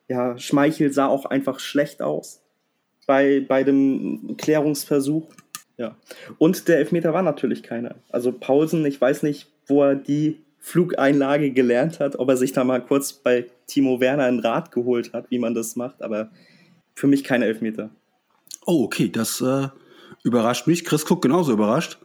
ja, 0.08 0.38
Schmeichel 0.38 0.92
sah 0.92 1.06
auch 1.06 1.24
einfach 1.24 1.58
schlecht 1.58 2.00
aus 2.00 2.42
bei, 3.06 3.44
bei 3.46 3.64
dem 3.64 4.36
Klärungsversuch. 4.36 5.28
Ja. 5.76 5.96
Und 6.38 6.68
der 6.68 6.78
Elfmeter 6.78 7.12
war 7.12 7.22
natürlich 7.22 7.62
keiner. 7.62 7.96
Also 8.10 8.32
Paulsen, 8.32 8.84
ich 8.86 9.00
weiß 9.00 9.22
nicht, 9.22 9.48
wo 9.66 9.82
er 9.82 9.94
die 9.94 10.40
Flugeinlage 10.58 11.52
gelernt 11.52 12.00
hat, 12.00 12.18
ob 12.18 12.28
er 12.28 12.36
sich 12.36 12.52
da 12.52 12.64
mal 12.64 12.84
kurz 12.84 13.12
bei 13.12 13.46
Timo 13.66 14.00
Werner 14.00 14.24
einen 14.24 14.40
Rat 14.40 14.72
geholt 14.72 15.12
hat, 15.12 15.30
wie 15.30 15.38
man 15.38 15.54
das 15.54 15.76
macht, 15.76 16.02
aber 16.02 16.30
für 16.94 17.06
mich 17.06 17.24
keine 17.24 17.44
Elfmeter. 17.44 17.90
Oh, 18.64 18.82
okay, 18.82 19.08
das 19.08 19.40
äh, 19.40 19.68
überrascht 20.24 20.66
mich. 20.66 20.84
Chris 20.84 21.06
guckt 21.06 21.22
genauso 21.22 21.52
überrascht. 21.52 21.98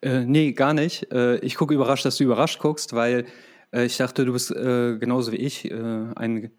Äh, 0.00 0.24
nee, 0.24 0.52
gar 0.52 0.74
nicht. 0.74 1.10
Äh, 1.12 1.38
ich 1.38 1.56
gucke 1.56 1.74
überrascht, 1.74 2.04
dass 2.04 2.16
du 2.16 2.24
überrascht 2.24 2.60
guckst, 2.60 2.92
weil 2.92 3.26
äh, 3.72 3.84
ich 3.84 3.96
dachte, 3.96 4.24
du 4.24 4.32
bist 4.32 4.50
äh, 4.50 4.96
genauso 4.98 5.32
wie 5.32 5.36
ich 5.36 5.70
äh, 5.70 5.74
ein 6.14 6.50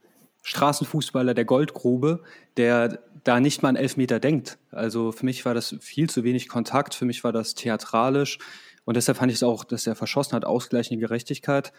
Straßenfußballer 0.44 1.34
der 1.34 1.46
Goldgrube, 1.46 2.24
der 2.58 3.00
da 3.24 3.40
nicht 3.40 3.62
mal 3.62 3.70
an 3.70 3.76
Elfmeter 3.76 4.20
denkt. 4.20 4.58
Also 4.72 5.12
für 5.12 5.26
mich 5.26 5.46
war 5.46 5.54
das 5.54 5.76
viel 5.80 6.10
zu 6.10 6.24
wenig 6.24 6.48
Kontakt, 6.48 6.96
für 6.96 7.06
mich 7.06 7.24
war 7.24 7.34
das 7.34 7.54
theatralisch 7.56 8.40
und 8.86 8.96
deshalb 8.96 9.18
fand 9.18 9.32
ich 9.32 9.38
es 9.38 9.44
auch, 9.44 9.64
dass 9.64 9.86
er 9.88 9.96
verschossen 9.96 10.34
hat, 10.34 10.46
ausgleichende 10.46 11.00
Gerechtigkeit. 11.00 11.74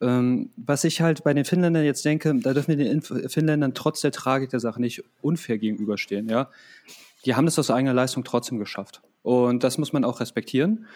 Ähm, 0.00 0.50
was 0.56 0.84
ich 0.84 1.00
halt 1.00 1.22
bei 1.22 1.34
den 1.34 1.44
Finnländern 1.44 1.84
jetzt 1.84 2.04
denke, 2.04 2.34
da 2.36 2.52
dürfen 2.54 2.76
wir 2.76 2.84
den 2.84 3.02
Finnländern 3.02 3.74
trotz 3.74 4.00
der 4.00 4.12
Tragik 4.12 4.50
der 4.50 4.60
Sache 4.60 4.80
nicht 4.80 5.04
unfair 5.20 5.58
gegenüberstehen. 5.58 6.28
Ja? 6.28 6.50
Die 7.24 7.34
haben 7.34 7.46
es 7.46 7.58
aus 7.58 7.70
eigener 7.70 7.94
Leistung 7.94 8.24
trotzdem 8.24 8.58
geschafft. 8.58 9.02
Und 9.24 9.64
das 9.64 9.76
muss 9.78 9.92
man 9.92 10.04
auch 10.04 10.20
respektieren. 10.20 10.86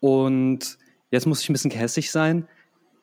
Und 0.00 0.76
jetzt 1.10 1.26
muss 1.26 1.40
ich 1.40 1.48
ein 1.48 1.54
bisschen 1.54 1.70
gehässig 1.70 2.10
sein 2.10 2.46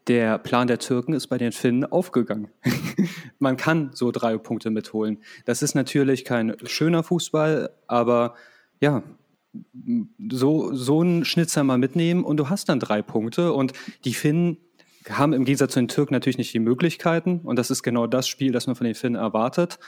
der 0.07 0.37
Plan 0.37 0.67
der 0.67 0.79
Türken 0.79 1.13
ist 1.13 1.27
bei 1.27 1.37
den 1.37 1.51
Finnen 1.51 1.85
aufgegangen. 1.85 2.49
Man 3.39 3.57
kann 3.57 3.91
so 3.93 4.11
drei 4.11 4.37
Punkte 4.37 4.69
mitholen. 4.69 5.19
Das 5.45 5.61
ist 5.61 5.75
natürlich 5.75 6.25
kein 6.25 6.55
schöner 6.65 7.03
Fußball, 7.03 7.69
aber 7.87 8.35
ja, 8.81 9.03
so, 10.31 10.73
so 10.73 11.01
einen 11.01 11.25
Schnitzer 11.25 11.63
mal 11.63 11.77
mitnehmen 11.77 12.23
und 12.23 12.37
du 12.37 12.49
hast 12.49 12.69
dann 12.69 12.79
drei 12.79 13.01
Punkte 13.01 13.53
und 13.53 13.73
die 14.03 14.13
Finnen 14.13 14.57
haben 15.09 15.33
im 15.33 15.45
Gegensatz 15.45 15.73
zu 15.73 15.79
den 15.79 15.89
Türken 15.89 16.13
natürlich 16.13 16.37
nicht 16.37 16.53
die 16.53 16.59
Möglichkeiten 16.59 17.41
und 17.43 17.57
das 17.59 17.69
ist 17.69 17.83
genau 17.83 18.07
das 18.07 18.27
Spiel, 18.27 18.51
das 18.51 18.67
man 18.67 18.75
von 18.75 18.85
den 18.85 18.95
Finnen 18.95 19.15
erwartet. 19.15 19.79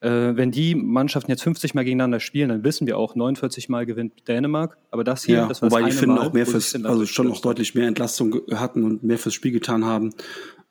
Äh, 0.00 0.36
wenn 0.36 0.50
die 0.50 0.74
Mannschaften 0.74 1.30
jetzt 1.30 1.42
50 1.42 1.74
Mal 1.74 1.84
gegeneinander 1.84 2.20
spielen, 2.20 2.50
dann 2.50 2.64
wissen 2.64 2.86
wir 2.86 2.98
auch, 2.98 3.14
49 3.14 3.68
Mal 3.68 3.86
gewinnt 3.86 4.28
Dänemark. 4.28 4.76
Aber 4.90 5.04
das 5.04 5.24
hier, 5.24 5.36
ja, 5.36 5.46
das 5.46 5.62
war 5.62 5.70
wobei 5.70 5.82
das 5.82 5.90
die 5.90 5.96
Finnen 5.96 6.18
auch 6.18 6.32
mehr 6.32 6.46
fürs, 6.46 6.74
also 6.84 7.06
schon 7.06 7.28
noch 7.28 7.40
deutlich 7.40 7.74
mehr 7.74 7.88
Entlastung 7.88 8.42
hatten 8.54 8.84
und 8.84 9.02
mehr 9.02 9.18
fürs 9.18 9.34
Spiel 9.34 9.52
getan 9.52 9.84
haben. 9.84 10.12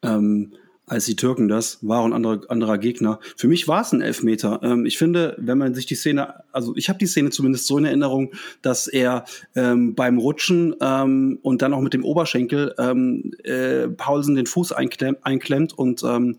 Ähm, 0.03 0.53
als 0.87 1.05
die 1.05 1.15
Türken 1.15 1.47
das, 1.47 1.79
war 1.81 2.03
ein 2.03 2.13
anderer, 2.13 2.41
anderer 2.49 2.77
Gegner. 2.77 3.19
Für 3.37 3.47
mich 3.47 3.67
war 3.67 3.81
es 3.81 3.91
ein 3.91 4.01
Elfmeter. 4.01 4.59
Ähm, 4.61 4.85
ich 4.85 4.97
finde, 4.97 5.35
wenn 5.39 5.57
man 5.57 5.73
sich 5.73 5.85
die 5.85 5.95
Szene, 5.95 6.43
also 6.51 6.75
ich 6.75 6.89
habe 6.89 6.99
die 6.99 7.07
Szene 7.07 7.31
zumindest 7.31 7.65
so 7.65 7.77
in 7.77 7.85
Erinnerung, 7.85 8.31
dass 8.61 8.87
er 8.87 9.25
ähm, 9.55 9.95
beim 9.95 10.19
Rutschen 10.19 10.75
ähm, 10.81 11.39
und 11.41 11.61
dann 11.61 11.73
auch 11.73 11.81
mit 11.81 11.93
dem 11.93 12.03
Oberschenkel 12.03 12.75
ähm, 12.77 13.31
äh, 13.43 13.87
Paulsen 13.87 14.35
den 14.35 14.45
Fuß 14.45 14.73
einklemmt, 14.73 15.19
einklemmt 15.23 15.73
und 15.73 16.03
ähm, 16.03 16.37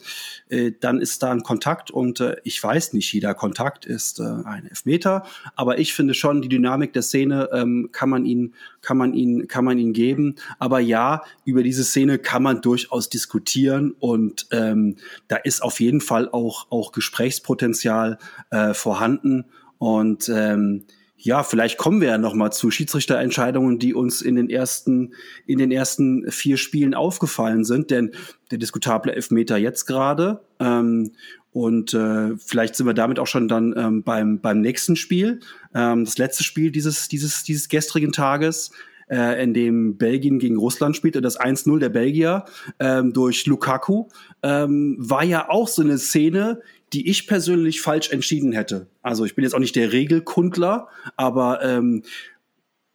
äh, 0.49 0.73
dann 0.79 1.01
ist 1.01 1.23
da 1.23 1.33
ein 1.33 1.43
Kontakt 1.43 1.91
und 1.91 2.21
äh, 2.21 2.37
ich 2.45 2.63
weiß 2.63 2.93
nicht, 2.93 3.13
jeder 3.13 3.35
Kontakt 3.35 3.85
ist 3.85 4.21
äh, 4.21 4.23
ein 4.23 4.67
Elfmeter, 4.69 5.25
aber 5.57 5.79
ich 5.79 5.93
finde 5.93 6.15
schon, 6.15 6.41
die 6.41 6.49
Dynamik 6.49 6.93
der 6.93 7.03
Szene 7.03 7.49
ähm, 7.53 7.89
kann 7.91 8.11
man 8.11 8.25
ihn, 8.25 8.55
kann 8.81 8.97
man 8.97 9.15
ihn, 9.15 9.49
kann 9.49 9.65
man 9.65 9.79
ihn 9.79 9.93
geben. 9.93 10.37
Aber 10.61 10.79
ja, 10.79 11.23
über 11.45 11.65
diese 11.65 11.83
Szene 11.83 12.19
kann 12.19 12.43
man 12.43 12.61
durchaus 12.61 13.09
diskutieren 13.09 13.95
und 13.99 14.36
und 14.37 14.49
ähm, 14.53 14.97
da 15.29 15.37
ist 15.37 15.63
auf 15.63 15.81
jeden 15.81 16.01
Fall 16.01 16.29
auch, 16.29 16.67
auch 16.71 16.93
Gesprächspotenzial 16.93 18.19
äh, 18.51 18.75
vorhanden. 18.75 19.47
Und 19.79 20.29
ähm, 20.29 20.85
ja, 21.17 21.43
vielleicht 21.43 21.79
kommen 21.79 22.01
wir 22.01 22.09
ja 22.09 22.19
noch 22.19 22.35
mal 22.35 22.51
zu 22.51 22.71
Schiedsrichterentscheidungen, 22.71 23.79
die 23.79 23.95
uns 23.95 24.21
in 24.21 24.37
den 24.37 24.51
ersten 24.51 25.15
in 25.47 25.59
den 25.59 25.73
ersten 25.73 26.31
vier 26.31 26.59
Spielen 26.59 26.95
aufgefallen 26.95 27.65
sind, 27.65 27.91
denn 27.91 28.13
der 28.51 28.59
diskutable 28.59 29.15
Elfmeter 29.15 29.57
jetzt 29.57 29.87
gerade 29.87 30.41
ähm, 30.61 31.13
und 31.53 31.95
äh, 31.95 32.37
vielleicht 32.37 32.77
sind 32.77 32.87
wir 32.87 32.93
damit 32.93 33.19
auch 33.19 33.27
schon 33.27 33.49
dann 33.49 33.75
ähm, 33.77 34.03
beim 34.03 34.41
beim 34.41 34.61
nächsten 34.61 34.95
Spiel, 34.95 35.41
ähm, 35.75 36.05
das 36.05 36.19
letzte 36.19 36.45
Spiel 36.45 36.71
dieses 36.71 37.09
dieses 37.09 37.45
dieses 37.45 37.71
gestrigen 37.71 38.13
Tages 38.13 38.73
äh, 39.09 39.43
in 39.43 39.55
dem 39.55 39.97
Belgien 39.97 40.39
gegen 40.39 40.57
Russland 40.57 40.97
spielte, 40.97 41.21
das 41.21 41.39
1-0 41.39 41.79
der 41.79 41.89
Belgier 41.89 42.45
ähm, 42.79 43.13
durch 43.13 43.47
Lukaku, 43.47 44.09
ähm, 44.43 44.97
war 44.99 45.25
ja 45.25 45.49
auch 45.49 45.69
so 45.69 45.83
eine 45.83 45.99
Szene, 45.99 46.61
die 46.93 47.09
ich 47.09 47.27
persönlich 47.27 47.81
falsch 47.81 48.11
entschieden 48.11 48.53
hätte. 48.53 48.87
Also 49.03 49.25
ich 49.25 49.35
bin 49.35 49.45
jetzt 49.45 49.55
auch 49.55 49.61
nicht 49.61 49.77
der 49.77 49.93
Regelkundler, 49.93 50.89
aber 51.17 51.63
ähm, 51.63 52.03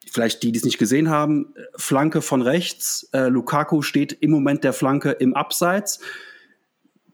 vielleicht 0.10 0.44
die, 0.44 0.52
die 0.52 0.60
es 0.60 0.66
nicht 0.66 0.78
gesehen 0.78 1.10
haben, 1.10 1.54
Flanke 1.76 2.22
von 2.22 2.42
rechts, 2.42 3.10
äh, 3.14 3.28
Lukaku 3.28 3.82
steht 3.82 4.14
im 4.14 4.32
Moment 4.32 4.64
der 4.64 4.74
Flanke 4.74 5.12
im 5.12 5.34
Abseits 5.34 6.00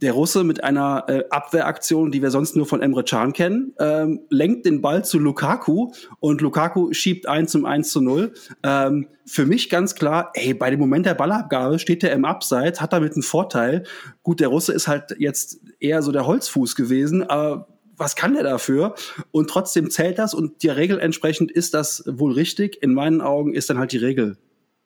der 0.02 0.12
Russe 0.12 0.44
mit 0.44 0.64
einer 0.64 1.06
äh, 1.08 1.24
Abwehraktion, 1.30 2.12
die 2.12 2.22
wir 2.22 2.32
sonst 2.32 2.56
nur 2.56 2.66
von 2.66 2.82
Emre 2.82 3.04
Can 3.04 3.34
kennen, 3.34 3.74
ähm, 3.80 4.22
lenkt 4.30 4.66
den 4.66 4.82
Ball 4.82 5.04
zu 5.04 5.18
Lukaku 5.20 5.92
und 6.20 6.42
Lukaku 6.42 6.94
schiebt 6.94 7.28
1 7.28 7.52
zum 7.52 7.66
1 7.66 7.90
zu 7.90 8.02
0. 8.02 8.34
Ähm, 8.64 9.08
für 9.26 9.46
mich 9.46 9.70
ganz 9.70 9.96
klar, 9.96 10.32
ey, 10.34 10.54
bei 10.54 10.70
dem 10.70 10.80
Moment 10.80 11.06
der 11.06 11.16
Ballabgabe 11.16 11.80
steht 11.80 12.04
er 12.04 12.12
im 12.12 12.26
Abseits, 12.26 12.80
hat 12.80 12.94
damit 12.94 13.14
einen 13.14 13.24
Vorteil. 13.24 13.84
Gut, 14.24 14.40
der 14.40 14.50
Russe 14.50 14.74
ist 14.74 14.88
halt 14.88 15.16
jetzt 15.18 15.60
eher 15.80 16.02
so 16.02 16.12
der 16.12 16.28
Holzfuß 16.28 16.76
gewesen, 16.76 17.24
aber 17.24 17.68
was 17.98 18.16
kann 18.16 18.36
der 18.36 18.44
dafür? 18.44 18.94
Und 19.32 19.50
trotzdem 19.50 19.90
zählt 19.90 20.20
das 20.20 20.36
und 20.36 20.64
der 20.64 20.78
Regel 20.78 21.00
entsprechend 21.00 21.52
ist 21.52 21.74
das 21.74 22.04
wohl 22.06 22.34
richtig. 22.34 22.82
In 22.84 22.94
meinen 22.94 23.22
Augen 23.22 23.54
ist 23.54 23.70
dann 23.70 23.80
halt 23.80 23.92
die 23.92 23.98
Regel 23.98 24.38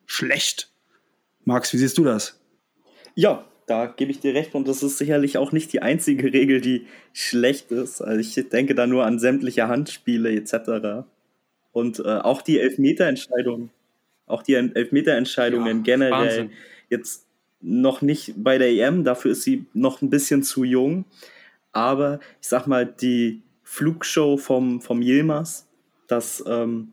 schlecht. 0.05 0.71
Max, 1.43 1.73
wie 1.73 1.77
siehst 1.77 1.97
du 1.97 2.05
das? 2.05 2.39
Ja, 3.15 3.45
da 3.71 3.85
gebe 3.85 4.11
ich 4.11 4.19
dir 4.19 4.33
recht 4.33 4.53
und 4.53 4.67
das 4.67 4.83
ist 4.83 4.97
sicherlich 4.97 5.37
auch 5.37 5.53
nicht 5.53 5.71
die 5.71 5.81
einzige 5.81 6.33
Regel, 6.33 6.59
die 6.59 6.87
schlecht 7.13 7.71
ist. 7.71 8.01
Also 8.01 8.19
ich 8.19 8.49
denke 8.49 8.75
da 8.75 8.85
nur 8.85 9.05
an 9.05 9.17
sämtliche 9.17 9.69
Handspiele 9.69 10.29
etc. 10.33 11.07
Und 11.71 11.99
äh, 11.99 12.17
auch 12.17 12.41
die 12.41 12.59
Elfmeterentscheidungen, 12.59 13.69
auch 14.25 14.43
die 14.43 14.55
Elfmeterentscheidungen 14.55 15.77
ja, 15.77 15.83
generell 15.83 16.11
Wahnsinn. 16.11 16.51
jetzt 16.89 17.27
noch 17.61 18.01
nicht 18.01 18.33
bei 18.35 18.57
der 18.57 18.71
EM, 18.71 19.05
dafür 19.05 19.31
ist 19.31 19.43
sie 19.43 19.65
noch 19.73 20.01
ein 20.01 20.09
bisschen 20.09 20.43
zu 20.43 20.65
jung. 20.65 21.05
Aber 21.71 22.19
ich 22.41 22.49
sag 22.49 22.67
mal, 22.67 22.85
die 22.85 23.41
Flugshow 23.63 24.35
vom, 24.35 24.81
vom 24.81 25.01
Yilmaz, 25.01 25.65
das, 26.09 26.43
ähm, 26.45 26.91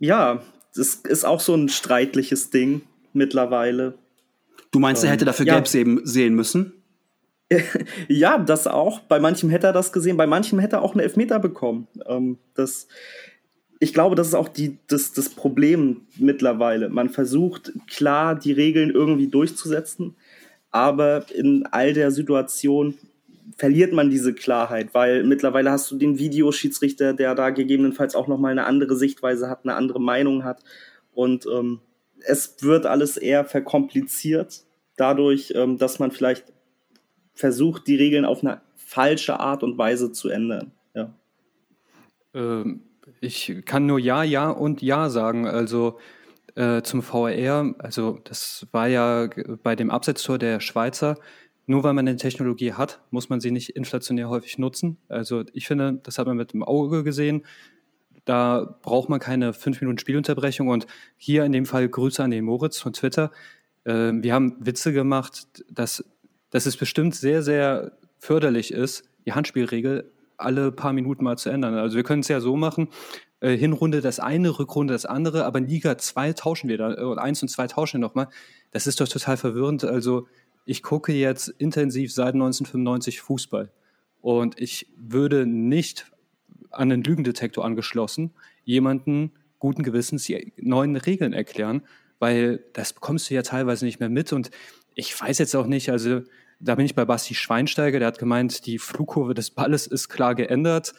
ja, 0.00 0.42
das 0.74 0.96
ist 0.96 1.24
auch 1.24 1.38
so 1.38 1.54
ein 1.54 1.68
streitliches 1.68 2.50
Ding 2.50 2.80
mittlerweile. 3.12 3.94
Du 4.70 4.78
meinst, 4.78 5.04
er 5.04 5.10
hätte 5.10 5.24
dafür 5.24 5.46
ja. 5.46 5.54
gelb 5.54 5.68
sehen, 5.68 6.00
sehen 6.04 6.34
müssen? 6.34 6.72
ja, 8.08 8.38
das 8.38 8.66
auch. 8.66 9.00
Bei 9.00 9.18
manchem 9.18 9.50
hätte 9.50 9.68
er 9.68 9.72
das 9.72 9.92
gesehen, 9.92 10.16
bei 10.16 10.26
manchem 10.26 10.58
hätte 10.58 10.76
er 10.76 10.82
auch 10.82 10.92
einen 10.92 11.00
Elfmeter 11.00 11.38
bekommen. 11.38 11.88
Ähm, 12.06 12.38
das 12.54 12.88
ich 13.80 13.94
glaube, 13.94 14.16
das 14.16 14.28
ist 14.28 14.34
auch 14.34 14.48
die, 14.48 14.78
das, 14.88 15.12
das 15.12 15.28
Problem 15.28 16.02
mittlerweile. 16.16 16.88
Man 16.88 17.10
versucht 17.10 17.72
klar 17.86 18.34
die 18.34 18.52
Regeln 18.52 18.90
irgendwie 18.90 19.28
durchzusetzen, 19.28 20.16
aber 20.70 21.26
in 21.32 21.66
all 21.70 21.92
der 21.92 22.10
Situation 22.10 22.94
verliert 23.56 23.92
man 23.92 24.10
diese 24.10 24.34
Klarheit, 24.34 24.94
weil 24.94 25.24
mittlerweile 25.24 25.70
hast 25.70 25.90
du 25.90 25.96
den 25.96 26.18
Videoschiedsrichter, 26.18 27.12
der 27.12 27.34
da 27.34 27.50
gegebenenfalls 27.50 28.14
auch 28.14 28.28
nochmal 28.28 28.52
eine 28.52 28.66
andere 28.66 28.96
Sichtweise 28.96 29.48
hat, 29.48 29.60
eine 29.64 29.74
andere 29.74 30.00
Meinung 30.00 30.44
hat. 30.44 30.62
Und 31.12 31.46
ähm, 31.46 31.80
es 32.26 32.62
wird 32.62 32.86
alles 32.86 33.16
eher 33.16 33.44
verkompliziert, 33.44 34.64
dadurch, 34.96 35.52
ähm, 35.54 35.78
dass 35.78 35.98
man 35.98 36.10
vielleicht 36.10 36.52
versucht, 37.34 37.86
die 37.86 37.96
Regeln 37.96 38.24
auf 38.24 38.42
eine 38.42 38.60
falsche 38.76 39.38
Art 39.38 39.62
und 39.62 39.78
Weise 39.78 40.12
zu 40.12 40.28
ändern. 40.28 40.72
Ja. 40.94 41.14
Ähm, 42.34 42.82
ich 43.20 43.62
kann 43.64 43.86
nur 43.86 43.98
Ja, 43.98 44.22
Ja 44.22 44.50
und 44.50 44.82
Ja 44.82 45.08
sagen. 45.10 45.46
Also 45.46 45.98
äh, 46.54 46.82
zum 46.82 47.02
VR, 47.02 47.74
also 47.78 48.18
das 48.24 48.66
war 48.72 48.88
ja 48.88 49.28
bei 49.62 49.76
dem 49.76 49.90
Absetztor 49.90 50.38
der 50.38 50.60
Schweizer, 50.60 51.16
nur 51.66 51.84
weil 51.84 51.92
man 51.92 52.08
eine 52.08 52.16
Technologie 52.16 52.72
hat, 52.72 53.00
muss 53.10 53.28
man 53.28 53.40
sie 53.40 53.50
nicht 53.50 53.70
inflationär 53.70 54.28
häufig 54.28 54.58
nutzen. 54.58 54.96
Also 55.08 55.44
ich 55.52 55.66
finde, 55.66 56.00
das 56.02 56.18
hat 56.18 56.26
man 56.26 56.36
mit 56.36 56.52
dem 56.52 56.64
Auge 56.64 57.04
gesehen. 57.04 57.44
Da 58.28 58.76
braucht 58.82 59.08
man 59.08 59.20
keine 59.20 59.54
fünf 59.54 59.80
Minuten 59.80 59.98
Spielunterbrechung. 59.98 60.68
Und 60.68 60.86
hier 61.16 61.46
in 61.46 61.52
dem 61.52 61.64
Fall 61.64 61.88
Grüße 61.88 62.22
an 62.22 62.30
den 62.30 62.44
Moritz 62.44 62.78
von 62.78 62.92
Twitter. 62.92 63.32
Äh, 63.84 64.12
wir 64.12 64.34
haben 64.34 64.56
Witze 64.60 64.92
gemacht, 64.92 65.46
dass, 65.70 66.04
dass 66.50 66.66
es 66.66 66.76
bestimmt 66.76 67.14
sehr, 67.14 67.42
sehr 67.42 67.92
förderlich 68.18 68.70
ist, 68.70 69.04
die 69.24 69.32
Handspielregel 69.32 70.12
alle 70.36 70.72
paar 70.72 70.92
Minuten 70.92 71.24
mal 71.24 71.38
zu 71.38 71.48
ändern. 71.48 71.72
Also 71.74 71.96
wir 71.96 72.02
können 72.02 72.20
es 72.20 72.28
ja 72.28 72.40
so 72.40 72.54
machen, 72.54 72.88
äh, 73.40 73.56
Hinrunde 73.56 74.02
das 74.02 74.20
eine, 74.20 74.58
Rückrunde 74.58 74.92
das 74.92 75.06
andere, 75.06 75.46
aber 75.46 75.58
in 75.60 75.66
Liga 75.66 75.96
2 75.96 76.34
tauschen 76.34 76.68
wir 76.68 76.76
da, 76.76 76.92
äh, 76.92 77.18
1 77.18 77.40
und 77.40 77.48
2 77.48 77.66
tauschen 77.68 77.94
wir 77.94 78.06
nochmal. 78.06 78.28
Das 78.72 78.86
ist 78.86 79.00
doch 79.00 79.08
total 79.08 79.38
verwirrend. 79.38 79.84
Also 79.84 80.28
ich 80.66 80.82
gucke 80.82 81.14
jetzt 81.14 81.48
intensiv 81.48 82.12
seit 82.12 82.34
1995 82.34 83.22
Fußball 83.22 83.70
und 84.20 84.60
ich 84.60 84.86
würde 84.98 85.46
nicht 85.46 86.12
an 86.70 86.88
den 86.88 87.02
Lügendetektor 87.02 87.64
angeschlossen 87.64 88.32
jemanden 88.64 89.32
guten 89.58 89.82
Gewissens 89.82 90.24
die 90.24 90.52
neuen 90.56 90.96
Regeln 90.96 91.32
erklären, 91.32 91.82
weil 92.18 92.64
das 92.72 92.92
bekommst 92.92 93.30
du 93.30 93.34
ja 93.34 93.42
teilweise 93.42 93.84
nicht 93.84 94.00
mehr 94.00 94.08
mit 94.08 94.32
und 94.32 94.50
ich 94.94 95.18
weiß 95.18 95.38
jetzt 95.38 95.54
auch 95.54 95.66
nicht, 95.66 95.90
also 95.90 96.22
da 96.60 96.74
bin 96.74 96.84
ich 96.84 96.94
bei 96.94 97.04
Basti 97.04 97.34
Schweinsteiger, 97.34 97.98
der 97.98 98.08
hat 98.08 98.18
gemeint, 98.18 98.66
die 98.66 98.78
Flugkurve 98.78 99.34
des 99.34 99.50
Balles 99.50 99.86
ist 99.86 100.08
klar 100.08 100.34
geändert. 100.34 100.92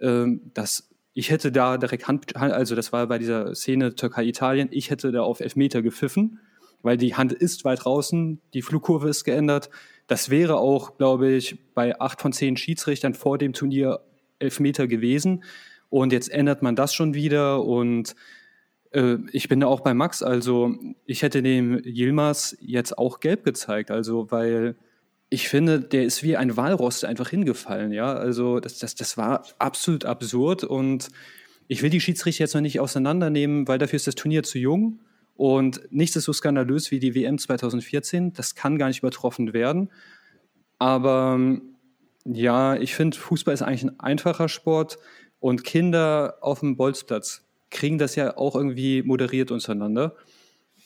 Ähm, 0.00 0.40
das, 0.54 0.88
ich 1.12 1.30
hätte 1.30 1.52
da 1.52 1.76
direkt 1.76 2.08
Hand, 2.08 2.34
also 2.34 2.74
das 2.74 2.92
war 2.92 3.06
bei 3.06 3.18
dieser 3.18 3.54
Szene 3.54 3.94
Türkei-Italien, 3.94 4.68
ich 4.70 4.90
hätte 4.90 5.12
da 5.12 5.22
auf 5.22 5.40
Elfmeter 5.40 5.82
gepfiffen, 5.82 6.40
weil 6.80 6.96
die 6.96 7.14
Hand 7.14 7.32
ist 7.32 7.64
weit 7.64 7.84
draußen, 7.84 8.40
die 8.54 8.62
Flugkurve 8.62 9.08
ist 9.08 9.24
geändert. 9.24 9.68
Das 10.06 10.30
wäre 10.30 10.56
auch, 10.56 10.96
glaube 10.96 11.30
ich, 11.30 11.58
bei 11.74 12.00
acht 12.00 12.20
von 12.20 12.32
zehn 12.32 12.56
Schiedsrichtern 12.56 13.14
vor 13.14 13.38
dem 13.38 13.52
Turnier 13.52 14.00
Elfmeter 14.42 14.86
gewesen. 14.86 15.44
Und 15.88 16.12
jetzt 16.12 16.30
ändert 16.30 16.62
man 16.62 16.76
das 16.76 16.94
schon 16.94 17.14
wieder 17.14 17.64
und 17.64 18.14
äh, 18.92 19.16
ich 19.32 19.48
bin 19.48 19.60
da 19.60 19.66
auch 19.66 19.80
bei 19.80 19.94
Max, 19.94 20.22
also 20.22 20.74
ich 21.06 21.22
hätte 21.22 21.42
dem 21.42 21.82
Yilmaz 21.84 22.56
jetzt 22.60 22.96
auch 22.96 23.20
gelb 23.20 23.44
gezeigt, 23.44 23.90
also 23.90 24.30
weil 24.30 24.76
ich 25.28 25.48
finde, 25.48 25.80
der 25.80 26.04
ist 26.04 26.22
wie 26.22 26.36
ein 26.36 26.56
Walrost 26.56 27.04
einfach 27.04 27.30
hingefallen, 27.30 27.92
ja. 27.92 28.12
Also 28.12 28.60
das, 28.60 28.78
das, 28.78 28.94
das 28.94 29.16
war 29.16 29.44
absolut 29.58 30.04
absurd 30.04 30.64
und 30.64 31.08
ich 31.68 31.82
will 31.82 31.90
die 31.90 32.00
Schiedsrichter 32.00 32.44
jetzt 32.44 32.54
noch 32.54 32.60
nicht 32.60 32.80
auseinandernehmen, 32.80 33.66
weil 33.66 33.78
dafür 33.78 33.96
ist 33.96 34.06
das 34.06 34.14
Turnier 34.14 34.42
zu 34.42 34.58
jung 34.58 35.00
und 35.34 35.80
nichts 35.90 36.16
ist 36.16 36.24
so 36.24 36.32
skandalös 36.32 36.90
wie 36.90 36.98
die 36.98 37.14
WM 37.14 37.38
2014. 37.38 38.34
Das 38.34 38.54
kann 38.54 38.78
gar 38.78 38.88
nicht 38.88 38.98
übertroffen 38.98 39.54
werden. 39.54 39.90
Aber 40.78 41.38
ja, 42.24 42.76
ich 42.76 42.94
finde, 42.94 43.16
Fußball 43.16 43.54
ist 43.54 43.62
eigentlich 43.62 43.84
ein 43.84 44.00
einfacher 44.00 44.48
Sport 44.48 44.98
und 45.40 45.64
Kinder 45.64 46.38
auf 46.40 46.60
dem 46.60 46.76
Bolzplatz 46.76 47.44
kriegen 47.70 47.98
das 47.98 48.14
ja 48.14 48.36
auch 48.36 48.54
irgendwie 48.54 49.02
moderiert 49.02 49.50
untereinander. 49.50 50.14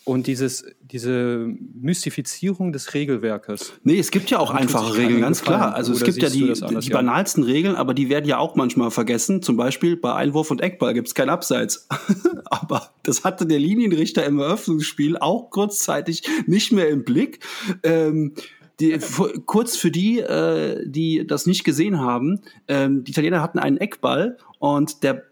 Und 0.04 0.28
dieses, 0.28 0.64
diese 0.80 1.52
Mystifizierung 1.74 2.72
des 2.72 2.94
Regelwerkes. 2.94 3.72
Nee, 3.82 3.98
es 3.98 4.12
gibt 4.12 4.30
ja 4.30 4.38
auch 4.38 4.52
einfache 4.52 4.96
Regeln, 4.96 5.20
ganz 5.20 5.42
klar. 5.42 5.74
Also 5.74 5.92
es 5.92 6.04
gibt 6.04 6.22
ja 6.22 6.28
die, 6.28 6.52
die 6.80 6.90
banalsten 6.90 7.42
Regeln, 7.42 7.74
aber 7.74 7.92
die 7.92 8.08
werden 8.08 8.24
ja 8.24 8.38
auch 8.38 8.54
manchmal 8.54 8.92
vergessen. 8.92 9.42
Zum 9.42 9.56
Beispiel 9.56 9.96
bei 9.96 10.14
Einwurf 10.14 10.52
und 10.52 10.60
Eckball 10.60 10.94
gibt 10.94 11.08
es 11.08 11.16
kein 11.16 11.28
Abseits. 11.28 11.88
aber 12.44 12.94
das 13.02 13.24
hatte 13.24 13.46
der 13.46 13.58
Linienrichter 13.58 14.24
im 14.24 14.38
Eröffnungsspiel 14.38 15.16
auch 15.18 15.50
kurzzeitig 15.50 16.22
nicht 16.46 16.70
mehr 16.70 16.88
im 16.88 17.02
Blick. 17.02 17.44
Ähm, 17.82 18.34
die, 18.80 18.98
kurz 19.46 19.76
für 19.76 19.90
die, 19.90 20.20
äh, 20.20 20.82
die 20.86 21.26
das 21.26 21.46
nicht 21.46 21.64
gesehen 21.64 22.00
haben, 22.00 22.40
ähm, 22.68 23.04
die 23.04 23.12
Italiener 23.12 23.42
hatten 23.42 23.58
einen 23.58 23.78
Eckball 23.78 24.36
und 24.58 25.02
der 25.02 25.24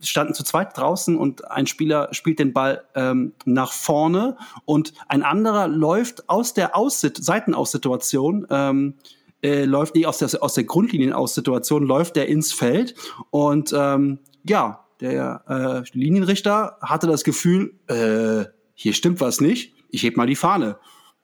standen 0.00 0.34
zu 0.34 0.44
zweit 0.44 0.76
draußen 0.76 1.16
und 1.16 1.50
ein 1.50 1.66
Spieler 1.66 2.08
spielt 2.12 2.38
den 2.38 2.52
Ball 2.52 2.84
ähm, 2.94 3.32
nach 3.44 3.72
vorne 3.72 4.36
und 4.64 4.92
ein 5.08 5.22
anderer 5.22 5.66
läuft 5.68 6.28
aus 6.28 6.54
der 6.54 6.76
Aussit 6.76 7.22
Seitenaussituation, 7.22 8.46
ähm, 8.50 8.94
äh, 9.42 9.64
läuft 9.64 9.94
nicht 9.94 10.06
aus 10.06 10.18
der, 10.18 10.42
aus 10.42 10.54
der 10.54 10.64
Grundlinienaussituation, 10.64 11.84
läuft 11.84 12.16
der 12.16 12.28
ins 12.28 12.52
Feld 12.52 12.94
und 13.30 13.74
ähm, 13.76 14.20
ja, 14.44 14.84
der 15.00 15.44
äh, 15.48 15.96
Linienrichter 15.96 16.76
hatte 16.80 17.06
das 17.06 17.24
Gefühl, 17.24 17.74
äh, 17.88 18.44
hier 18.74 18.92
stimmt 18.94 19.20
was 19.20 19.40
nicht, 19.40 19.74
ich 19.90 20.02
heb 20.02 20.16
mal 20.16 20.26
die 20.26 20.36
Fahne. 20.36 20.78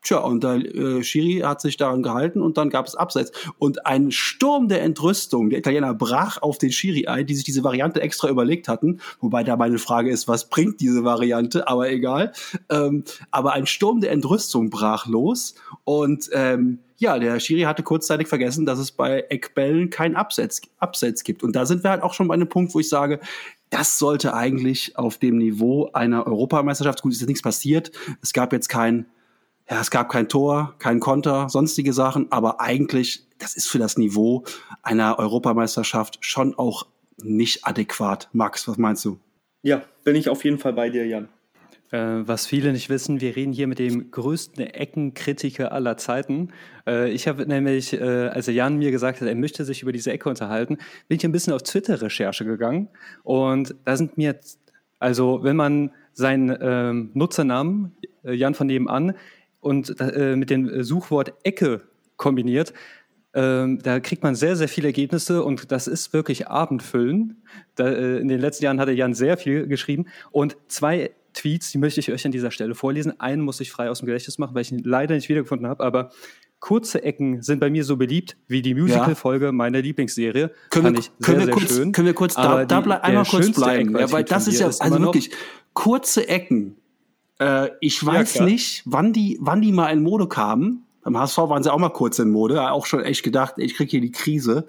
Tja, 0.05 0.19
und 0.19 0.45
der 0.45 0.57
äh, 0.57 1.03
Schiri 1.03 1.41
hat 1.41 1.63
sich 1.63 1.79
daran 1.79 2.03
gehalten 2.03 2.43
und 2.43 2.59
dann 2.59 2.69
gab 2.69 2.87
es 2.87 2.95
Abseits. 2.95 3.33
Und 3.59 3.87
ein 3.87 4.11
Sturm 4.11 4.69
der 4.69 4.83
Entrüstung 4.83 5.49
der 5.49 5.59
Italiener 5.59 5.95
brach 5.95 6.43
auf 6.43 6.59
den 6.59 6.73
Schiri 6.73 7.07
ein, 7.07 7.27
die 7.27 7.35
sich 7.35 7.45
diese 7.45 7.65
Variante 7.65 8.03
extra 8.03 8.29
überlegt 8.29 8.69
hatten. 8.69 9.01
Wobei 9.21 9.45
da 9.45 9.57
meine 9.57 9.79
Frage 9.79 10.11
ist, 10.11 10.29
was 10.29 10.51
bringt 10.51 10.81
diese 10.81 11.05
Variante? 11.05 11.69
Aber 11.69 11.91
egal. 11.91 12.33
Ähm, 12.69 13.05
aber 13.31 13.55
ein 13.55 13.67
Sturm 13.67 14.03
der 14.03 14.13
Entrüstung 14.13 14.69
brach 14.69 15.07
los 15.07 15.55
und 15.85 16.29
ähm, 16.33 16.81
ja, 16.99 17.19
der 17.19 17.41
Schiri 17.41 17.63
hatte 17.63 17.83
kurzzeitig 17.83 18.29
vergessen, 18.29 18.67
dass 18.67 18.79
es 18.79 18.93
bei 18.93 19.25
Eckbällen 19.29 19.91
kein 19.91 20.17
Abseits, 20.17 20.61
Abseits 20.79 21.25
gibt. 21.25 21.43
Und 21.43 21.57
da 21.57 21.67
sind 21.67 21.83
wir 21.83 21.91
halt 21.91 22.03
auch 22.03 22.15
schon 22.15 22.29
bei 22.29 22.35
einem 22.35 22.49
Punkt, 22.49 22.75
wo 22.75 22.81
ich 22.81 22.89
sage, 22.89 23.21
das 23.71 23.99
sollte 23.99 24.35
eigentlich 24.35 24.97
auf 24.97 25.19
dem 25.19 25.39
Niveau 25.39 25.91
einer 25.93 26.27
Europameisterschaft, 26.27 27.03
gut, 27.03 27.13
ist 27.13 27.21
jetzt 27.21 27.29
nichts 27.29 27.43
passiert. 27.43 27.91
Es 28.23 28.33
gab 28.33 28.53
jetzt 28.53 28.69
kein 28.69 29.07
ja, 29.71 29.81
es 29.81 29.91
gab 29.91 30.11
kein 30.11 30.29
Tor, 30.29 30.75
kein 30.79 31.01
Konter, 31.01 31.49
sonstige 31.49 31.93
Sachen, 31.93 32.31
aber 32.31 32.61
eigentlich, 32.61 33.27
das 33.39 33.57
ist 33.57 33.69
für 33.69 33.79
das 33.79 33.97
Niveau 33.97 34.45
einer 34.83 35.19
Europameisterschaft 35.19 36.19
schon 36.21 36.55
auch 36.55 36.87
nicht 37.23 37.67
adäquat. 37.67 38.29
Max, 38.33 38.69
was 38.69 38.77
meinst 38.77 39.05
du? 39.05 39.19
Ja, 39.63 39.83
bin 40.05 40.17
ich 40.17 40.29
auf 40.29 40.45
jeden 40.45 40.59
Fall 40.59 40.75
bei 40.75 40.91
dir, 40.91 41.07
Jan. 41.07 41.29
Äh, 41.91 42.27
was 42.27 42.47
viele 42.47 42.73
nicht 42.73 42.91
wissen, 42.91 43.21
wir 43.21 43.37
reden 43.37 43.53
hier 43.53 43.67
mit 43.67 43.79
dem 43.79 44.11
größten 44.11 44.67
Eckenkritiker 44.67 45.73
aller 45.73 45.97
Zeiten. 45.97 46.49
Äh, 46.87 47.11
ich 47.11 47.29
habe 47.29 47.47
nämlich, 47.47 47.93
äh, 47.93 48.29
als 48.29 48.47
Jan 48.47 48.79
mir 48.79 48.91
gesagt 48.91 49.21
hat, 49.21 49.29
er 49.29 49.35
möchte 49.35 49.65
sich 49.65 49.83
über 49.83 49.93
diese 49.93 50.11
Ecke 50.11 50.29
unterhalten, 50.29 50.79
bin 51.09 51.19
ich 51.19 51.25
ein 51.25 51.33
bisschen 51.33 51.53
auf 51.53 51.63
Twitter-Recherche 51.63 52.45
gegangen 52.45 52.89
und 53.23 53.75
da 53.85 53.97
sind 53.97 54.19
mir, 54.19 54.39
also 54.99 55.45
wenn 55.45 55.57
man 55.57 55.91
seinen 56.13 56.57
ähm, 56.61 57.11
Nutzernamen, 57.15 57.97
Jan 58.25 58.55
von 58.55 58.67
nebenan, 58.67 59.15
und 59.65 59.99
äh, 60.01 60.37
mit 60.37 60.51
dem 60.51 60.83
Suchwort 60.83 61.35
Ecke 61.43 61.81
kombiniert, 62.17 62.73
ähm, 63.35 63.81
da 63.83 63.99
kriegt 63.99 64.23
man 64.23 64.37
sehr, 64.37 64.55
sehr 64.55 64.69
viele 64.69 64.89
Ergebnisse 64.89 65.43
und 65.43 65.73
das 65.73 65.89
ist 65.89 66.13
wirklich 66.13 66.47
Abendfüllen. 66.47 67.43
Da, 67.75 67.89
äh, 67.89 68.19
in 68.19 68.29
den 68.29 68.39
letzten 68.39 68.65
Jahren 68.65 68.79
hat 68.79 68.89
er 68.89 68.95
Jan 68.95 69.15
sehr 69.15 69.37
viel 69.37 69.67
geschrieben 69.67 70.07
und 70.31 70.57
zwei 70.69 71.11
Tweets, 71.33 71.73
die 71.73 71.79
möchte 71.79 71.99
ich 71.99 72.13
euch 72.13 72.25
an 72.25 72.31
dieser 72.31 72.53
Stelle 72.53 72.77
vorlesen. 72.77 73.19
Einen 73.19 73.43
muss 73.43 73.61
ich 73.61 73.73
frei 73.73 73.91
aus 73.91 73.99
dem 73.99 74.07
Gedächtnis 74.07 74.39
machen, 74.39 74.55
weil 74.55 74.63
ich 74.63 74.71
ihn 74.71 74.83
leider 74.85 75.17
nicht 75.17 75.29
wiedergefunden 75.29 75.67
habe, 75.67 75.83
aber 75.83 76.11
kurze 76.61 77.03
Ecken 77.03 77.43
sind 77.43 77.59
bei 77.59 77.71
mir 77.71 77.85
so 77.85 77.97
beliebt 77.97 78.37
wie 78.47 78.63
die 78.63 78.75
Musical-Folge 78.75 79.47
ja. 79.47 79.53
meiner 79.53 79.83
Lieblingsserie. 79.83 80.53
Können, 80.71 80.95
wir, 80.95 81.03
sehr, 81.03 81.11
können 81.21 81.47
wir, 81.47 81.53
kurz, 81.53 81.75
schön. 81.75 81.93
Können 81.93 82.07
wir 82.07 82.15
kurz 82.15 82.35
da, 82.35 82.65
da 82.65 82.81
bleib, 82.81 83.03
einmal 83.03 83.25
kurz 83.25 83.51
bleiben? 83.51 83.99
Ja, 83.99 84.13
weil 84.13 84.23
das 84.23 84.47
ist 84.47 84.61
ja, 84.61 84.67
also 84.67 85.01
wirklich, 85.01 85.33
kurze 85.73 86.29
Ecken 86.29 86.77
äh, 87.39 87.71
ich 87.81 88.05
weiß 88.05 88.35
ja, 88.35 88.45
nicht, 88.45 88.83
wann 88.85 89.13
die, 89.13 89.39
wann 89.41 89.61
die 89.61 89.73
mal 89.73 89.89
in 89.89 90.03
Mode 90.03 90.29
kamen. 90.29 90.87
Beim 91.03 91.19
HSV 91.19 91.39
waren 91.39 91.63
sie 91.63 91.73
auch 91.73 91.79
mal 91.79 91.91
kurz 91.91 92.19
in 92.19 92.31
Mode. 92.31 92.71
Auch 92.71 92.87
schon 92.87 93.01
echt 93.01 93.23
gedacht, 93.23 93.55
ich 93.59 93.75
krieg 93.75 93.91
hier 93.91 94.01
die 94.01 94.13
Krise. 94.13 94.67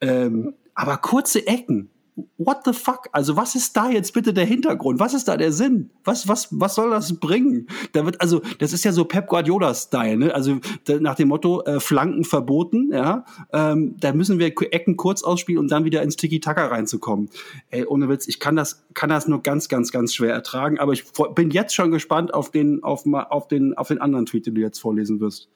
Ähm, 0.00 0.54
aber 0.74 0.96
kurze 0.96 1.46
Ecken. 1.46 1.90
What 2.36 2.58
the 2.64 2.72
fuck? 2.72 3.08
Also 3.12 3.36
was 3.36 3.54
ist 3.54 3.76
da 3.76 3.90
jetzt 3.90 4.12
bitte 4.12 4.32
der 4.32 4.44
Hintergrund? 4.44 4.98
Was 5.00 5.14
ist 5.14 5.28
da 5.28 5.36
der 5.36 5.52
Sinn? 5.52 5.90
Was, 6.04 6.28
was, 6.28 6.48
was 6.50 6.74
soll 6.74 6.90
das 6.90 7.18
bringen? 7.18 7.68
Da 7.92 8.04
wird, 8.04 8.20
also, 8.20 8.40
das 8.58 8.72
ist 8.72 8.84
ja 8.84 8.92
so 8.92 9.04
Pep 9.04 9.28
Guardiola-Style, 9.28 10.16
ne? 10.16 10.34
Also 10.34 10.58
da, 10.84 10.98
nach 11.00 11.14
dem 11.14 11.28
Motto, 11.28 11.62
äh, 11.64 11.80
Flanken 11.80 12.24
verboten, 12.24 12.90
ja. 12.92 13.24
Ähm, 13.52 13.96
da 13.98 14.12
müssen 14.12 14.38
wir 14.38 14.46
Ecken 14.46 14.96
kurz 14.96 15.22
ausspielen, 15.22 15.60
um 15.60 15.68
dann 15.68 15.84
wieder 15.84 16.02
ins 16.02 16.16
Tiki-Taka 16.16 16.66
reinzukommen. 16.66 17.28
Ey, 17.70 17.84
ohne 17.84 18.08
Witz, 18.08 18.28
ich 18.28 18.40
kann 18.40 18.56
das, 18.56 18.84
kann 18.94 19.10
das 19.10 19.28
nur 19.28 19.42
ganz, 19.42 19.68
ganz, 19.68 19.92
ganz 19.92 20.14
schwer 20.14 20.32
ertragen, 20.32 20.78
aber 20.78 20.92
ich 20.92 21.04
bin 21.34 21.50
jetzt 21.50 21.74
schon 21.74 21.90
gespannt 21.90 22.34
auf 22.34 22.50
den, 22.50 22.82
auf, 22.82 23.04
auf 23.06 23.48
den, 23.48 23.76
auf 23.76 23.88
den 23.88 24.00
anderen 24.00 24.26
Tweet, 24.26 24.46
den 24.46 24.54
du 24.54 24.60
jetzt 24.60 24.78
vorlesen 24.78 25.20
wirst. 25.20 25.48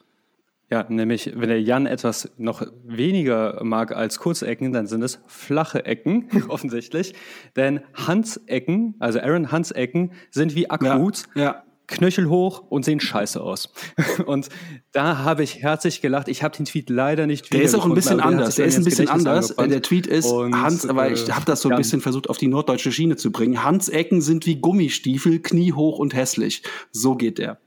Ja, 0.72 0.86
nämlich, 0.88 1.32
wenn 1.36 1.50
der 1.50 1.60
Jan 1.60 1.84
etwas 1.84 2.30
noch 2.38 2.66
weniger 2.82 3.62
mag 3.62 3.92
als 3.92 4.18
Kurzecken, 4.18 4.72
dann 4.72 4.86
sind 4.86 5.02
es 5.02 5.20
flache 5.26 5.84
Ecken, 5.84 6.30
offensichtlich. 6.48 7.12
Denn 7.56 7.80
Hans-Ecken, 7.92 8.94
also 8.98 9.20
Aaron 9.20 9.52
Hans-Ecken, 9.52 10.12
sind 10.30 10.54
wie 10.54 10.70
Akkuts. 10.70 11.28
Ja, 11.34 11.42
ja. 11.42 11.62
Knöchelhoch 11.88 12.62
und 12.70 12.86
sehen 12.86 13.00
scheiße 13.00 13.38
aus. 13.42 13.70
Und 14.24 14.48
da 14.92 15.18
habe 15.18 15.42
ich 15.42 15.62
herzlich 15.62 16.00
gelacht. 16.00 16.28
Ich 16.28 16.42
habe 16.42 16.56
den 16.56 16.64
Tweet 16.64 16.88
leider 16.88 17.26
nicht 17.26 17.52
Der 17.52 17.60
ist 17.60 17.74
auch 17.74 17.84
ein 17.84 17.92
bisschen 17.92 18.20
anders. 18.20 18.54
Der 18.54 18.64
ist 18.64 18.78
ein 18.78 18.84
bisschen 18.84 19.08
anders. 19.08 19.54
Der 19.54 19.82
Tweet 19.82 20.06
ist 20.06 20.24
und, 20.24 20.62
Hans, 20.62 20.86
aber 20.86 21.10
ich 21.10 21.30
habe 21.30 21.44
das 21.44 21.60
so 21.60 21.68
ein 21.68 21.76
bisschen 21.76 22.00
versucht 22.00 22.30
auf 22.30 22.38
die 22.38 22.46
norddeutsche 22.46 22.92
Schiene 22.92 23.16
zu 23.16 23.30
bringen. 23.30 23.62
Hans 23.62 23.90
Ecken 23.90 24.22
sind 24.22 24.46
wie 24.46 24.56
Gummistiefel, 24.56 25.40
kniehoch 25.40 25.98
und 25.98 26.14
hässlich. 26.14 26.62
So 26.92 27.14
geht 27.16 27.36
der. 27.36 27.58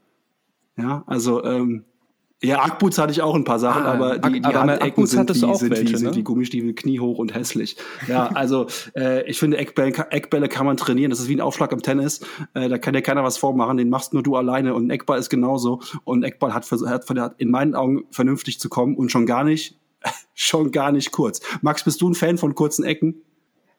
Ja, 0.75 1.03
also 1.05 1.43
ähm, 1.43 1.83
ja, 2.43 2.61
Ackboots 2.63 2.97
hatte 2.97 3.11
ich 3.11 3.21
auch 3.21 3.33
ein 3.33 3.45
paar 3.45 3.59
Sachen, 3.59 3.83
ah, 3.83 3.93
aber 3.93 4.19
die, 4.19 4.41
die 4.41 4.47
Handecken 4.47 5.07
sind, 5.07 5.29
wie, 5.29 5.55
sind, 5.55 5.71
welche, 5.71 5.87
wie, 5.87 5.91
ne? 5.93 5.97
sind 5.97 6.15
wie 6.15 6.23
Gummistiefel 6.23 6.73
kniehoch 6.73 7.17
und 7.17 7.33
hässlich. 7.33 7.77
Ja, 8.07 8.27
also 8.27 8.67
äh, 8.95 9.27
ich 9.29 9.39
finde, 9.39 9.57
Eckbälle, 9.57 9.93
Eckbälle 10.11 10.49
kann 10.49 10.65
man 10.65 10.75
trainieren. 10.75 11.09
Das 11.09 11.19
ist 11.19 11.29
wie 11.29 11.35
ein 11.35 11.41
Aufschlag 11.41 11.71
im 11.71 11.81
Tennis. 11.81 12.21
Äh, 12.53 12.67
da 12.67 12.77
kann 12.77 12.93
dir 12.93 13.01
keiner 13.01 13.23
was 13.23 13.37
vormachen. 13.37 13.77
Den 13.77 13.89
machst 13.89 14.13
nur 14.13 14.21
du 14.21 14.35
alleine. 14.35 14.73
Und 14.75 14.87
ein 14.87 14.89
Eckball 14.89 15.17
ist 15.17 15.29
genauso. 15.29 15.81
Und 16.03 16.19
ein 16.19 16.23
Eckball 16.23 16.53
hat, 16.53 16.69
hat, 16.69 17.09
hat 17.09 17.35
in 17.37 17.49
meinen 17.49 17.73
Augen 17.73 18.03
vernünftig 18.11 18.59
zu 18.59 18.67
kommen 18.67 18.95
und 18.95 19.11
schon 19.11 19.25
gar 19.25 19.45
nicht, 19.45 19.79
schon 20.33 20.71
gar 20.71 20.91
nicht 20.91 21.11
kurz. 21.11 21.39
Max, 21.61 21.85
bist 21.85 22.01
du 22.01 22.09
ein 22.09 22.15
Fan 22.15 22.37
von 22.37 22.53
kurzen 22.53 22.83
Ecken? 22.83 23.21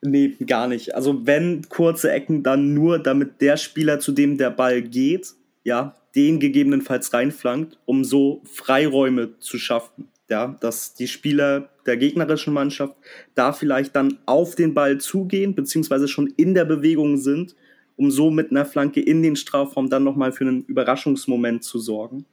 Nee, 0.01 0.35
gar 0.45 0.67
nicht. 0.67 0.95
Also 0.95 1.25
wenn 1.25 1.69
kurze 1.69 2.11
Ecken, 2.11 2.43
dann 2.43 2.73
nur, 2.73 2.99
damit 2.99 3.39
der 3.41 3.57
Spieler, 3.57 3.99
zu 3.99 4.11
dem 4.11 4.37
der 4.37 4.49
Ball 4.49 4.81
geht, 4.81 5.33
ja, 5.63 5.95
den 6.15 6.39
gegebenenfalls 6.39 7.13
reinflankt, 7.13 7.79
um 7.85 8.03
so 8.03 8.41
Freiräume 8.45 9.37
zu 9.39 9.57
schaffen. 9.57 10.09
Ja, 10.29 10.57
dass 10.59 10.93
die 10.93 11.07
Spieler 11.07 11.69
der 11.85 11.95
gegnerischen 11.95 12.53
Mannschaft 12.53 12.95
da 13.33 13.53
vielleicht 13.53 13.95
dann 13.95 14.19
auf 14.25 14.55
den 14.55 14.73
Ball 14.73 14.97
zugehen, 14.97 15.55
beziehungsweise 15.55 16.09
schon 16.09 16.27
in 16.35 16.53
der 16.53 16.65
Bewegung 16.65 17.15
sind, 17.15 17.55
um 17.95 18.11
so 18.11 18.29
mit 18.29 18.51
einer 18.51 18.65
Flanke 18.65 18.99
in 18.99 19.23
den 19.23 19.37
Strafraum 19.37 19.89
dann 19.89 20.03
nochmal 20.03 20.33
für 20.33 20.45
einen 20.45 20.63
Überraschungsmoment 20.65 21.63
zu 21.63 21.79
sorgen. 21.79 22.25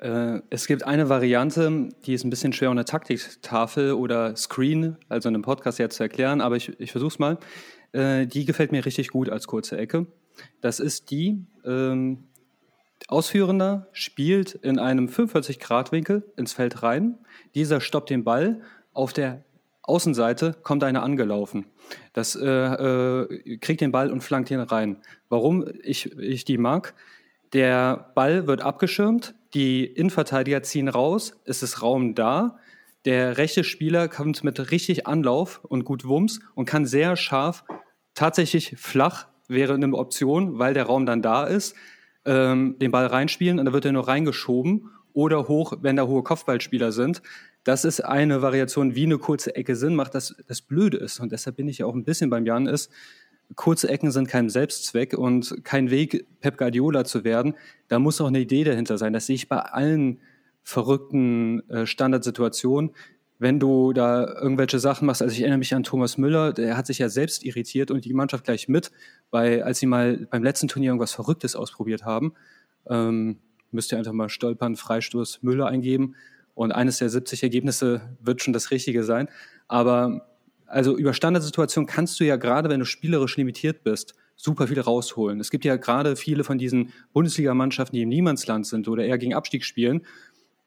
Äh, 0.00 0.40
es 0.50 0.66
gibt 0.66 0.84
eine 0.84 1.08
Variante, 1.08 1.90
die 2.06 2.14
ist 2.14 2.24
ein 2.24 2.30
bisschen 2.30 2.52
schwer 2.52 2.70
unter 2.70 2.84
Taktiktafel 2.84 3.92
oder 3.92 4.34
Screen, 4.34 4.96
also 5.08 5.28
in 5.28 5.34
einem 5.34 5.42
Podcast 5.42 5.78
jetzt 5.78 5.96
zu 5.96 6.02
erklären, 6.02 6.40
aber 6.40 6.56
ich, 6.56 6.72
ich 6.80 6.90
versuche 6.90 7.12
es 7.12 7.18
mal. 7.18 7.38
Äh, 7.92 8.26
die 8.26 8.44
gefällt 8.44 8.72
mir 8.72 8.84
richtig 8.84 9.08
gut 9.08 9.28
als 9.28 9.46
kurze 9.46 9.76
Ecke. 9.76 10.06
Das 10.60 10.80
ist 10.80 11.10
die, 11.10 11.44
ähm, 11.64 12.24
Ausführender 13.08 13.88
spielt 13.92 14.54
in 14.54 14.78
einem 14.78 15.06
45-Grad-Winkel 15.06 16.24
ins 16.36 16.52
Feld 16.52 16.82
rein. 16.82 17.18
Dieser 17.54 17.80
stoppt 17.80 18.10
den 18.10 18.24
Ball. 18.24 18.60
Auf 18.92 19.12
der 19.12 19.44
Außenseite 19.82 20.56
kommt 20.62 20.84
einer 20.84 21.02
angelaufen. 21.02 21.66
Das 22.12 22.36
äh, 22.36 22.46
äh, 22.46 23.58
kriegt 23.58 23.80
den 23.80 23.92
Ball 23.92 24.10
und 24.10 24.22
flankt 24.22 24.50
ihn 24.50 24.60
rein. 24.60 24.98
Warum 25.28 25.64
ich, 25.82 26.16
ich 26.18 26.44
die 26.44 26.58
mag? 26.58 26.94
Der 27.52 28.12
Ball 28.14 28.46
wird 28.46 28.60
abgeschirmt, 28.62 29.34
die 29.54 29.84
Innenverteidiger 29.84 30.62
ziehen 30.62 30.88
raus, 30.88 31.40
es 31.44 31.62
ist 31.62 31.82
Raum 31.82 32.14
da. 32.14 32.58
Der 33.04 33.38
rechte 33.38 33.64
Spieler 33.64 34.06
kommt 34.08 34.44
mit 34.44 34.70
richtig 34.70 35.06
Anlauf 35.08 35.64
und 35.64 35.84
gut 35.84 36.04
Wumms 36.04 36.40
und 36.54 36.66
kann 36.66 36.86
sehr 36.86 37.16
scharf, 37.16 37.64
tatsächlich 38.14 38.74
flach 38.76 39.26
wäre 39.48 39.74
eine 39.74 39.92
Option, 39.94 40.60
weil 40.60 40.74
der 40.74 40.84
Raum 40.84 41.06
dann 41.06 41.22
da 41.22 41.44
ist 41.44 41.74
ähm, 42.24 42.76
den 42.78 42.90
Ball 42.90 43.06
reinspielen 43.06 43.58
und 43.58 43.64
dann 43.64 43.74
wird 43.74 43.84
er 43.84 43.92
nur 43.92 44.08
reingeschoben 44.08 44.90
oder 45.12 45.48
hoch, 45.48 45.74
wenn 45.80 45.96
da 45.96 46.06
hohe 46.06 46.22
Kopfballspieler 46.22 46.92
sind. 46.92 47.22
Das 47.64 47.84
ist 47.84 48.00
eine 48.00 48.42
Variation, 48.42 48.94
wie 48.94 49.04
eine 49.04 49.18
kurze 49.18 49.54
Ecke 49.54 49.76
Sinn 49.76 49.94
macht, 49.94 50.14
das, 50.14 50.34
das 50.46 50.62
Blöde 50.62 50.96
ist. 50.96 51.20
Und 51.20 51.32
deshalb 51.32 51.56
bin 51.56 51.68
ich 51.68 51.78
ja 51.78 51.86
auch 51.86 51.94
ein 51.94 52.04
bisschen 52.04 52.30
beim 52.30 52.46
Jan 52.46 52.66
ist, 52.66 52.90
kurze 53.56 53.88
Ecken 53.88 54.10
sind 54.10 54.28
kein 54.28 54.48
Selbstzweck 54.48 55.14
und 55.14 55.64
kein 55.64 55.90
Weg, 55.90 56.26
Pep 56.40 56.56
Guardiola 56.56 57.04
zu 57.04 57.24
werden. 57.24 57.54
Da 57.88 57.98
muss 57.98 58.20
auch 58.20 58.28
eine 58.28 58.40
Idee 58.40 58.64
dahinter 58.64 58.96
sein. 58.96 59.12
Das 59.12 59.26
sehe 59.26 59.36
ich 59.36 59.48
bei 59.48 59.58
allen 59.58 60.20
verrückten 60.62 61.68
äh, 61.68 61.86
Standardsituationen 61.86 62.92
wenn 63.40 63.58
du 63.58 63.94
da 63.94 64.26
irgendwelche 64.40 64.78
Sachen 64.78 65.06
machst. 65.06 65.22
Also 65.22 65.32
ich 65.32 65.40
erinnere 65.40 65.58
mich 65.58 65.74
an 65.74 65.82
Thomas 65.82 66.18
Müller, 66.18 66.52
der 66.52 66.76
hat 66.76 66.86
sich 66.86 66.98
ja 66.98 67.08
selbst 67.08 67.42
irritiert 67.42 67.90
und 67.90 68.04
die 68.04 68.12
Mannschaft 68.12 68.44
gleich 68.44 68.68
mit, 68.68 68.92
weil 69.30 69.62
als 69.62 69.78
sie 69.78 69.86
mal 69.86 70.28
beim 70.30 70.44
letzten 70.44 70.68
Turnier 70.68 70.90
irgendwas 70.90 71.12
Verrücktes 71.12 71.56
ausprobiert 71.56 72.04
haben, 72.04 72.34
ähm, 72.86 73.38
müsst 73.70 73.92
ihr 73.92 73.98
einfach 73.98 74.12
mal 74.12 74.28
stolpern, 74.28 74.76
Freistoß 74.76 75.42
Müller 75.42 75.66
eingeben 75.68 76.16
und 76.54 76.72
eines 76.72 76.98
der 76.98 77.08
70 77.08 77.42
Ergebnisse 77.42 78.02
wird 78.20 78.42
schon 78.42 78.52
das 78.52 78.70
Richtige 78.70 79.04
sein. 79.04 79.28
Aber 79.68 80.26
also 80.66 80.96
über 80.96 81.14
Standardsituationen 81.14 81.88
kannst 81.88 82.20
du 82.20 82.24
ja 82.24 82.36
gerade, 82.36 82.68
wenn 82.68 82.80
du 82.80 82.86
spielerisch 82.86 83.38
limitiert 83.38 83.82
bist, 83.84 84.14
super 84.36 84.68
viel 84.68 84.80
rausholen. 84.80 85.40
Es 85.40 85.50
gibt 85.50 85.64
ja 85.64 85.76
gerade 85.76 86.14
viele 86.14 86.44
von 86.44 86.58
diesen 86.58 86.92
Bundesligamannschaften, 87.14 87.96
die 87.96 88.02
im 88.02 88.10
Niemandsland 88.10 88.66
sind 88.66 88.86
oder 88.86 89.04
eher 89.04 89.16
gegen 89.16 89.34
Abstieg 89.34 89.64
spielen 89.64 90.02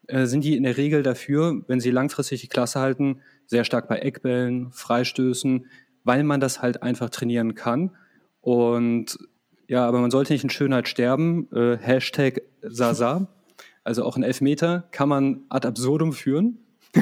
äh, 0.08 0.26
sind 0.26 0.44
die 0.44 0.56
in 0.56 0.64
der 0.64 0.78
Regel 0.78 1.04
dafür, 1.04 1.62
wenn 1.68 1.80
sie 1.80 1.92
langfristig 1.92 2.42
die 2.42 2.48
Klasse 2.48 2.80
halten, 2.80 3.22
sehr 3.46 3.64
stark 3.64 3.88
bei 3.88 4.00
Eckbällen, 4.00 4.72
Freistößen, 4.72 5.66
weil 6.04 6.24
man 6.24 6.40
das 6.40 6.62
halt 6.62 6.84
einfach 6.84 7.10
trainieren 7.10 7.56
kann. 7.56 7.92
Und 8.42 9.18
ja, 9.68 9.88
aber 9.88 10.02
man 10.02 10.12
sollte 10.12 10.34
nicht 10.34 10.44
in 10.44 10.50
Schönheit 10.50 10.88
sterben. 10.88 11.48
Äh, 11.54 11.78
Hashtag 11.78 12.42
Sasa. 12.62 13.28
Also 13.84 14.04
auch 14.04 14.16
ein 14.16 14.24
Elfmeter 14.24 14.88
kann 14.92 15.10
man 15.10 15.42
ad 15.50 15.68
absurdum 15.68 16.14
führen. 16.14 16.60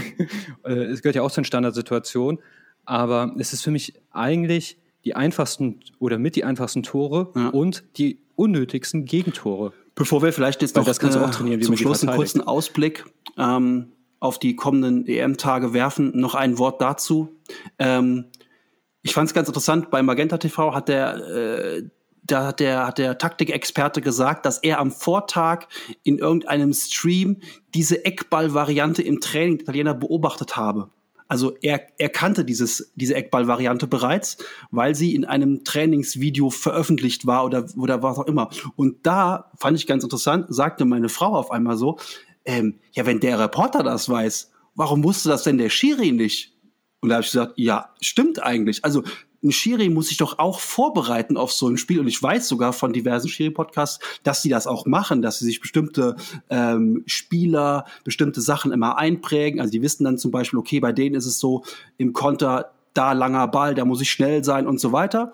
Äh, 0.64 0.74
es 0.74 1.02
gehört 1.02 1.16
ja 1.16 1.24
auch 1.24 1.32
zu 1.32 1.42
den 1.42 1.46
Standardsituationen. 1.46 2.40
Aber 2.86 3.36
es 3.40 3.52
ist 3.52 3.64
für 3.64 3.72
mich 3.72 3.96
eigentlich 4.12 4.78
die 5.06 5.16
einfachsten 5.16 5.80
oder 5.98 6.20
mit 6.20 6.36
die 6.36 6.44
einfachsten 6.44 6.84
Tore 6.84 7.32
ja. 7.36 7.50
und 7.50 7.84
die 7.98 8.20
unnötigsten 8.36 9.06
Gegentore. 9.06 9.74
Bevor 10.02 10.24
wir 10.24 10.34
vielleicht 10.34 10.64
jetzt 10.64 10.76
noch 10.76 10.84
das 10.84 11.00
kannst 11.00 11.16
du 11.16 11.24
auch 11.24 11.30
trainieren, 11.30 11.60
wie 11.60 11.66
zum 11.66 11.78
Schluss 11.78 12.02
einen 12.02 12.16
kurzen 12.16 12.42
Ausblick 12.42 13.06
ähm, 13.38 13.92
auf 14.20 14.40
die 14.40 14.56
kommenden 14.56 15.06
EM-Tage 15.06 15.74
werfen, 15.74 16.12
noch 16.20 16.34
ein 16.34 16.58
Wort 16.58 16.82
dazu. 16.82 17.38
Ähm, 17.78 18.26
ich 19.04 19.14
fand 19.14 19.28
es 19.28 19.36
ganz 19.36 19.48
interessant, 19.48 19.92
bei 19.92 20.02
Magenta 20.02 20.40
TV 20.40 20.74
hat 20.74 20.90
der, 20.90 21.18
äh, 21.18 21.84
da 22.24 22.48
hat 22.48 22.60
der, 22.60 22.88
hat 22.88 22.98
der 22.98 23.20
Taktikexperte 23.20 24.02
gesagt, 24.02 24.48
dass 24.48 24.58
er 24.58 24.80
am 24.80 24.92
Vortag 24.92 25.68
in 26.02 26.18
irgendeinem 26.18 26.74
Stream 26.74 27.38
diese 27.76 28.04
Eckball-Variante 28.04 29.04
im 29.04 29.20
Training 29.20 29.60
der 29.60 29.66
Italiener 29.66 29.94
beobachtet 29.94 30.58
habe. 30.58 30.90
Also 31.32 31.56
er, 31.62 31.88
er 31.98 32.10
kannte 32.10 32.44
dieses, 32.44 32.92
diese 32.96 33.16
Eckball-Variante 33.16 33.88
bereits, 33.88 34.36
weil 34.70 34.96
sie 34.96 35.16
in 35.16 35.24
einem 35.24 35.64
Trainingsvideo 35.64 36.50
veröffentlicht 36.50 37.26
war 37.26 37.46
oder, 37.46 37.66
oder 37.78 38.04
was 38.04 38.18
auch 38.18 38.26
immer. 38.26 38.50
Und 38.76 39.06
da 39.08 39.50
fand 39.56 39.78
ich 39.78 39.88
ganz 39.88 40.04
interessant, 40.04 40.48
sagte 40.50 40.84
meine 40.84 41.08
Frau 41.08 41.34
auf 41.34 41.50
einmal 41.50 41.78
so, 41.78 41.98
ähm, 42.44 42.80
ja, 42.92 43.06
wenn 43.06 43.22
der 43.22 43.40
Reporter 43.40 43.82
das 43.82 44.10
weiß, 44.10 44.52
warum 44.76 45.06
wusste 45.06 45.30
das 45.30 45.44
denn 45.44 45.58
der 45.58 45.70
Schiri 45.70 46.12
nicht? 46.12 46.54
Und 47.00 47.08
da 47.08 47.16
habe 47.16 47.24
ich 47.24 47.32
gesagt, 47.32 47.54
ja, 47.56 47.92
stimmt 48.02 48.44
eigentlich. 48.44 48.84
Also 48.84 49.02
ein 49.44 49.52
Schiri 49.52 49.90
muss 49.90 50.10
sich 50.10 50.18
doch 50.18 50.40
auch 50.40 50.60
vorbereiten 50.60 51.38
auf 51.38 51.52
so 51.52 51.68
ein 51.68 51.78
Spiel. 51.78 52.00
Und 52.00 52.08
ich 52.08 52.22
weiß 52.22 52.48
sogar 52.48 52.74
von 52.74 52.94
diversen 52.94 53.28
Schiri-Podcasts, 53.28 54.00
dass 54.24 54.42
sie 54.42 54.50
das 54.50 54.68
auch 54.68 54.86
machen, 54.86 55.22
dass 55.22 55.40
sie 55.40 55.46
sich 55.46 55.60
bestimmte 55.60 56.16
ähm, 56.50 57.04
Spieler, 57.08 57.86
bestimmte 58.04 58.42
Sachen 58.42 58.72
immer 58.72 58.98
einprägen. 58.98 59.60
Also 59.60 59.72
die 59.72 59.82
wissen 59.82 60.04
dann 60.04 60.18
zum 60.18 60.32
Beispiel, 60.32 60.60
okay, 60.60 60.80
bei 60.80 60.92
denen 60.92 61.16
ist 61.16 61.26
es 61.26 61.40
so 61.40 61.64
im 61.98 62.14
Konter, 62.14 62.72
da 62.94 63.14
langer 63.14 63.48
Ball, 63.48 63.74
da 63.74 63.86
muss 63.86 64.02
ich 64.02 64.12
schnell 64.12 64.44
sein 64.44 64.68
und 64.68 64.80
so 64.80 64.92
weiter. 64.92 65.34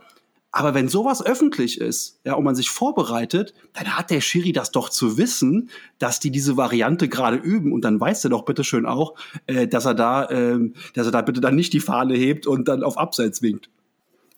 Aber 0.51 0.73
wenn 0.73 0.87
sowas 0.87 1.23
öffentlich 1.23 1.79
ist, 1.79 2.19
ja, 2.23 2.33
und 2.33 2.43
man 2.43 2.55
sich 2.55 2.69
vorbereitet, 2.69 3.53
dann 3.73 3.97
hat 3.97 4.09
der 4.09 4.21
Schiri 4.21 4.53
das 4.53 4.71
doch 4.71 4.89
zu 4.89 5.17
wissen, 5.17 5.69
dass 5.99 6.19
die 6.19 6.31
diese 6.31 6.55
Variante 6.55 7.09
gerade 7.09 7.37
üben 7.37 7.73
und 7.73 7.81
dann 7.81 7.99
weiß 7.99 8.23
er 8.23 8.29
doch 8.29 8.45
bitteschön 8.45 8.85
auch, 8.85 9.15
äh, 9.45 9.67
dass 9.67 9.85
er 9.85 9.93
da, 9.93 10.25
äh, 10.25 10.59
dass 10.93 11.05
er 11.05 11.11
da 11.11 11.21
bitte 11.21 11.41
dann 11.41 11.55
nicht 11.55 11.73
die 11.73 11.79
Fahne 11.79 12.15
hebt 12.15 12.47
und 12.47 12.67
dann 12.67 12.83
auf 12.83 12.97
Abseits 12.97 13.41
winkt. 13.41 13.69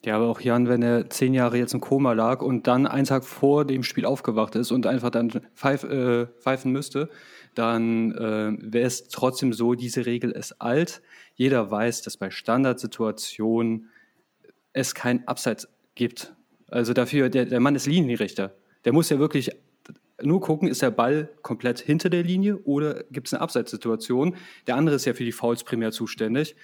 Ja, 0.06 0.16
aber 0.16 0.28
auch 0.28 0.39
Jan, 0.39 0.70
wenn 0.70 0.82
er 0.82 1.10
zehn 1.10 1.34
Jahre 1.34 1.58
jetzt 1.58 1.74
im 1.74 1.82
Koma 1.82 2.14
lag 2.14 2.41
und 2.41 2.68
dann 2.68 2.88
einen 2.88 3.06
Tag 3.06 3.26
vor 3.26 3.66
dem 3.66 3.84
Spiel 3.84 4.06
aufgewacht 4.06 4.56
ist 4.56 4.72
und 4.72 4.88
einfach 4.88 5.10
dann 5.10 5.30
pfeif, 5.56 5.84
äh, 5.84 6.28
pfeifen 6.39 6.72
müsste, 6.72 7.10
dann 7.54 8.14
äh, 8.14 8.58
wäre 8.62 8.88
es 8.88 9.10
trotzdem 9.10 9.52
so, 9.52 9.76
diese 9.76 10.06
Regel 10.06 10.32
ist 10.32 10.62
alt. 10.62 11.02
Jeder 11.36 11.70
weiß, 11.70 12.02
dass 12.04 12.16
bei 12.16 12.30
Standardsituationen 12.30 13.89
es 14.72 14.95
kein 14.95 15.28
Abseits 15.28 15.68
gibt. 15.95 16.34
Also 16.68 16.93
dafür, 16.93 17.30
der, 17.30 17.45
der 17.45 17.60
Mann 17.60 17.76
ist 17.76 17.86
Linienrichter. 17.86 18.56
Der 18.86 18.93
muss 18.93 19.10
ja 19.10 19.20
wirklich 19.20 19.52
nur 20.22 20.41
gucken, 20.41 20.68
ist 20.68 20.82
der 20.82 20.91
Ball 20.91 21.30
komplett 21.41 21.80
hinter 21.80 22.10
der 22.10 22.24
Linie 22.24 22.58
oder 22.60 23.04
gibt 23.12 23.28
es 23.28 23.34
eine 23.34 23.41
Abseitssituation. 23.41 24.36
Der 24.68 24.76
andere 24.76 24.95
ist 24.95 25.06
ja 25.06 25.14
für 25.14 25.26
die 25.26 25.32
Fouls 25.32 25.64
primär 25.64 25.91
zuständig. 25.91 26.56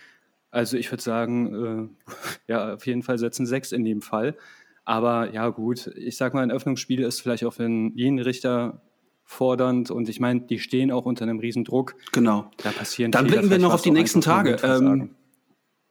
Also 0.56 0.78
ich 0.78 0.90
würde 0.90 1.04
sagen, 1.04 1.90
äh, 2.08 2.12
ja, 2.52 2.76
auf 2.76 2.88
jeden 2.88 3.04
Fall 3.04 3.18
setzen 3.18 3.46
sechs 3.46 3.74
in 3.74 3.84
dem 3.84 4.02
Fall. 4.02 4.36
Aber 4.86 5.34
ja, 5.34 5.50
gut, 5.50 5.88
ich 5.98 6.16
sag 6.16 6.34
mal, 6.34 6.44
ein 6.44 6.52
Öffnungsspiel 6.52 7.02
ist 7.02 7.20
vielleicht 7.20 7.44
auch 7.44 7.54
für 7.54 7.66
einen 7.66 7.94
Linienrichter 7.96 8.82
fordernd 9.26 9.92
und 9.92 10.08
ich 10.08 10.20
meine, 10.20 10.42
die 10.42 10.60
stehen 10.60 10.92
auch 10.92 11.06
unter 11.06 11.24
einem 11.24 11.40
Riesendruck. 11.40 11.96
Genau. 12.14 12.50
Da 12.58 12.72
passieren 12.72 13.12
Dann 13.12 13.28
blicken 13.28 13.50
wir 13.50 13.58
noch 13.58 13.74
auf 13.74 13.82
die 13.82 13.92
nächsten 13.92 14.22
Tage. 14.22 14.58
Ähm, 14.64 15.10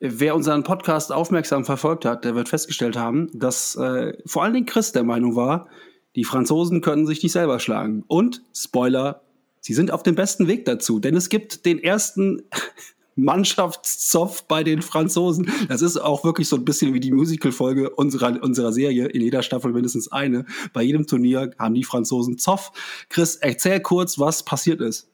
wer 0.01 0.35
unseren 0.35 0.63
Podcast 0.63 1.13
aufmerksam 1.13 1.65
verfolgt 1.65 2.07
hat, 2.07 2.25
der 2.25 2.35
wird 2.35 2.49
festgestellt 2.49 2.97
haben, 2.97 3.29
dass 3.35 3.77
äh, 3.77 4.17
vor 4.25 4.45
allen 4.45 4.55
Dingen 4.55 4.67
Chris 4.67 4.93
der 4.93 5.05
Meinung 5.05 5.37
war, 5.37 5.69
die 6.17 6.25
Franzosen 6.25 6.81
können 6.81 7.07
sich 7.07 7.23
nicht 7.23 7.33
selber 7.33 7.59
schlagen. 7.59 8.05
Und, 8.07 8.43
Spoiler, 8.55 9.25
sie 9.61 9.75
sind 9.75 9.91
auf 9.91 10.05
dem 10.05 10.15
besten 10.15 10.47
Weg 10.47 10.65
dazu, 10.65 11.01
denn 11.01 11.17
es 11.17 11.29
gibt 11.29 11.67
den 11.67 11.83
ersten 11.83 12.45
Mannschaftszoff 13.17 14.47
bei 14.47 14.65
den 14.65 14.83
Franzosen. 14.83 15.51
Das 15.69 15.83
ist 15.83 15.97
auch 15.97 16.25
wirklich 16.25 16.49
so 16.49 16.57
ein 16.57 16.65
bisschen 16.65 16.95
wie 16.95 17.01
die 17.01 17.13
Musical-Folge 17.13 17.91
unserer, 17.91 18.43
unserer 18.43 18.73
Serie. 18.73 19.07
In 19.07 19.23
jeder 19.23 19.43
Staffel 19.43 19.73
mindestens 19.73 20.11
eine. 20.11 20.47
Bei 20.73 20.83
jedem 20.83 21.07
Turnier 21.07 21.53
haben 21.59 21.75
die 21.75 21.85
Franzosen 21.85 22.39
Zoff. 22.39 22.73
Chris, 23.09 23.37
erzähl 23.37 23.81
kurz, 23.81 24.19
was 24.19 24.43
passiert 24.43 24.81
ist. 24.81 25.09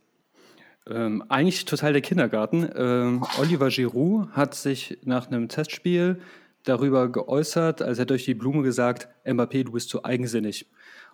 Ähm, 0.89 1.23
eigentlich 1.29 1.67
total 1.67 1.93
der 1.93 2.03
Kindergarten. 2.03 2.69
Ähm, 2.75 3.25
Oliver 3.39 3.69
Giroud 3.69 4.31
hat 4.33 4.55
sich 4.55 4.99
nach 5.05 5.29
einem 5.29 5.49
Testspiel 5.49 6.21
darüber 6.65 7.11
geäußert, 7.11 7.83
als 7.83 7.99
er 7.99 8.07
durch 8.07 8.25
die 8.25 8.35
Blume 8.35 8.63
gesagt, 8.63 9.09
Mbappé, 9.25 9.65
du 9.65 9.73
bist 9.73 9.89
zu 9.89 10.05
eigensinnig. 10.05 10.71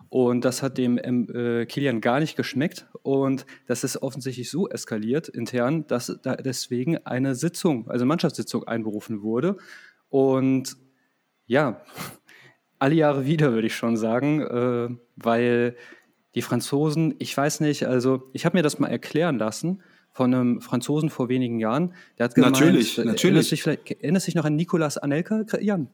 Und 0.09 0.45
das 0.45 0.61
hat 0.63 0.77
dem 0.77 0.99
ähm, 1.01 1.27
äh, 1.33 1.65
Kilian 1.65 2.01
gar 2.01 2.19
nicht 2.19 2.35
geschmeckt. 2.35 2.87
Und 3.01 3.45
das 3.65 3.83
ist 3.83 4.01
offensichtlich 4.01 4.49
so 4.49 4.69
eskaliert 4.69 5.27
intern, 5.27 5.87
dass 5.87 6.19
da 6.21 6.35
deswegen 6.35 6.97
eine 7.05 7.35
Sitzung, 7.35 7.89
also 7.89 8.05
Mannschaftssitzung 8.05 8.65
einberufen 8.65 9.21
wurde. 9.21 9.57
Und 10.09 10.77
ja, 11.45 11.81
alle 12.79 12.95
Jahre 12.95 13.25
wieder, 13.25 13.53
würde 13.53 13.67
ich 13.67 13.75
schon 13.75 13.97
sagen, 13.97 14.41
äh, 14.41 14.89
weil 15.15 15.75
die 16.35 16.41
Franzosen, 16.41 17.15
ich 17.19 17.35
weiß 17.35 17.61
nicht, 17.61 17.87
also 17.87 18.29
ich 18.33 18.45
habe 18.45 18.57
mir 18.57 18.63
das 18.63 18.79
mal 18.79 18.89
erklären 18.89 19.39
lassen 19.39 19.81
von 20.17 20.33
einem 20.33 20.61
Franzosen 20.61 21.11
vor 21.11 21.29
wenigen 21.29 21.59
Jahren. 21.59 21.93
Der 22.17 22.23
hat 22.23 22.33
gemeint, 22.33 22.53
natürlich, 22.53 22.97
natürlich. 22.97 23.23
Erinnerst 23.23 23.51
du 23.51 23.55
dich, 23.55 24.01
erinnerst 24.01 24.25
dich 24.25 24.33
noch 24.33 24.45
an 24.45 24.55
Nicolas 24.55 24.97
Anelka, 24.97 25.45
Jan? 25.61 25.89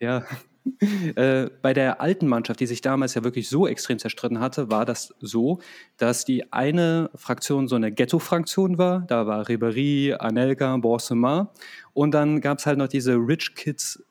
Ja, 0.00 0.24
äh, 1.14 1.50
bei 1.60 1.74
der 1.74 2.00
alten 2.00 2.26
Mannschaft, 2.26 2.60
die 2.60 2.66
sich 2.66 2.80
damals 2.80 3.12
ja 3.12 3.22
wirklich 3.22 3.50
so 3.50 3.68
extrem 3.68 3.98
zerstritten 3.98 4.40
hatte, 4.40 4.70
war 4.70 4.86
das 4.86 5.14
so, 5.20 5.60
dass 5.98 6.24
die 6.24 6.54
eine 6.54 7.10
Fraktion 7.14 7.68
so 7.68 7.76
eine 7.76 7.92
Ghetto-Fraktion 7.92 8.78
war. 8.78 9.00
Da 9.06 9.26
war 9.26 9.44
Ribéry, 9.44 10.14
Anelka, 10.14 10.74
Borsema. 10.78 11.52
Und 11.92 12.12
dann 12.12 12.40
gab 12.40 12.60
es 12.60 12.66
halt 12.66 12.78
noch 12.78 12.88
diese 12.88 13.12
Rich 13.16 13.54
Kids 13.56 14.02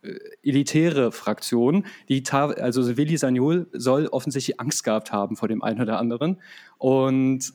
äh, 0.00 0.14
elitäre 0.42 1.12
Fraktion, 1.12 1.84
die 2.08 2.24
also 2.32 2.96
Willi 2.96 3.18
Sagnol 3.18 3.66
soll 3.74 4.06
offensichtlich 4.06 4.58
Angst 4.58 4.84
gehabt 4.84 5.12
haben 5.12 5.36
vor 5.36 5.48
dem 5.48 5.62
einen 5.62 5.82
oder 5.82 5.98
anderen. 5.98 6.40
Und 6.78 7.52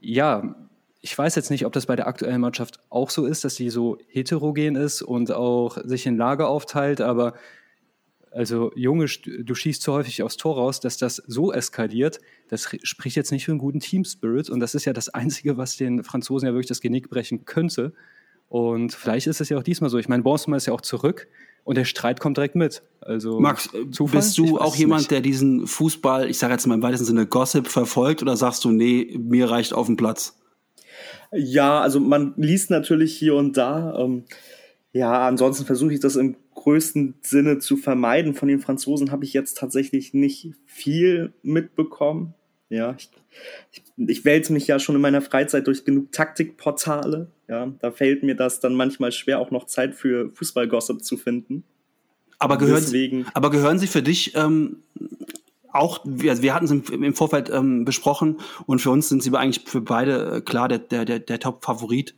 ja, 0.00 0.54
ich 1.00 1.16
weiß 1.16 1.34
jetzt 1.36 1.50
nicht, 1.50 1.66
ob 1.66 1.72
das 1.72 1.86
bei 1.86 1.96
der 1.96 2.06
aktuellen 2.06 2.40
Mannschaft 2.40 2.80
auch 2.90 3.10
so 3.10 3.26
ist, 3.26 3.44
dass 3.44 3.56
sie 3.56 3.70
so 3.70 3.98
heterogen 4.08 4.76
ist 4.76 5.02
und 5.02 5.32
auch 5.32 5.78
sich 5.84 6.06
in 6.06 6.16
Lager 6.16 6.48
aufteilt, 6.48 7.00
aber 7.00 7.34
also 8.36 8.70
Junge, 8.74 9.06
du 9.06 9.54
schießt 9.54 9.80
zu 9.80 9.92
häufig 9.92 10.22
aufs 10.22 10.36
Tor 10.36 10.56
raus, 10.56 10.80
dass 10.80 10.98
das 10.98 11.16
so 11.26 11.52
eskaliert, 11.52 12.20
das 12.48 12.68
spricht 12.82 13.16
jetzt 13.16 13.32
nicht 13.32 13.46
für 13.46 13.52
einen 13.52 13.58
guten 13.58 13.80
Team 13.80 14.04
Spirit 14.04 14.50
und 14.50 14.60
das 14.60 14.74
ist 14.74 14.84
ja 14.84 14.92
das 14.92 15.08
Einzige, 15.08 15.56
was 15.56 15.76
den 15.76 16.04
Franzosen 16.04 16.46
ja 16.46 16.52
wirklich 16.52 16.66
das 16.66 16.80
Genick 16.80 17.08
brechen 17.08 17.44
könnte. 17.44 17.92
Und 18.48 18.92
vielleicht 18.92 19.26
ist 19.26 19.40
es 19.40 19.48
ja 19.48 19.58
auch 19.58 19.62
diesmal 19.62 19.90
so. 19.90 19.98
Ich 19.98 20.08
meine, 20.08 20.22
Bonsma 20.22 20.56
ist 20.56 20.66
ja 20.66 20.72
auch 20.72 20.80
zurück 20.80 21.26
und 21.64 21.76
der 21.76 21.84
Streit 21.84 22.20
kommt 22.20 22.36
direkt 22.36 22.54
mit. 22.54 22.82
Also 23.00 23.40
Max, 23.40 23.70
Zufall? 23.90 24.20
bist 24.20 24.38
du 24.38 24.60
auch 24.60 24.76
jemand, 24.76 25.00
nicht. 25.00 25.10
der 25.10 25.20
diesen 25.20 25.66
Fußball, 25.66 26.30
ich 26.30 26.38
sage 26.38 26.52
jetzt 26.52 26.66
mal 26.66 26.74
im 26.76 26.82
weitesten 26.82 27.06
Sinne 27.06 27.26
Gossip 27.26 27.66
verfolgt 27.66 28.22
oder 28.22 28.36
sagst 28.36 28.64
du, 28.64 28.70
nee, 28.70 29.18
mir 29.18 29.50
reicht 29.50 29.72
auf 29.72 29.86
dem 29.86 29.96
Platz? 29.96 30.38
Ja, 31.32 31.80
also 31.80 32.00
man 32.00 32.34
liest 32.36 32.70
natürlich 32.70 33.16
hier 33.16 33.34
und 33.34 33.56
da. 33.56 33.96
Ähm, 33.98 34.24
ja, 34.92 35.26
ansonsten 35.26 35.66
versuche 35.66 35.92
ich 35.92 36.00
das 36.00 36.16
im 36.16 36.36
größten 36.54 37.14
Sinne 37.22 37.58
zu 37.58 37.76
vermeiden. 37.76 38.34
Von 38.34 38.48
den 38.48 38.60
Franzosen 38.60 39.10
habe 39.10 39.24
ich 39.24 39.32
jetzt 39.32 39.58
tatsächlich 39.58 40.14
nicht 40.14 40.52
viel 40.64 41.32
mitbekommen. 41.42 42.34
Ja, 42.68 42.96
ich, 42.98 43.10
ich, 43.72 43.82
ich 43.96 44.24
wälze 44.24 44.52
mich 44.52 44.66
ja 44.66 44.78
schon 44.78 44.96
in 44.96 45.00
meiner 45.00 45.22
Freizeit 45.22 45.66
durch 45.66 45.84
genug 45.84 46.10
Taktikportale. 46.12 47.30
Ja, 47.48 47.72
da 47.80 47.90
fällt 47.92 48.22
mir 48.22 48.34
das 48.34 48.58
dann 48.58 48.74
manchmal 48.74 49.12
schwer, 49.12 49.38
auch 49.38 49.50
noch 49.50 49.66
Zeit 49.66 49.94
für 49.94 50.30
Fußballgossip 50.34 51.04
zu 51.04 51.16
finden. 51.16 51.62
Aber 52.38 52.58
gehören, 52.58 52.80
Deswegen, 52.80 53.24
Sie, 53.24 53.30
aber 53.34 53.50
gehören 53.50 53.78
Sie 53.78 53.86
für 53.86 54.02
dich 54.02 54.34
ähm, 54.34 54.82
auch, 55.78 56.00
wir, 56.04 56.42
wir 56.42 56.54
hatten 56.54 56.64
es 56.64 56.70
im, 56.70 56.82
im 57.02 57.14
Vorfeld 57.14 57.50
ähm, 57.50 57.84
besprochen 57.84 58.38
und 58.66 58.80
für 58.80 58.90
uns 58.90 59.08
sind 59.08 59.22
Sie 59.22 59.34
eigentlich 59.34 59.64
für 59.68 59.80
beide 59.80 60.36
äh, 60.36 60.40
klar 60.40 60.68
der, 60.68 60.78
der, 60.78 61.04
der, 61.04 61.18
der 61.18 61.38
Top-Favorit. 61.40 62.14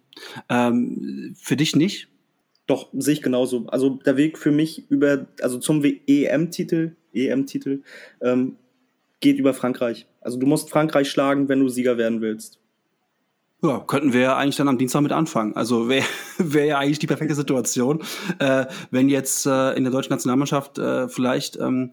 Ähm, 0.49 1.35
für 1.41 1.57
dich 1.57 1.77
nicht? 1.77 2.09
Doch, 2.67 2.89
sehe 2.93 3.15
ich 3.15 3.23
genauso. 3.23 3.67
Also 3.69 3.91
der 4.05 4.17
Weg 4.17 4.39
für 4.39 4.51
mich 4.51 4.91
über, 4.91 5.27
also 5.41 5.59
zum 5.59 5.83
EM-Titel, 5.85 6.97
EM-Titel, 7.15 7.83
ähm, 8.21 8.57
geht 9.21 9.39
über 9.39 9.55
Frankreich. 9.55 10.07
Also 10.21 10.39
du 10.39 10.47
musst 10.47 10.71
Frankreich 10.71 11.11
schlagen, 11.11 11.49
wenn 11.49 11.61
du 11.61 11.69
Sieger 11.69 11.97
werden 11.97 12.21
willst. 12.21 12.59
Ja, 13.63 13.81
könnten 13.81 14.13
wir 14.13 14.21
ja 14.21 14.37
eigentlich 14.37 14.57
dann 14.57 14.69
am 14.69 14.79
Dienstag 14.79 15.01
mit 15.01 15.11
anfangen. 15.11 15.57
Also 15.57 15.89
wäre 15.89 16.05
wär 16.39 16.67
ja 16.67 16.79
eigentlich 16.79 17.01
die 17.01 17.09
perfekte 17.09 17.35
Situation, 17.35 18.03
äh, 18.39 18.67
wenn 18.91 19.09
jetzt 19.09 19.47
äh, 19.47 19.73
in 19.73 19.85
der 19.85 19.93
deutschen 19.93 20.11
Nationalmannschaft 20.11 20.79
äh, 20.79 21.09
vielleicht 21.09 21.57
ähm, 21.57 21.93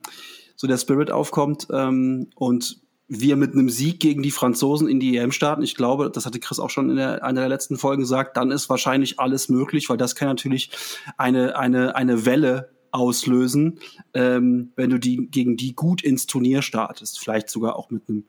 so 0.56 0.68
der 0.68 0.78
Spirit 0.78 1.12
aufkommt 1.12 1.68
ähm, 1.72 2.30
und 2.36 2.82
wir 3.08 3.36
mit 3.36 3.54
einem 3.54 3.70
Sieg 3.70 4.00
gegen 4.00 4.24
die 4.24 4.32
Franzosen 4.32 4.88
in 4.88 5.00
die 5.00 5.16
EM 5.18 5.32
starten, 5.32 5.62
ich 5.62 5.76
glaube, 5.76 6.10
das 6.10 6.26
hatte 6.26 6.40
Chris 6.40 6.60
auch 6.60 6.72
schon 6.72 6.90
in 6.90 6.96
der, 6.96 7.24
einer 7.24 7.42
der 7.42 7.50
letzten 7.50 7.78
Folgen 7.78 8.02
gesagt, 8.02 8.36
dann 8.36 8.52
ist 8.52 8.70
wahrscheinlich 8.70 9.20
alles 9.20 9.48
möglich, 9.48 9.90
weil 9.90 9.98
das 9.98 10.16
kann 10.16 10.28
natürlich 10.28 10.72
eine, 11.18 11.58
eine, 11.58 11.96
eine 11.96 12.26
Welle 12.26 12.76
auslösen, 12.96 13.80
ähm, 14.14 14.72
wenn 14.76 14.90
du 14.90 14.98
die 14.98 15.28
gegen 15.30 15.58
die 15.58 15.76
gut 15.76 16.02
ins 16.02 16.26
Turnier 16.28 16.62
startest. 16.62 17.20
Vielleicht 17.20 17.50
sogar 17.50 17.76
auch 17.76 17.92
mit 17.92 18.04
einem 18.08 18.26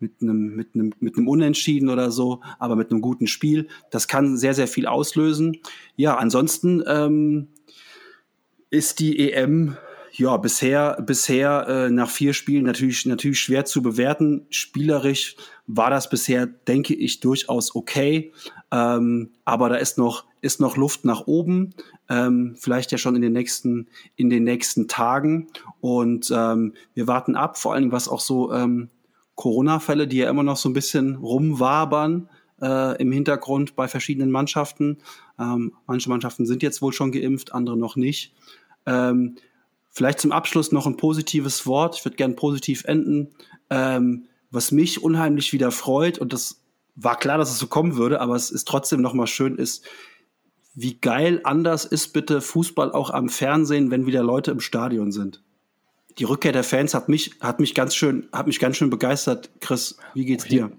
mit 0.00 0.20
einem 0.20 0.56
mit 0.56 0.74
einem 0.74 0.92
mit 0.98 1.16
einem 1.16 1.28
Unentschieden 1.28 1.88
oder 1.88 2.10
so, 2.10 2.40
aber 2.58 2.74
mit 2.74 2.90
einem 2.90 3.02
guten 3.02 3.28
Spiel. 3.28 3.68
Das 3.90 4.08
kann 4.08 4.36
sehr 4.36 4.54
sehr 4.54 4.66
viel 4.66 4.86
auslösen. 4.86 5.58
Ja, 5.94 6.16
ansonsten 6.16 6.82
ähm, 6.86 7.48
ist 8.68 8.98
die 8.98 9.30
EM 9.30 9.76
ja, 10.12 10.36
bisher, 10.36 11.00
bisher 11.02 11.66
äh, 11.68 11.90
nach 11.90 12.10
vier 12.10 12.32
Spielen 12.34 12.64
natürlich, 12.64 13.06
natürlich 13.06 13.40
schwer 13.40 13.64
zu 13.64 13.82
bewerten. 13.82 14.46
Spielerisch 14.50 15.36
war 15.66 15.90
das 15.90 16.10
bisher, 16.10 16.46
denke 16.46 16.94
ich, 16.94 17.20
durchaus 17.20 17.74
okay. 17.74 18.32
Ähm, 18.70 19.30
aber 19.44 19.68
da 19.68 19.76
ist 19.76 19.98
noch, 19.98 20.24
ist 20.40 20.60
noch 20.60 20.76
Luft 20.76 21.04
nach 21.04 21.26
oben. 21.26 21.74
Ähm, 22.08 22.56
vielleicht 22.58 22.92
ja 22.92 22.98
schon 22.98 23.16
in 23.16 23.22
den 23.22 23.32
nächsten, 23.32 23.88
in 24.16 24.30
den 24.30 24.44
nächsten 24.44 24.88
Tagen. 24.88 25.48
Und 25.80 26.32
ähm, 26.34 26.74
wir 26.94 27.06
warten 27.06 27.36
ab, 27.36 27.56
vor 27.56 27.74
allem 27.74 27.92
was 27.92 28.08
auch 28.08 28.20
so 28.20 28.52
ähm, 28.52 28.90
Corona-Fälle, 29.36 30.06
die 30.06 30.18
ja 30.18 30.30
immer 30.30 30.42
noch 30.42 30.56
so 30.56 30.68
ein 30.68 30.74
bisschen 30.74 31.16
rumwabern 31.16 32.28
äh, 32.60 33.00
im 33.00 33.12
Hintergrund 33.12 33.76
bei 33.76 33.88
verschiedenen 33.88 34.30
Mannschaften. 34.30 34.98
Ähm, 35.38 35.72
manche 35.86 36.08
Mannschaften 36.08 36.46
sind 36.46 36.62
jetzt 36.62 36.82
wohl 36.82 36.92
schon 36.92 37.12
geimpft, 37.12 37.54
andere 37.54 37.76
noch 37.76 37.96
nicht. 37.96 38.34
Ähm, 38.86 39.36
Vielleicht 39.90 40.20
zum 40.20 40.32
Abschluss 40.32 40.72
noch 40.72 40.86
ein 40.86 40.96
positives 40.96 41.66
Wort. 41.66 41.96
Ich 41.96 42.04
würde 42.04 42.16
gerne 42.16 42.34
positiv 42.34 42.84
enden. 42.84 43.30
Ähm, 43.70 44.26
was 44.50 44.72
mich 44.72 45.02
unheimlich 45.02 45.52
wieder 45.52 45.70
freut, 45.70 46.18
und 46.18 46.32
das 46.32 46.60
war 46.96 47.18
klar, 47.18 47.38
dass 47.38 47.50
es 47.50 47.58
so 47.58 47.66
kommen 47.66 47.96
würde, 47.96 48.20
aber 48.20 48.34
es 48.34 48.50
ist 48.50 48.66
trotzdem 48.66 49.00
noch 49.00 49.14
mal 49.14 49.26
schön, 49.26 49.56
ist, 49.56 49.84
wie 50.74 50.98
geil 50.98 51.40
anders 51.44 51.84
ist 51.84 52.12
bitte 52.12 52.40
Fußball 52.40 52.92
auch 52.92 53.10
am 53.10 53.28
Fernsehen, 53.28 53.90
wenn 53.90 54.06
wieder 54.06 54.22
Leute 54.22 54.50
im 54.50 54.60
Stadion 54.60 55.12
sind. 55.12 55.42
Die 56.18 56.24
Rückkehr 56.24 56.52
der 56.52 56.64
Fans 56.64 56.94
hat 56.94 57.08
mich, 57.08 57.32
hat 57.40 57.60
mich 57.60 57.74
ganz 57.74 57.94
schön, 57.94 58.28
hat 58.32 58.46
mich 58.46 58.58
ganz 58.58 58.76
schön 58.76 58.90
begeistert. 58.90 59.50
Chris, 59.60 59.96
wie 60.14 60.24
geht's 60.24 60.44
dir? 60.44 60.70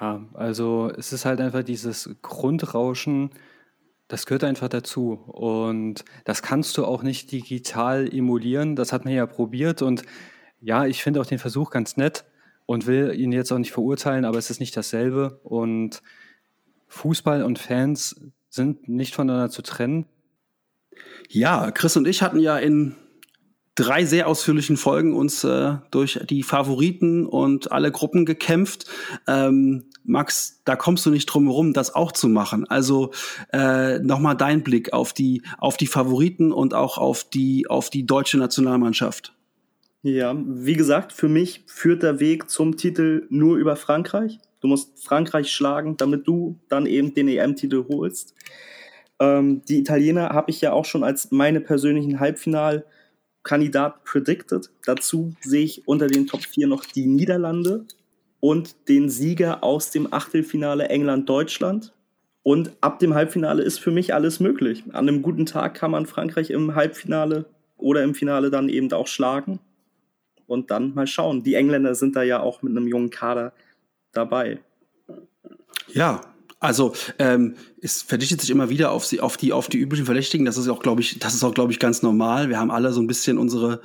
Ja, 0.00 0.24
also 0.34 0.90
es 0.96 1.12
ist 1.12 1.24
halt 1.24 1.40
einfach 1.40 1.62
dieses 1.62 2.10
Grundrauschen, 2.22 3.30
das 4.08 4.26
gehört 4.26 4.44
einfach 4.44 4.68
dazu. 4.68 5.12
Und 5.26 6.04
das 6.24 6.42
kannst 6.42 6.76
du 6.76 6.84
auch 6.84 7.02
nicht 7.02 7.32
digital 7.32 8.08
emulieren. 8.12 8.76
Das 8.76 8.92
hat 8.92 9.04
man 9.04 9.14
ja 9.14 9.26
probiert. 9.26 9.82
Und 9.82 10.02
ja, 10.60 10.86
ich 10.86 11.02
finde 11.02 11.20
auch 11.20 11.26
den 11.26 11.38
Versuch 11.38 11.70
ganz 11.70 11.96
nett 11.96 12.24
und 12.66 12.86
will 12.86 13.14
ihn 13.18 13.32
jetzt 13.32 13.52
auch 13.52 13.58
nicht 13.58 13.72
verurteilen, 13.72 14.24
aber 14.24 14.38
es 14.38 14.50
ist 14.50 14.60
nicht 14.60 14.76
dasselbe. 14.76 15.40
Und 15.42 16.02
Fußball 16.88 17.42
und 17.42 17.58
Fans 17.58 18.20
sind 18.48 18.88
nicht 18.88 19.14
voneinander 19.14 19.50
zu 19.50 19.62
trennen. 19.62 20.06
Ja, 21.28 21.70
Chris 21.70 21.96
und 21.96 22.06
ich 22.06 22.22
hatten 22.22 22.38
ja 22.38 22.56
in 22.56 22.94
drei 23.74 24.04
sehr 24.04 24.28
ausführlichen 24.28 24.76
Folgen 24.76 25.14
uns 25.14 25.42
äh, 25.42 25.76
durch 25.90 26.20
die 26.28 26.42
Favoriten 26.42 27.26
und 27.26 27.72
alle 27.72 27.90
Gruppen 27.90 28.24
gekämpft. 28.24 28.86
Ähm, 29.26 29.86
Max, 30.04 30.60
da 30.64 30.76
kommst 30.76 31.04
du 31.06 31.10
nicht 31.10 31.26
drum 31.26 31.46
herum, 31.46 31.72
das 31.72 31.94
auch 31.94 32.12
zu 32.12 32.28
machen. 32.28 32.66
Also 32.68 33.10
äh, 33.52 33.98
nochmal 33.98 34.36
dein 34.36 34.62
Blick 34.62 34.92
auf 34.92 35.12
die, 35.12 35.42
auf 35.58 35.76
die 35.76 35.86
Favoriten 35.86 36.52
und 36.52 36.74
auch 36.74 36.98
auf 36.98 37.24
die, 37.24 37.66
auf 37.68 37.90
die 37.90 38.06
deutsche 38.06 38.38
Nationalmannschaft. 38.38 39.34
Ja, 40.02 40.36
wie 40.46 40.74
gesagt, 40.74 41.12
für 41.14 41.28
mich 41.28 41.64
führt 41.66 42.02
der 42.02 42.20
Weg 42.20 42.50
zum 42.50 42.76
Titel 42.76 43.26
nur 43.30 43.56
über 43.56 43.74
Frankreich. 43.74 44.38
Du 44.60 44.68
musst 44.68 45.02
Frankreich 45.02 45.50
schlagen, 45.50 45.96
damit 45.96 46.28
du 46.28 46.58
dann 46.68 46.84
eben 46.84 47.14
den 47.14 47.28
EM-Titel 47.28 47.86
holst. 47.88 48.34
Ähm, 49.18 49.62
die 49.66 49.78
Italiener 49.78 50.28
habe 50.30 50.50
ich 50.50 50.60
ja 50.60 50.72
auch 50.72 50.84
schon 50.84 51.04
als 51.04 51.30
meine 51.30 51.60
persönlichen 51.60 52.20
Halbfinalkandidaten 52.20 54.02
predicted. 54.04 54.70
Dazu 54.84 55.34
sehe 55.40 55.64
ich 55.64 55.88
unter 55.88 56.06
den 56.06 56.26
Top 56.26 56.42
4 56.42 56.66
noch 56.66 56.84
die 56.84 57.06
Niederlande 57.06 57.86
und 58.44 58.88
den 58.90 59.08
Sieger 59.08 59.64
aus 59.64 59.90
dem 59.90 60.12
Achtelfinale 60.12 60.90
England-Deutschland. 60.90 61.94
Und 62.42 62.72
ab 62.82 62.98
dem 62.98 63.14
Halbfinale 63.14 63.62
ist 63.62 63.80
für 63.80 63.90
mich 63.90 64.12
alles 64.12 64.38
möglich. 64.38 64.84
An 64.92 65.08
einem 65.08 65.22
guten 65.22 65.46
Tag 65.46 65.72
kann 65.72 65.90
man 65.90 66.04
Frankreich 66.04 66.50
im 66.50 66.74
Halbfinale 66.74 67.46
oder 67.78 68.02
im 68.02 68.14
Finale 68.14 68.50
dann 68.50 68.68
eben 68.68 68.92
auch 68.92 69.06
schlagen 69.06 69.60
und 70.46 70.70
dann 70.70 70.92
mal 70.92 71.06
schauen. 71.06 71.42
Die 71.42 71.54
Engländer 71.54 71.94
sind 71.94 72.16
da 72.16 72.22
ja 72.22 72.40
auch 72.40 72.60
mit 72.60 72.76
einem 72.76 72.86
jungen 72.86 73.08
Kader 73.08 73.54
dabei. 74.12 74.58
Ja, 75.94 76.20
also 76.60 76.92
ähm, 77.18 77.54
es 77.80 78.02
verdichtet 78.02 78.42
sich 78.42 78.50
immer 78.50 78.68
wieder 78.68 78.90
auf, 78.90 79.06
sie, 79.06 79.22
auf, 79.22 79.38
die, 79.38 79.54
auf 79.54 79.68
die 79.68 79.78
üblichen 79.78 80.04
Verdächtigen. 80.04 80.44
Das 80.44 80.58
ist 80.58 80.68
auch, 80.68 80.82
glaube 80.82 81.00
ich, 81.00 81.18
das 81.18 81.32
ist 81.32 81.44
auch, 81.44 81.54
glaube 81.54 81.72
ich, 81.72 81.78
ganz 81.78 82.02
normal. 82.02 82.50
Wir 82.50 82.58
haben 82.58 82.70
alle 82.70 82.92
so 82.92 83.00
ein 83.00 83.06
bisschen 83.06 83.38
unsere, 83.38 83.80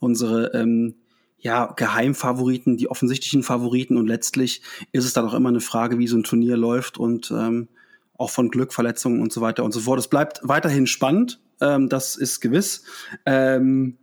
unsere 0.00 0.52
ähm, 0.52 0.96
ja, 1.42 1.66
Geheimfavoriten, 1.76 2.76
die 2.76 2.88
offensichtlichen 2.88 3.42
Favoriten 3.42 3.96
und 3.96 4.06
letztlich 4.06 4.62
ist 4.92 5.04
es 5.04 5.12
dann 5.12 5.26
auch 5.26 5.34
immer 5.34 5.48
eine 5.48 5.60
Frage, 5.60 5.98
wie 5.98 6.06
so 6.06 6.16
ein 6.16 6.22
Turnier 6.22 6.56
läuft 6.56 6.98
und 6.98 7.32
ähm, 7.32 7.68
auch 8.16 8.30
von 8.30 8.48
Glück, 8.48 8.72
Verletzungen 8.72 9.20
und 9.20 9.32
so 9.32 9.40
weiter 9.40 9.64
und 9.64 9.72
so 9.72 9.80
fort. 9.80 9.98
Es 9.98 10.08
bleibt 10.08 10.40
weiterhin 10.44 10.86
spannend, 10.86 11.40
ähm, 11.60 11.88
das 11.88 12.14
ist 12.14 12.40
gewiss. 12.40 12.84
Ähm, 13.26 13.98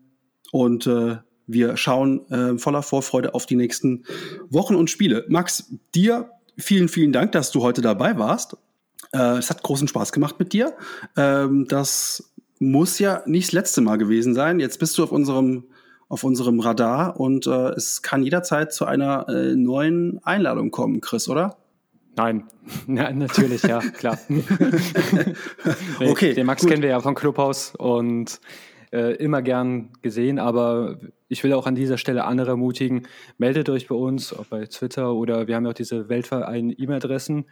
und 0.51 0.85
äh, 0.85 1.17
wir 1.47 1.77
schauen 1.77 2.29
äh, 2.29 2.57
voller 2.57 2.83
Vorfreude 2.83 3.33
auf 3.33 3.45
die 3.45 3.55
nächsten 3.55 4.03
Wochen 4.49 4.75
und 4.75 4.89
Spiele. 4.89 5.25
Max, 5.29 5.73
dir 5.95 6.31
vielen, 6.57 6.89
vielen 6.89 7.13
Dank, 7.13 7.31
dass 7.31 7.51
du 7.51 7.63
heute 7.63 7.81
dabei 7.81 8.17
warst. 8.17 8.57
Äh, 9.13 9.37
es 9.37 9.49
hat 9.49 9.63
großen 9.63 9.87
Spaß 9.87 10.11
gemacht 10.11 10.35
mit 10.39 10.51
dir. 10.51 10.75
Ähm, 11.15 11.67
das 11.69 12.33
muss 12.59 12.99
ja 12.99 13.23
nicht 13.25 13.47
das 13.47 13.53
letzte 13.53 13.79
Mal 13.79 13.95
gewesen 13.95 14.33
sein. 14.33 14.59
Jetzt 14.59 14.79
bist 14.79 14.97
du 14.97 15.03
auf 15.03 15.13
unserem 15.13 15.68
auf 16.09 16.23
unserem 16.23 16.59
Radar 16.59 17.19
und 17.19 17.47
äh, 17.47 17.69
es 17.69 18.01
kann 18.01 18.23
jederzeit 18.23 18.73
zu 18.73 18.85
einer 18.85 19.29
äh, 19.29 19.55
neuen 19.55 20.19
Einladung 20.23 20.71
kommen, 20.71 21.01
Chris, 21.01 21.29
oder? 21.29 21.57
Nein, 22.15 22.45
ja, 22.87 23.11
natürlich, 23.13 23.61
ja, 23.63 23.79
klar. 23.79 24.17
okay. 25.99 26.33
Den 26.33 26.47
Max 26.47 26.63
gut. 26.63 26.71
kennen 26.71 26.81
wir 26.81 26.89
ja 26.89 26.99
vom 26.99 27.13
Clubhaus 27.13 27.75
und 27.77 28.41
äh, 28.91 29.15
immer 29.17 29.43
gern 29.43 29.91
gesehen, 30.01 30.39
aber 30.39 30.97
ich 31.27 31.43
will 31.43 31.53
auch 31.53 31.67
an 31.67 31.75
dieser 31.75 31.99
Stelle 31.99 32.25
andere 32.25 32.49
ermutigen, 32.49 33.07
meldet 33.37 33.69
euch 33.69 33.87
bei 33.87 33.95
uns, 33.95 34.37
ob 34.37 34.49
bei 34.49 34.65
Twitter 34.65 35.13
oder 35.13 35.47
wir 35.47 35.55
haben 35.55 35.65
ja 35.65 35.69
auch 35.69 35.75
diese 35.75 36.09
weltweiten 36.09 36.73
E-Mail-Adressen. 36.75 37.45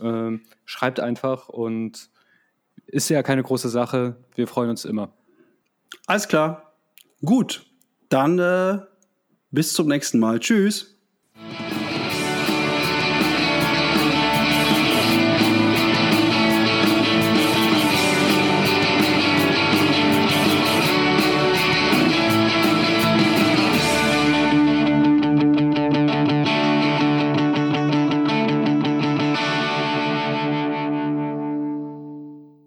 Ähm, 0.00 0.42
schreibt 0.66 1.00
einfach 1.00 1.48
und 1.48 2.10
ist 2.86 3.08
ja 3.08 3.22
keine 3.22 3.42
große 3.42 3.70
Sache. 3.70 4.16
Wir 4.34 4.46
freuen 4.46 4.70
uns 4.70 4.84
immer. 4.84 5.10
Alles 6.06 6.28
klar. 6.28 6.74
Gut. 7.24 7.67
Dann 8.08 8.38
äh, 8.38 8.78
bis 9.50 9.72
zum 9.72 9.88
nächsten 9.88 10.18
Mal. 10.18 10.40
Tschüss. 10.40 10.97